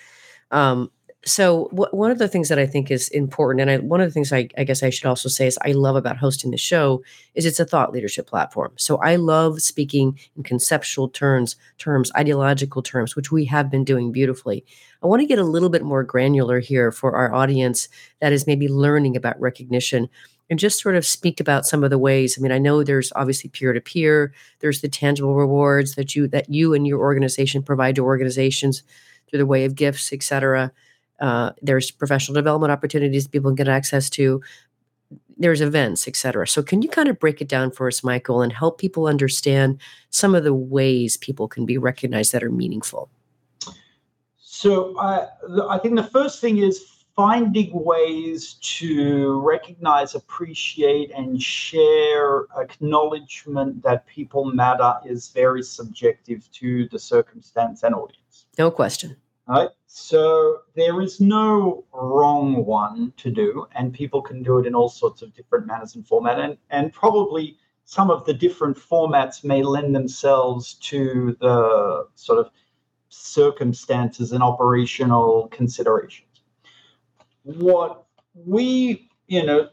Um, 0.51 0.91
so 1.29 1.69
w- 1.73 1.91
one 1.91 2.11
of 2.11 2.19
the 2.19 2.29
things 2.29 2.49
that 2.49 2.59
I 2.59 2.67
think 2.67 2.91
is 2.91 3.09
important, 3.09 3.61
and 3.61 3.71
I, 3.71 3.79
one 3.79 4.01
of 4.01 4.09
the 4.09 4.13
things 4.13 4.33
I, 4.33 4.49
I, 4.57 4.65
guess 4.65 4.83
I 4.83 4.91
should 4.91 5.07
also 5.07 5.29
say 5.29 5.47
is 5.47 5.59
I 5.65 5.73
love 5.73 5.97
about 5.97 6.17
hosting 6.17 6.51
the 6.51 6.59
show 6.59 7.03
is 7.35 7.45
it's 7.45 7.61
a 7.61 7.65
thought 7.65 7.93
leadership 7.93 8.27
platform. 8.27 8.73
So 8.77 8.97
I 8.99 9.17
love 9.17 9.61
speaking 9.61 10.19
in 10.37 10.43
conceptual 10.43 11.09
terms, 11.09 11.57
terms, 11.79 12.13
ideological 12.17 12.83
terms, 12.83 13.17
which 13.17 13.33
we 13.33 13.45
have 13.47 13.71
been 13.71 13.85
doing 13.85 14.13
beautifully. 14.13 14.65
I 15.03 15.07
want 15.07 15.21
to 15.21 15.27
get 15.27 15.39
a 15.39 15.45
little 15.45 15.69
bit 15.69 15.83
more 15.83 16.03
granular 16.03 16.61
here 16.61 16.93
for 16.93 17.17
our 17.17 17.35
audience 17.35 17.89
that 18.21 18.33
is 18.33 18.47
maybe 18.47 18.69
learning 18.69 19.17
about 19.17 19.41
recognition 19.41 20.09
and 20.51 20.59
just 20.59 20.81
sort 20.81 20.97
of 20.97 21.07
speak 21.07 21.41
about 21.41 21.67
some 21.67 21.85
of 21.85 21.91
the 21.91 21.99
ways. 21.99 22.39
I 22.39 22.43
mean, 22.43 22.53
I 22.53 22.59
know 22.59 22.83
there's 22.83 23.13
obviously 23.15 23.51
peer 23.51 23.73
to 23.73 23.81
peer. 23.81 24.33
There's 24.61 24.81
the 24.81 24.89
tangible 24.89 25.35
rewards 25.35 25.95
that 25.95 26.15
you 26.17 26.27
that 26.29 26.49
you 26.49 26.75
and 26.75 26.87
your 26.87 27.01
organization 27.01 27.63
provide 27.63 27.97
to 27.97 28.05
organizations 28.05 28.83
through 29.29 29.39
the 29.39 29.47
way 29.47 29.65
of 29.65 29.75
gifts, 29.75 30.13
et 30.13 30.23
cetera 30.23 30.73
uh, 31.21 31.53
there's 31.63 31.91
professional 31.91 32.35
development 32.35 32.73
opportunities 32.73 33.27
people 33.27 33.51
can 33.51 33.57
get 33.57 33.69
access 33.69 34.09
to. 34.11 34.41
There's 35.37 35.61
events, 35.61 36.09
et 36.09 36.17
cetera. 36.17 36.47
So, 36.47 36.63
can 36.63 36.83
you 36.83 36.89
kind 36.89 37.09
of 37.09 37.19
break 37.19 37.41
it 37.41 37.49
down 37.49 37.71
for 37.71 37.87
us, 37.87 38.03
Michael, 38.03 38.43
and 38.43 38.53
help 38.53 38.79
people 38.79 39.07
understand 39.07 39.81
some 40.11 40.35
of 40.35 40.45
the 40.45 40.55
ways 40.55 41.17
people 41.17 41.49
can 41.49 41.65
be 41.65 41.79
recognized 41.79 42.33
that 42.33 42.43
are 42.43 42.51
meaningful? 42.51 43.09
So, 44.39 44.97
uh, 44.99 45.29
I 45.69 45.79
think 45.79 45.95
the 45.95 46.03
first 46.03 46.41
thing 46.41 46.59
is 46.59 46.99
finding 47.15 47.71
ways 47.73 48.55
to 48.61 49.41
recognize, 49.41 50.15
appreciate, 50.15 51.11
and 51.11 51.43
share 51.43 52.47
acknowledgement 52.57 53.83
that 53.83 54.07
people 54.07 54.45
matter 54.45 54.95
is 55.05 55.29
very 55.29 55.63
subjective 55.63 56.49
to 56.53 56.89
the 56.91 56.99
circumstance 56.99 57.83
and 57.83 57.93
audience. 57.95 58.47
No 58.57 58.71
question. 58.71 59.17
Right? 59.49 59.71
So 59.87 60.59
there 60.77 61.01
is 61.01 61.21
no 61.21 61.85
wrong 61.93 62.67
one 62.67 63.15
to 63.17 63.31
do, 63.31 63.67
and 63.75 63.95
people 63.95 64.21
can 64.21 64.43
do 64.43 64.59
it 64.59 64.67
in 64.67 64.75
all 64.75 64.91
sorts 64.91 65.23
of 65.23 65.35
different 65.35 65.67
manners 65.67 65.95
and 65.95 66.07
format. 66.07 66.39
And, 66.39 66.59
and 66.69 66.93
probably 66.93 67.57
some 67.85 68.11
of 68.11 68.27
the 68.27 68.35
different 68.35 68.77
formats 68.77 69.43
may 69.45 69.63
lend 69.63 69.95
themselves 69.95 70.75
to 70.75 71.35
the 71.41 72.07
sort 72.15 72.39
of 72.39 72.51
circumstances 73.09 74.33
and 74.33 74.43
operational 74.43 75.49
considerations. 75.49 76.43
What 77.45 78.05
we, 78.35 79.09
you 79.27 79.47
know, 79.47 79.71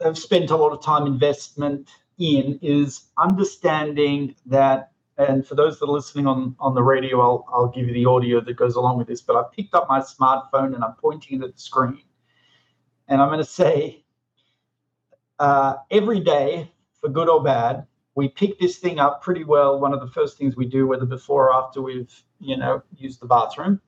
have 0.00 0.16
spent 0.16 0.48
a 0.48 0.56
lot 0.56 0.72
of 0.72 0.82
time 0.82 1.06
investment 1.06 1.90
in 2.18 2.58
is 2.62 3.02
understanding 3.18 4.34
that 4.46 4.89
and 5.28 5.46
for 5.46 5.54
those 5.54 5.78
that 5.78 5.86
are 5.86 5.92
listening 5.92 6.26
on, 6.26 6.56
on 6.58 6.74
the 6.74 6.82
radio, 6.82 7.20
I'll, 7.20 7.44
I'll 7.52 7.68
give 7.68 7.86
you 7.86 7.92
the 7.92 8.06
audio 8.06 8.40
that 8.40 8.54
goes 8.54 8.76
along 8.76 8.96
with 8.96 9.06
this. 9.06 9.20
But 9.20 9.36
I 9.36 9.42
picked 9.54 9.74
up 9.74 9.86
my 9.86 10.00
smartphone 10.00 10.74
and 10.74 10.82
I'm 10.82 10.94
pointing 10.94 11.40
it 11.40 11.44
at 11.44 11.54
the 11.54 11.60
screen. 11.60 12.02
And 13.06 13.20
I'm 13.20 13.28
going 13.28 13.40
to 13.40 13.44
say 13.44 14.04
uh, 15.38 15.74
every 15.90 16.20
day, 16.20 16.70
for 17.00 17.10
good 17.10 17.28
or 17.28 17.42
bad, 17.42 17.86
we 18.14 18.28
pick 18.28 18.58
this 18.58 18.78
thing 18.78 18.98
up 18.98 19.22
pretty 19.22 19.44
well. 19.44 19.78
One 19.78 19.92
of 19.92 20.00
the 20.00 20.08
first 20.08 20.38
things 20.38 20.56
we 20.56 20.66
do, 20.66 20.86
whether 20.86 21.04
before 21.06 21.48
or 21.48 21.54
after 21.54 21.82
we've, 21.82 22.12
you 22.38 22.56
know, 22.56 22.82
used 22.96 23.20
the 23.20 23.26
bathroom, 23.26 23.80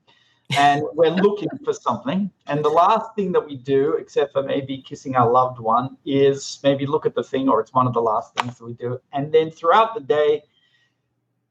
and 0.55 0.83
we're 0.93 1.09
looking 1.09 1.49
for 1.63 1.73
something. 1.73 2.29
And 2.47 2.63
the 2.63 2.69
last 2.69 3.15
thing 3.15 3.31
that 3.31 3.45
we 3.45 3.55
do, 3.55 3.93
except 3.93 4.33
for 4.33 4.43
maybe 4.43 4.83
kissing 4.87 5.15
our 5.15 5.29
loved 5.29 5.59
one, 5.59 5.97
is 6.05 6.59
maybe 6.63 6.85
look 6.85 7.05
at 7.05 7.15
the 7.15 7.23
thing, 7.23 7.49
or 7.49 7.59
it's 7.59 7.73
one 7.73 7.87
of 7.87 7.93
the 7.93 8.01
last 8.01 8.35
things 8.35 8.57
that 8.57 8.65
we 8.65 8.73
do. 8.73 8.99
And 9.13 9.31
then 9.31 9.51
throughout 9.51 9.93
the 9.93 10.01
day, 10.01 10.43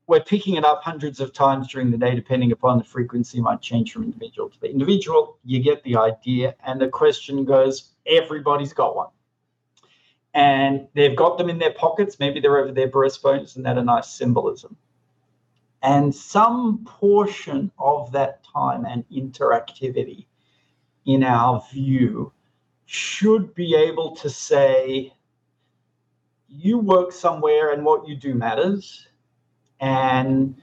we're 0.07 0.21
picking 0.21 0.57
it 0.57 0.65
up 0.65 0.83
hundreds 0.83 1.21
of 1.21 1.33
times 1.33 1.69
during 1.69 1.91
the 1.91 1.97
day, 1.97 2.15
depending 2.15 2.53
upon 2.53 2.79
the 2.79 2.85
frequency 2.85 3.41
might 3.41 3.61
change 3.61 3.93
from 3.93 4.03
individual 4.03 4.51
to 4.51 4.61
the 4.61 4.69
individual. 4.71 5.39
You 5.45 5.61
get 5.61 5.83
the 5.85 5.97
idea. 5.97 6.57
And 6.65 6.81
the 6.81 6.89
question 6.89 7.45
goes, 7.45 7.91
everybody's 8.07 8.73
got 8.73 8.97
one. 8.97 9.09
And 10.35 10.89
they've 10.95 11.15
got 11.15 11.39
them 11.39 11.49
in 11.49 11.59
their 11.59 11.73
pockets. 11.73 12.19
Maybe 12.19 12.41
they're 12.41 12.59
over 12.59 12.73
their 12.73 12.89
breastbones, 12.89 13.57
and 13.57 13.65
that 13.65 13.79
a 13.79 13.85
nice 13.85 14.09
symbolism. 14.09 14.77
And 15.83 16.15
some 16.15 16.85
portion 16.85 17.71
of 17.79 18.13
that 18.13 18.45
time 18.45 18.85
and 18.85 19.05
interactivity, 19.11 20.27
in 21.07 21.23
our 21.23 21.65
view, 21.73 22.33
should 22.87 23.55
be 23.55 23.75
able 23.75 24.17
to 24.17 24.31
say, 24.31 25.13
you 26.49 26.79
work 26.79 27.13
somewhere 27.13 27.73
and 27.73 27.85
what 27.85 28.07
you 28.07 28.15
do 28.15 28.35
matters 28.35 29.09
and 29.83 30.55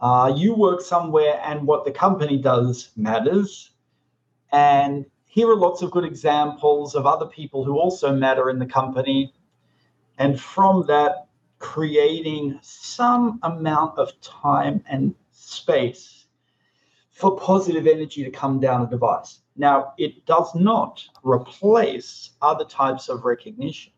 uh, 0.00 0.34
you 0.36 0.52
work 0.52 0.82
somewhere 0.82 1.40
and 1.44 1.66
what 1.66 1.84
the 1.84 1.90
company 1.90 2.36
does 2.36 2.90
matters. 2.96 3.70
And 4.52 5.06
here 5.26 5.48
are 5.48 5.56
lots 5.56 5.80
of 5.80 5.92
good 5.92 6.04
examples 6.04 6.94
of 6.94 7.06
other 7.06 7.26
people 7.26 7.64
who 7.64 7.78
also 7.78 8.14
matter 8.14 8.50
in 8.50 8.58
the 8.58 8.66
company. 8.66 9.32
And 10.18 10.38
from 10.38 10.84
that, 10.88 11.28
creating 11.60 12.58
some 12.62 13.38
amount 13.44 13.96
of 13.96 14.20
time 14.20 14.84
and 14.90 15.14
space 15.30 16.26
for 17.10 17.38
positive 17.38 17.86
energy 17.86 18.24
to 18.24 18.30
come 18.30 18.58
down 18.58 18.82
a 18.82 18.90
device. 18.90 19.38
Now, 19.56 19.94
it 19.98 20.26
does 20.26 20.52
not 20.56 21.02
replace 21.22 22.30
other 22.42 22.64
types 22.64 23.08
of 23.08 23.24
recognition, 23.24 23.92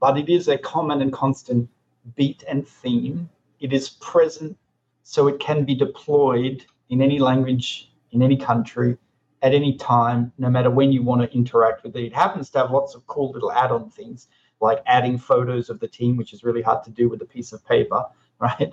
but 0.00 0.16
it 0.16 0.28
is 0.28 0.46
a 0.46 0.56
common 0.56 1.02
and 1.02 1.12
constant 1.12 1.68
beat 2.14 2.44
and 2.48 2.66
theme 2.66 3.28
it 3.60 3.72
is 3.72 3.90
present 3.90 4.56
so 5.02 5.28
it 5.28 5.38
can 5.38 5.64
be 5.64 5.74
deployed 5.74 6.64
in 6.90 7.00
any 7.00 7.18
language, 7.18 7.92
in 8.12 8.22
any 8.22 8.36
country, 8.36 8.96
at 9.42 9.54
any 9.54 9.76
time, 9.76 10.32
no 10.38 10.48
matter 10.48 10.70
when 10.70 10.92
you 10.92 11.02
want 11.02 11.22
to 11.22 11.36
interact 11.36 11.84
with 11.84 11.94
it. 11.96 12.04
It 12.04 12.14
happens 12.14 12.50
to 12.50 12.58
have 12.58 12.70
lots 12.70 12.94
of 12.94 13.06
cool 13.06 13.30
little 13.32 13.52
add 13.52 13.70
on 13.70 13.90
things 13.90 14.28
like 14.60 14.82
adding 14.86 15.18
photos 15.18 15.68
of 15.68 15.80
the 15.80 15.88
team, 15.88 16.16
which 16.16 16.32
is 16.32 16.42
really 16.42 16.62
hard 16.62 16.82
to 16.84 16.90
do 16.90 17.08
with 17.08 17.20
a 17.22 17.26
piece 17.26 17.52
of 17.52 17.64
paper, 17.66 18.04
right? 18.40 18.72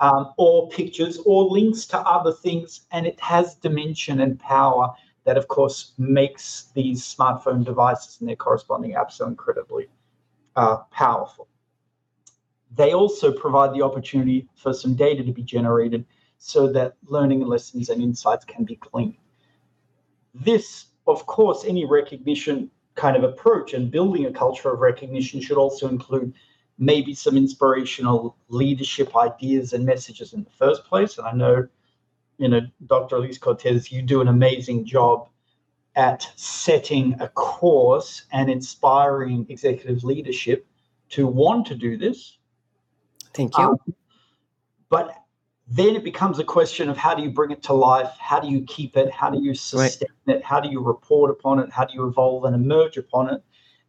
Um, 0.00 0.32
or 0.36 0.68
pictures 0.68 1.18
or 1.24 1.44
links 1.44 1.86
to 1.86 1.98
other 1.98 2.32
things. 2.32 2.82
And 2.92 3.06
it 3.06 3.18
has 3.20 3.54
dimension 3.56 4.20
and 4.20 4.38
power 4.38 4.94
that, 5.24 5.36
of 5.36 5.48
course, 5.48 5.92
makes 5.98 6.70
these 6.74 7.02
smartphone 7.02 7.64
devices 7.64 8.18
and 8.20 8.28
their 8.28 8.36
corresponding 8.36 8.92
apps 8.92 9.12
so 9.12 9.26
incredibly 9.26 9.86
uh, 10.56 10.78
powerful. 10.90 11.48
They 12.74 12.94
also 12.94 13.32
provide 13.32 13.74
the 13.74 13.82
opportunity 13.82 14.48
for 14.54 14.72
some 14.72 14.94
data 14.94 15.22
to 15.22 15.32
be 15.32 15.42
generated 15.42 16.06
so 16.38 16.72
that 16.72 16.96
learning 17.06 17.46
lessons 17.46 17.90
and 17.90 18.02
insights 18.02 18.44
can 18.44 18.64
be 18.64 18.76
cleaned. 18.76 19.16
This, 20.34 20.86
of 21.06 21.26
course, 21.26 21.64
any 21.64 21.84
recognition 21.84 22.70
kind 22.94 23.16
of 23.16 23.24
approach 23.24 23.74
and 23.74 23.90
building 23.90 24.26
a 24.26 24.32
culture 24.32 24.72
of 24.72 24.80
recognition 24.80 25.40
should 25.40 25.58
also 25.58 25.88
include 25.88 26.32
maybe 26.78 27.14
some 27.14 27.36
inspirational 27.36 28.36
leadership 28.48 29.14
ideas 29.16 29.72
and 29.72 29.84
messages 29.84 30.32
in 30.32 30.42
the 30.44 30.50
first 30.50 30.84
place. 30.84 31.18
And 31.18 31.26
I 31.26 31.32
know, 31.32 31.68
you 32.38 32.48
know, 32.48 32.60
Dr. 32.86 33.16
Elise 33.16 33.38
Cortes, 33.38 33.92
you 33.92 34.02
do 34.02 34.20
an 34.20 34.28
amazing 34.28 34.86
job 34.86 35.28
at 35.94 36.26
setting 36.36 37.20
a 37.20 37.28
course 37.28 38.24
and 38.32 38.50
inspiring 38.50 39.46
executive 39.50 40.02
leadership 40.04 40.66
to 41.10 41.26
want 41.26 41.66
to 41.66 41.74
do 41.74 41.98
this 41.98 42.38
Thank 43.34 43.56
you. 43.56 43.64
Um, 43.64 43.78
but 44.88 45.16
then 45.68 45.96
it 45.96 46.04
becomes 46.04 46.38
a 46.38 46.44
question 46.44 46.88
of 46.88 46.96
how 46.96 47.14
do 47.14 47.22
you 47.22 47.30
bring 47.30 47.50
it 47.50 47.62
to 47.64 47.72
life? 47.72 48.12
How 48.18 48.40
do 48.40 48.48
you 48.48 48.62
keep 48.62 48.96
it? 48.96 49.10
How 49.10 49.30
do 49.30 49.42
you 49.42 49.54
sustain 49.54 50.08
right. 50.26 50.36
it? 50.36 50.44
How 50.44 50.60
do 50.60 50.68
you 50.68 50.82
report 50.82 51.30
upon 51.30 51.58
it? 51.60 51.70
How 51.70 51.84
do 51.84 51.94
you 51.94 52.06
evolve 52.06 52.44
and 52.44 52.54
emerge 52.54 52.96
upon 52.96 53.32
it? 53.32 53.42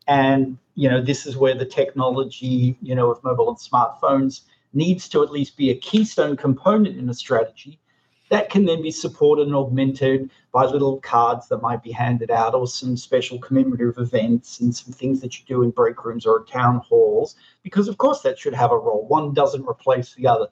And 0.07 0.57
you 0.75 0.89
know, 0.89 1.01
this 1.01 1.25
is 1.25 1.37
where 1.37 1.55
the 1.55 1.65
technology, 1.65 2.77
you 2.81 2.95
know, 2.95 3.11
of 3.11 3.23
mobile 3.23 3.49
and 3.49 3.57
smartphones 3.57 4.41
needs 4.73 5.07
to 5.09 5.23
at 5.23 5.31
least 5.31 5.55
be 5.55 5.69
a 5.69 5.75
keystone 5.75 6.35
component 6.35 6.97
in 6.97 7.09
a 7.09 7.13
strategy 7.13 7.79
that 8.33 8.49
can 8.49 8.65
then 8.65 8.81
be 8.81 8.89
supported 8.89 9.45
and 9.45 9.55
augmented 9.55 10.27
by 10.51 10.65
little 10.65 10.99
cards 11.01 11.47
that 11.49 11.61
might 11.61 11.83
be 11.83 11.91
handed 11.91 12.31
out 12.31 12.55
or 12.55 12.65
some 12.65 12.97
special 12.97 13.37
commemorative 13.37 13.99
events 13.99 14.59
and 14.59 14.75
some 14.75 14.91
things 14.91 15.21
that 15.21 15.37
you 15.37 15.45
do 15.45 15.61
in 15.61 15.69
break 15.69 16.03
rooms 16.03 16.25
or 16.25 16.43
town 16.45 16.79
halls. 16.79 17.35
Because 17.61 17.87
of 17.87 17.99
course 17.99 18.21
that 18.21 18.39
should 18.39 18.55
have 18.55 18.71
a 18.71 18.77
role. 18.77 19.05
One 19.07 19.35
doesn't 19.35 19.69
replace 19.69 20.15
the 20.15 20.25
other. 20.25 20.47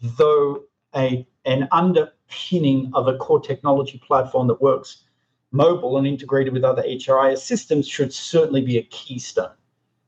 Though 0.00 0.62
a 0.94 1.26
an 1.44 1.66
underpinning 1.72 2.92
of 2.94 3.08
a 3.08 3.16
core 3.16 3.40
technology 3.40 4.00
platform 4.06 4.46
that 4.46 4.62
works 4.62 5.02
mobile 5.50 5.98
and 5.98 6.06
integrated 6.06 6.52
with 6.52 6.62
other 6.62 6.84
HRIS 6.84 7.38
systems 7.38 7.88
should 7.88 8.12
certainly 8.12 8.60
be 8.60 8.78
a 8.78 8.82
keystone. 8.84 9.56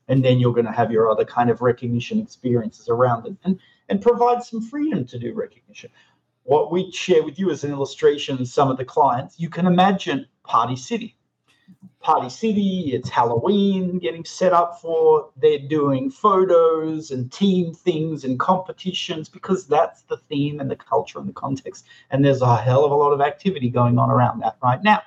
And 0.07 0.24
then 0.24 0.39
you're 0.39 0.55
going 0.55 0.66
to 0.66 0.70
have 0.70 0.93
your 0.93 1.11
other 1.11 1.24
kind 1.24 1.51
of 1.51 1.61
recognition 1.61 2.20
experiences 2.20 2.89
around 2.89 3.27
it 3.27 3.37
and 3.43 3.59
and 3.89 4.01
provide 4.01 4.45
some 4.45 4.61
freedom 4.61 5.05
to 5.07 5.18
do 5.18 5.35
recognition. 5.35 5.91
What 6.47 6.70
we 6.70 6.92
share 6.92 7.24
with 7.24 7.40
you 7.40 7.51
as 7.51 7.64
an 7.64 7.72
illustration, 7.72 8.47
some 8.47 8.70
of 8.70 8.76
the 8.76 8.84
clients, 8.84 9.40
you 9.40 9.51
can 9.51 9.66
imagine 9.66 10.26
Party 10.44 10.76
City. 10.76 11.16
Party 11.99 12.28
City, 12.28 12.92
it's 12.94 13.09
Halloween 13.09 13.99
getting 13.99 14.24
set 14.24 14.53
up 14.53 14.80
for. 14.80 15.30
They're 15.36 15.59
doing 15.59 16.09
photos 16.09 17.11
and 17.11 17.32
team 17.32 17.74
things 17.74 18.22
and 18.22 18.38
competitions 18.38 19.28
because 19.28 19.66
that's 19.66 20.03
the 20.03 20.18
theme 20.28 20.61
and 20.61 20.70
the 20.70 20.76
culture 20.76 21.18
and 21.18 21.28
the 21.28 21.32
context. 21.32 21.84
And 22.11 22.24
there's 22.24 22.42
a 22.42 22.57
hell 22.57 22.84
of 22.84 22.92
a 22.92 22.94
lot 22.94 23.11
of 23.11 23.20
activity 23.20 23.68
going 23.68 23.99
on 23.99 24.09
around 24.09 24.38
that 24.42 24.57
right 24.62 24.80
now. 24.84 25.03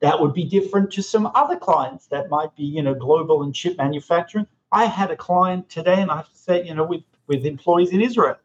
That 0.00 0.20
would 0.20 0.34
be 0.34 0.44
different 0.44 0.92
to 0.92 1.02
some 1.02 1.32
other 1.34 1.56
clients 1.56 2.06
that 2.08 2.28
might 2.28 2.54
be, 2.54 2.64
you 2.64 2.82
know, 2.82 2.92
global 2.92 3.44
and 3.44 3.54
chip 3.54 3.78
manufacturing. 3.78 4.46
I 4.72 4.84
had 4.84 5.10
a 5.10 5.16
client 5.16 5.70
today, 5.70 6.02
and 6.02 6.10
I 6.10 6.16
have 6.16 6.30
to 6.30 6.38
say, 6.38 6.66
you 6.66 6.74
know, 6.74 6.84
with 6.84 7.02
with 7.28 7.46
employees 7.46 7.92
in 7.92 8.02
Israel, 8.02 8.36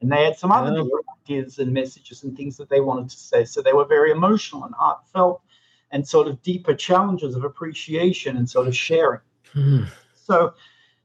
and 0.00 0.12
they 0.12 0.24
had 0.24 0.38
some 0.38 0.52
other 0.52 0.76
yeah. 0.76 0.84
ideas 1.22 1.58
and 1.58 1.72
messages 1.72 2.22
and 2.22 2.36
things 2.36 2.56
that 2.56 2.68
they 2.68 2.80
wanted 2.80 3.10
to 3.10 3.16
say. 3.16 3.44
So 3.44 3.60
they 3.60 3.72
were 3.72 3.84
very 3.84 4.12
emotional 4.12 4.64
and 4.64 4.74
heartfelt 4.74 5.42
and 5.90 6.06
sort 6.06 6.28
of 6.28 6.42
deeper 6.42 6.74
challenges 6.74 7.34
of 7.34 7.44
appreciation 7.44 8.36
and 8.36 8.48
sort 8.48 8.68
of 8.68 8.76
sharing. 8.76 9.20
Mm. 9.54 9.88
So 10.14 10.54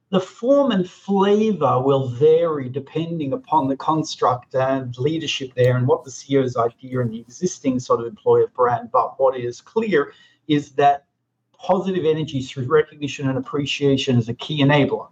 the 0.10 0.20
form 0.20 0.72
and 0.72 0.88
flavor 0.88 1.82
will 1.82 2.10
vary 2.10 2.70
depending 2.70 3.34
upon 3.34 3.68
the 3.68 3.78
construct 3.78 4.54
and 4.54 4.96
leadership 5.00 5.54
there 5.56 5.76
and 5.76 5.88
what 5.88 6.04
the 6.04 6.12
CEO's 6.12 6.56
idea 6.56 7.00
and 7.00 7.12
the 7.12 7.20
existing 7.20 7.80
sort 7.80 8.00
of 8.00 8.06
employer 8.06 8.48
brand. 8.48 8.92
But 8.92 9.20
what 9.20 9.36
is 9.40 9.60
clear 9.60 10.14
is 10.48 10.72
that 10.74 11.06
positive 11.58 12.06
energy 12.06 12.42
through 12.42 12.68
recognition 12.68 13.28
and 13.28 13.38
appreciation 13.38 14.18
is 14.18 14.30
a 14.30 14.34
key 14.34 14.62
enabler 14.62 15.08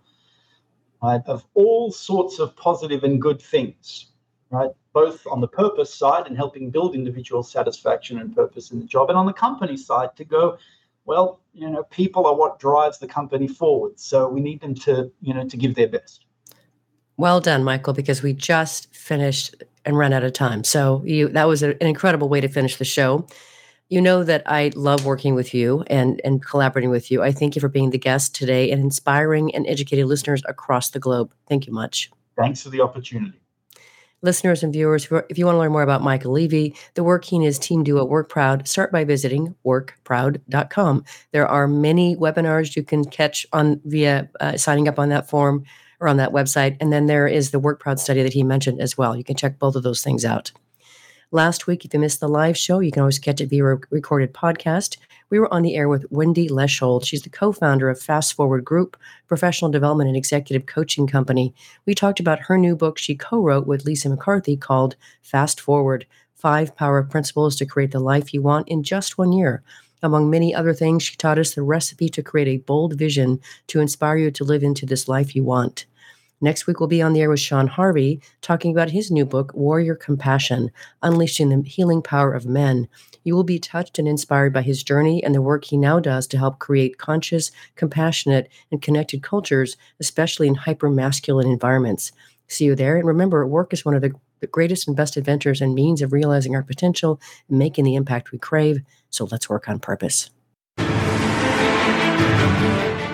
right, 1.02 1.22
of 1.28 1.46
all 1.54 1.92
sorts 1.92 2.40
of 2.40 2.56
positive 2.56 3.04
and 3.04 3.22
good 3.22 3.42
things 3.42 4.12
right? 4.52 4.70
Both 4.94 5.26
on 5.26 5.42
the 5.42 5.48
purpose 5.48 5.94
side 5.94 6.28
and 6.28 6.38
helping 6.38 6.70
build 6.70 6.94
individual 6.94 7.42
satisfaction 7.42 8.20
and 8.20 8.36
purpose 8.36 8.72
in 8.72 8.80
the 8.80 8.86
job, 8.86 9.10
and 9.10 9.18
on 9.18 9.26
the 9.26 9.34
company 9.34 9.78
side 9.78 10.16
to 10.18 10.26
go, 10.26 10.58
well, 11.06 11.40
you 11.54 11.70
know, 11.70 11.84
people 11.84 12.28
are 12.28 12.36
what 12.36 12.60
drives 12.60 13.00
the 13.00 13.08
company 13.08 13.48
forward. 13.48 14.00
So 14.00 14.28
we 14.28 14.42
need 14.42 14.62
them 14.62 14.76
to, 14.76 15.12
you 15.22 15.34
know, 15.34 15.48
to 15.48 15.58
give 15.58 15.74
their 15.76 15.88
best. 15.88 16.26
Well 17.18 17.40
done, 17.40 17.64
Michael, 17.64 17.94
because 17.94 18.22
we 18.22 18.34
just 18.34 18.94
finished 18.94 19.56
and 19.86 19.98
ran 19.98 20.14
out 20.14 20.24
of 20.24 20.34
time. 20.34 20.64
So 20.64 21.02
you 21.06 21.30
that 21.30 21.48
was 21.48 21.64
an 21.64 21.76
incredible 21.82 22.30
way 22.30 22.42
to 22.42 22.48
finish 22.48 22.78
the 22.78 22.86
show. 22.86 23.26
You 23.92 24.02
know 24.02 24.24
that 24.24 24.42
I 24.46 24.72
love 24.76 25.06
working 25.06 25.36
with 25.36 25.54
you 25.54 25.84
and, 25.88 26.22
and 26.24 26.42
collaborating 26.42 26.90
with 26.90 27.12
you. 27.12 27.22
I 27.22 27.34
thank 27.34 27.56
you 27.56 27.60
for 27.60 27.68
being 27.68 27.90
the 27.90 27.98
guest 27.98 28.34
today 28.34 28.72
and 28.72 28.82
inspiring 28.82 29.54
and 29.54 29.68
educating 29.68 30.08
listeners 30.08 30.42
across 30.48 30.92
the 30.92 31.00
globe. 31.00 31.34
Thank 31.50 31.68
you 31.68 31.74
much. 31.74 32.10
Thanks 32.38 32.64
for 32.64 32.70
the 32.70 32.80
opportunity 32.80 33.42
listeners 34.22 34.64
and 34.64 34.72
viewers, 34.72 35.08
if 35.30 35.38
you 35.38 35.46
want 35.46 35.56
to 35.56 35.60
learn 35.60 35.72
more 35.72 35.82
about 35.82 36.04
Michael 36.04 36.32
Levy, 36.32 36.76
the 36.94 37.04
work 37.04 37.26
he 37.26 37.36
and 37.38 37.46
his 37.46 37.60
team 37.60 37.84
do 37.84 37.98
at 37.98 38.06
WorkProud, 38.08 38.68
start 38.68 38.92
by 38.92 39.04
visiting 39.04 39.56
workproud.com. 39.66 41.04
There 41.32 41.48
are 41.48 41.68
many 41.68 42.16
webinars 42.16 42.76
you 42.76 42.84
can 42.84 43.06
catch 43.06 43.46
on 43.52 43.82
via 43.86 44.30
uh, 44.40 44.58
signing 44.58 44.88
up 44.88 45.00
on 45.00 45.10
that 45.10 45.30
form 45.30 45.66
or 46.00 46.08
on 46.08 46.18
that 46.18 46.32
website. 46.32 46.78
And 46.80 46.92
then 46.92 47.08
there 47.08 47.28
is 47.28 47.52
the 47.52 47.60
WorkProud 47.60 48.00
study 48.00 48.24
that 48.24 48.34
he 48.34 48.44
mentioned 48.44 48.80
as 48.80 48.98
well. 48.98 49.16
You 49.16 49.24
can 49.24 49.36
check 49.36 49.60
both 49.60 49.76
of 49.76 49.84
those 49.84 50.02
things 50.02 50.26
out. 50.26 50.52
Last 51.32 51.66
week, 51.66 51.86
if 51.86 51.94
you 51.94 52.00
missed 52.00 52.20
the 52.20 52.28
live 52.28 52.58
show, 52.58 52.80
you 52.80 52.92
can 52.92 53.02
always 53.02 53.20
catch 53.20 53.42
it 53.42 53.50
via 53.50 53.64
recorded 53.64 54.34
podcast 54.34 54.98
we 55.32 55.40
were 55.40 55.52
on 55.52 55.64
the 55.64 55.76
air 55.76 55.88
with 55.88 56.06
Wendy 56.12 56.50
Leshgold. 56.50 57.06
She's 57.06 57.22
the 57.22 57.30
co 57.30 57.54
founder 57.54 57.90
of 57.90 58.00
Fast 58.00 58.34
Forward 58.34 58.66
Group, 58.66 58.98
professional 59.28 59.72
development 59.72 60.10
and 60.10 60.18
executive 60.18 60.68
coaching 60.68 61.08
company. 61.08 61.56
We 61.86 61.96
talked 61.96 62.20
about 62.20 62.42
her 62.42 62.58
new 62.58 62.76
book 62.76 62.98
she 62.98 63.16
co 63.16 63.42
wrote 63.42 63.66
with 63.66 63.86
Lisa 63.86 64.10
McCarthy 64.10 64.58
called 64.58 64.98
Fast 65.22 65.62
Forward 65.62 66.06
Five 66.36 66.76
Power 66.76 67.02
Principles 67.02 67.56
to 67.56 67.66
Create 67.66 67.92
the 67.92 68.00
Life 68.00 68.34
You 68.34 68.42
Want 68.42 68.68
in 68.68 68.84
Just 68.84 69.18
One 69.18 69.32
Year. 69.32 69.64
Among 70.04 70.30
many 70.30 70.54
other 70.54 70.74
things, 70.74 71.04
she 71.04 71.16
taught 71.16 71.40
us 71.40 71.56
the 71.56 71.62
recipe 71.62 72.10
to 72.10 72.24
create 72.24 72.50
a 72.50 72.58
bold 72.58 72.96
vision 72.96 73.40
to 73.68 73.80
inspire 73.80 74.18
you 74.18 74.32
to 74.32 74.44
live 74.44 74.64
into 74.64 74.86
this 74.86 75.08
life 75.08 75.34
you 75.34 75.44
want. 75.46 75.86
Next 76.44 76.66
week, 76.66 76.80
we'll 76.80 76.88
be 76.88 77.04
on 77.04 77.14
the 77.14 77.22
air 77.22 77.30
with 77.30 77.40
Sean 77.40 77.68
Harvey 77.68 78.20
talking 78.42 78.72
about 78.72 78.90
his 78.90 79.12
new 79.12 79.26
book, 79.26 79.54
Warrior 79.54 79.94
Compassion 79.94 80.72
Unleashing 81.04 81.50
the 81.50 81.70
Healing 81.70 82.02
Power 82.02 82.34
of 82.34 82.48
Men. 82.48 82.88
You 83.24 83.36
will 83.36 83.44
be 83.44 83.60
touched 83.60 84.00
and 84.00 84.08
inspired 84.08 84.52
by 84.52 84.64
his 84.64 84.82
journey 84.82 85.24
and 85.24 85.36
the 85.36 85.42
work 85.42 85.66
he 85.66 85.78
now 85.78 86.00
does 86.00 86.26
to 86.28 86.40
help 86.40 86.58
create 86.58 86.98
conscious, 86.98 87.52
compassionate, 87.76 88.50
and 88.72 88.82
connected 88.82 89.22
cultures, 89.22 89.78
especially 90.00 90.48
in 90.48 90.56
hyper 90.56 90.90
masculine 90.90 91.48
environments. 91.48 92.12
See 92.48 92.66
you 92.66 92.76
there. 92.76 92.98
And 92.98 93.06
remember, 93.06 93.46
work 93.46 93.72
is 93.72 93.86
one 93.86 93.94
of 93.94 94.02
the, 94.02 94.12
the 94.40 94.48
greatest 94.48 94.88
and 94.88 94.98
best 94.98 95.18
adventures 95.18 95.62
and 95.62 95.76
means 95.76 96.02
of 96.02 96.12
realizing 96.12 96.56
our 96.56 96.64
potential 96.64 97.22
and 97.50 97.60
making 97.60 97.86
the 97.86 97.96
impact 97.96 98.32
we 98.32 98.40
crave. 98.40 98.82
So 99.12 99.28
let's 99.32 99.48
work 99.48 99.70
on 99.70 99.80
purpose. 99.80 100.32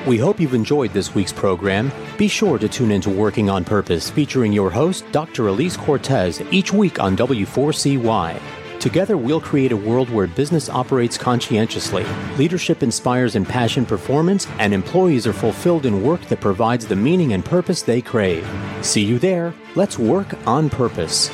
We 0.07 0.17
hope 0.17 0.39
you've 0.39 0.53
enjoyed 0.53 0.93
this 0.93 1.13
week's 1.13 1.33
program. 1.33 1.91
Be 2.17 2.29
sure 2.29 2.57
to 2.59 2.69
tune 2.69 2.91
into 2.91 3.09
Working 3.09 3.49
on 3.49 3.65
Purpose, 3.65 4.09
featuring 4.09 4.53
your 4.53 4.69
host, 4.69 5.03
Dr. 5.11 5.47
Elise 5.49 5.75
Cortes, 5.75 6.39
each 6.49 6.71
week 6.71 6.97
on 6.97 7.17
W4CY. 7.17 8.39
Together, 8.79 9.17
we'll 9.17 9.41
create 9.41 9.73
a 9.73 9.77
world 9.77 10.09
where 10.09 10.27
business 10.27 10.69
operates 10.69 11.17
conscientiously, 11.17 12.05
leadership 12.37 12.83
inspires 12.83 13.35
impassioned 13.35 13.89
performance, 13.89 14.47
and 14.59 14.73
employees 14.73 15.27
are 15.27 15.33
fulfilled 15.33 15.85
in 15.85 16.01
work 16.01 16.21
that 16.27 16.39
provides 16.39 16.87
the 16.87 16.95
meaning 16.95 17.33
and 17.33 17.43
purpose 17.43 17.81
they 17.81 18.01
crave. 18.01 18.47
See 18.83 19.03
you 19.03 19.19
there. 19.19 19.53
Let's 19.75 19.99
work 19.99 20.33
on 20.47 20.69
purpose. 20.69 21.29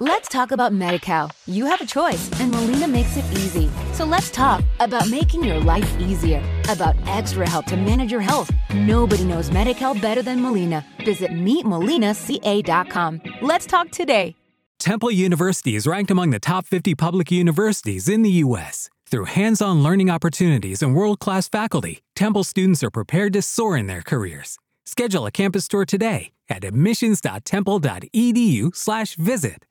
Let's 0.00 0.28
talk 0.28 0.52
about 0.52 0.72
MediCal. 0.72 1.32
You 1.48 1.66
have 1.66 1.80
a 1.80 1.86
choice, 1.86 2.30
and 2.38 2.52
Molina 2.52 2.86
makes 2.86 3.16
it 3.16 3.24
easy. 3.32 3.68
So 3.94 4.04
let's 4.04 4.30
talk 4.30 4.62
about 4.78 5.08
making 5.08 5.42
your 5.42 5.58
life 5.58 5.98
easier, 5.98 6.40
about 6.68 6.94
extra 7.08 7.48
help 7.48 7.66
to 7.66 7.76
manage 7.76 8.12
your 8.12 8.20
health. 8.20 8.48
Nobody 8.72 9.24
knows 9.24 9.50
MediCal 9.50 10.00
better 10.00 10.22
than 10.22 10.40
Molina. 10.40 10.86
Visit 11.04 11.32
meetmolinaca.com. 11.32 13.22
Let's 13.42 13.66
talk 13.66 13.90
today. 13.90 14.36
Temple 14.78 15.10
University 15.10 15.74
is 15.74 15.88
ranked 15.88 16.12
among 16.12 16.30
the 16.30 16.38
top 16.38 16.64
50 16.64 16.94
public 16.94 17.32
universities 17.32 18.08
in 18.08 18.22
the 18.22 18.30
U.S. 18.46 18.88
Through 19.10 19.24
hands 19.24 19.60
on 19.60 19.82
learning 19.82 20.10
opportunities 20.10 20.80
and 20.80 20.94
world 20.94 21.18
class 21.18 21.48
faculty, 21.48 22.02
Temple 22.14 22.44
students 22.44 22.84
are 22.84 22.90
prepared 22.92 23.32
to 23.32 23.42
soar 23.42 23.76
in 23.76 23.88
their 23.88 24.02
careers. 24.02 24.58
Schedule 24.86 25.26
a 25.26 25.32
campus 25.32 25.66
tour 25.66 25.84
today 25.84 26.30
at 26.48 26.62
admissions.temple.edu/slash 26.62 29.14
visit. 29.16 29.64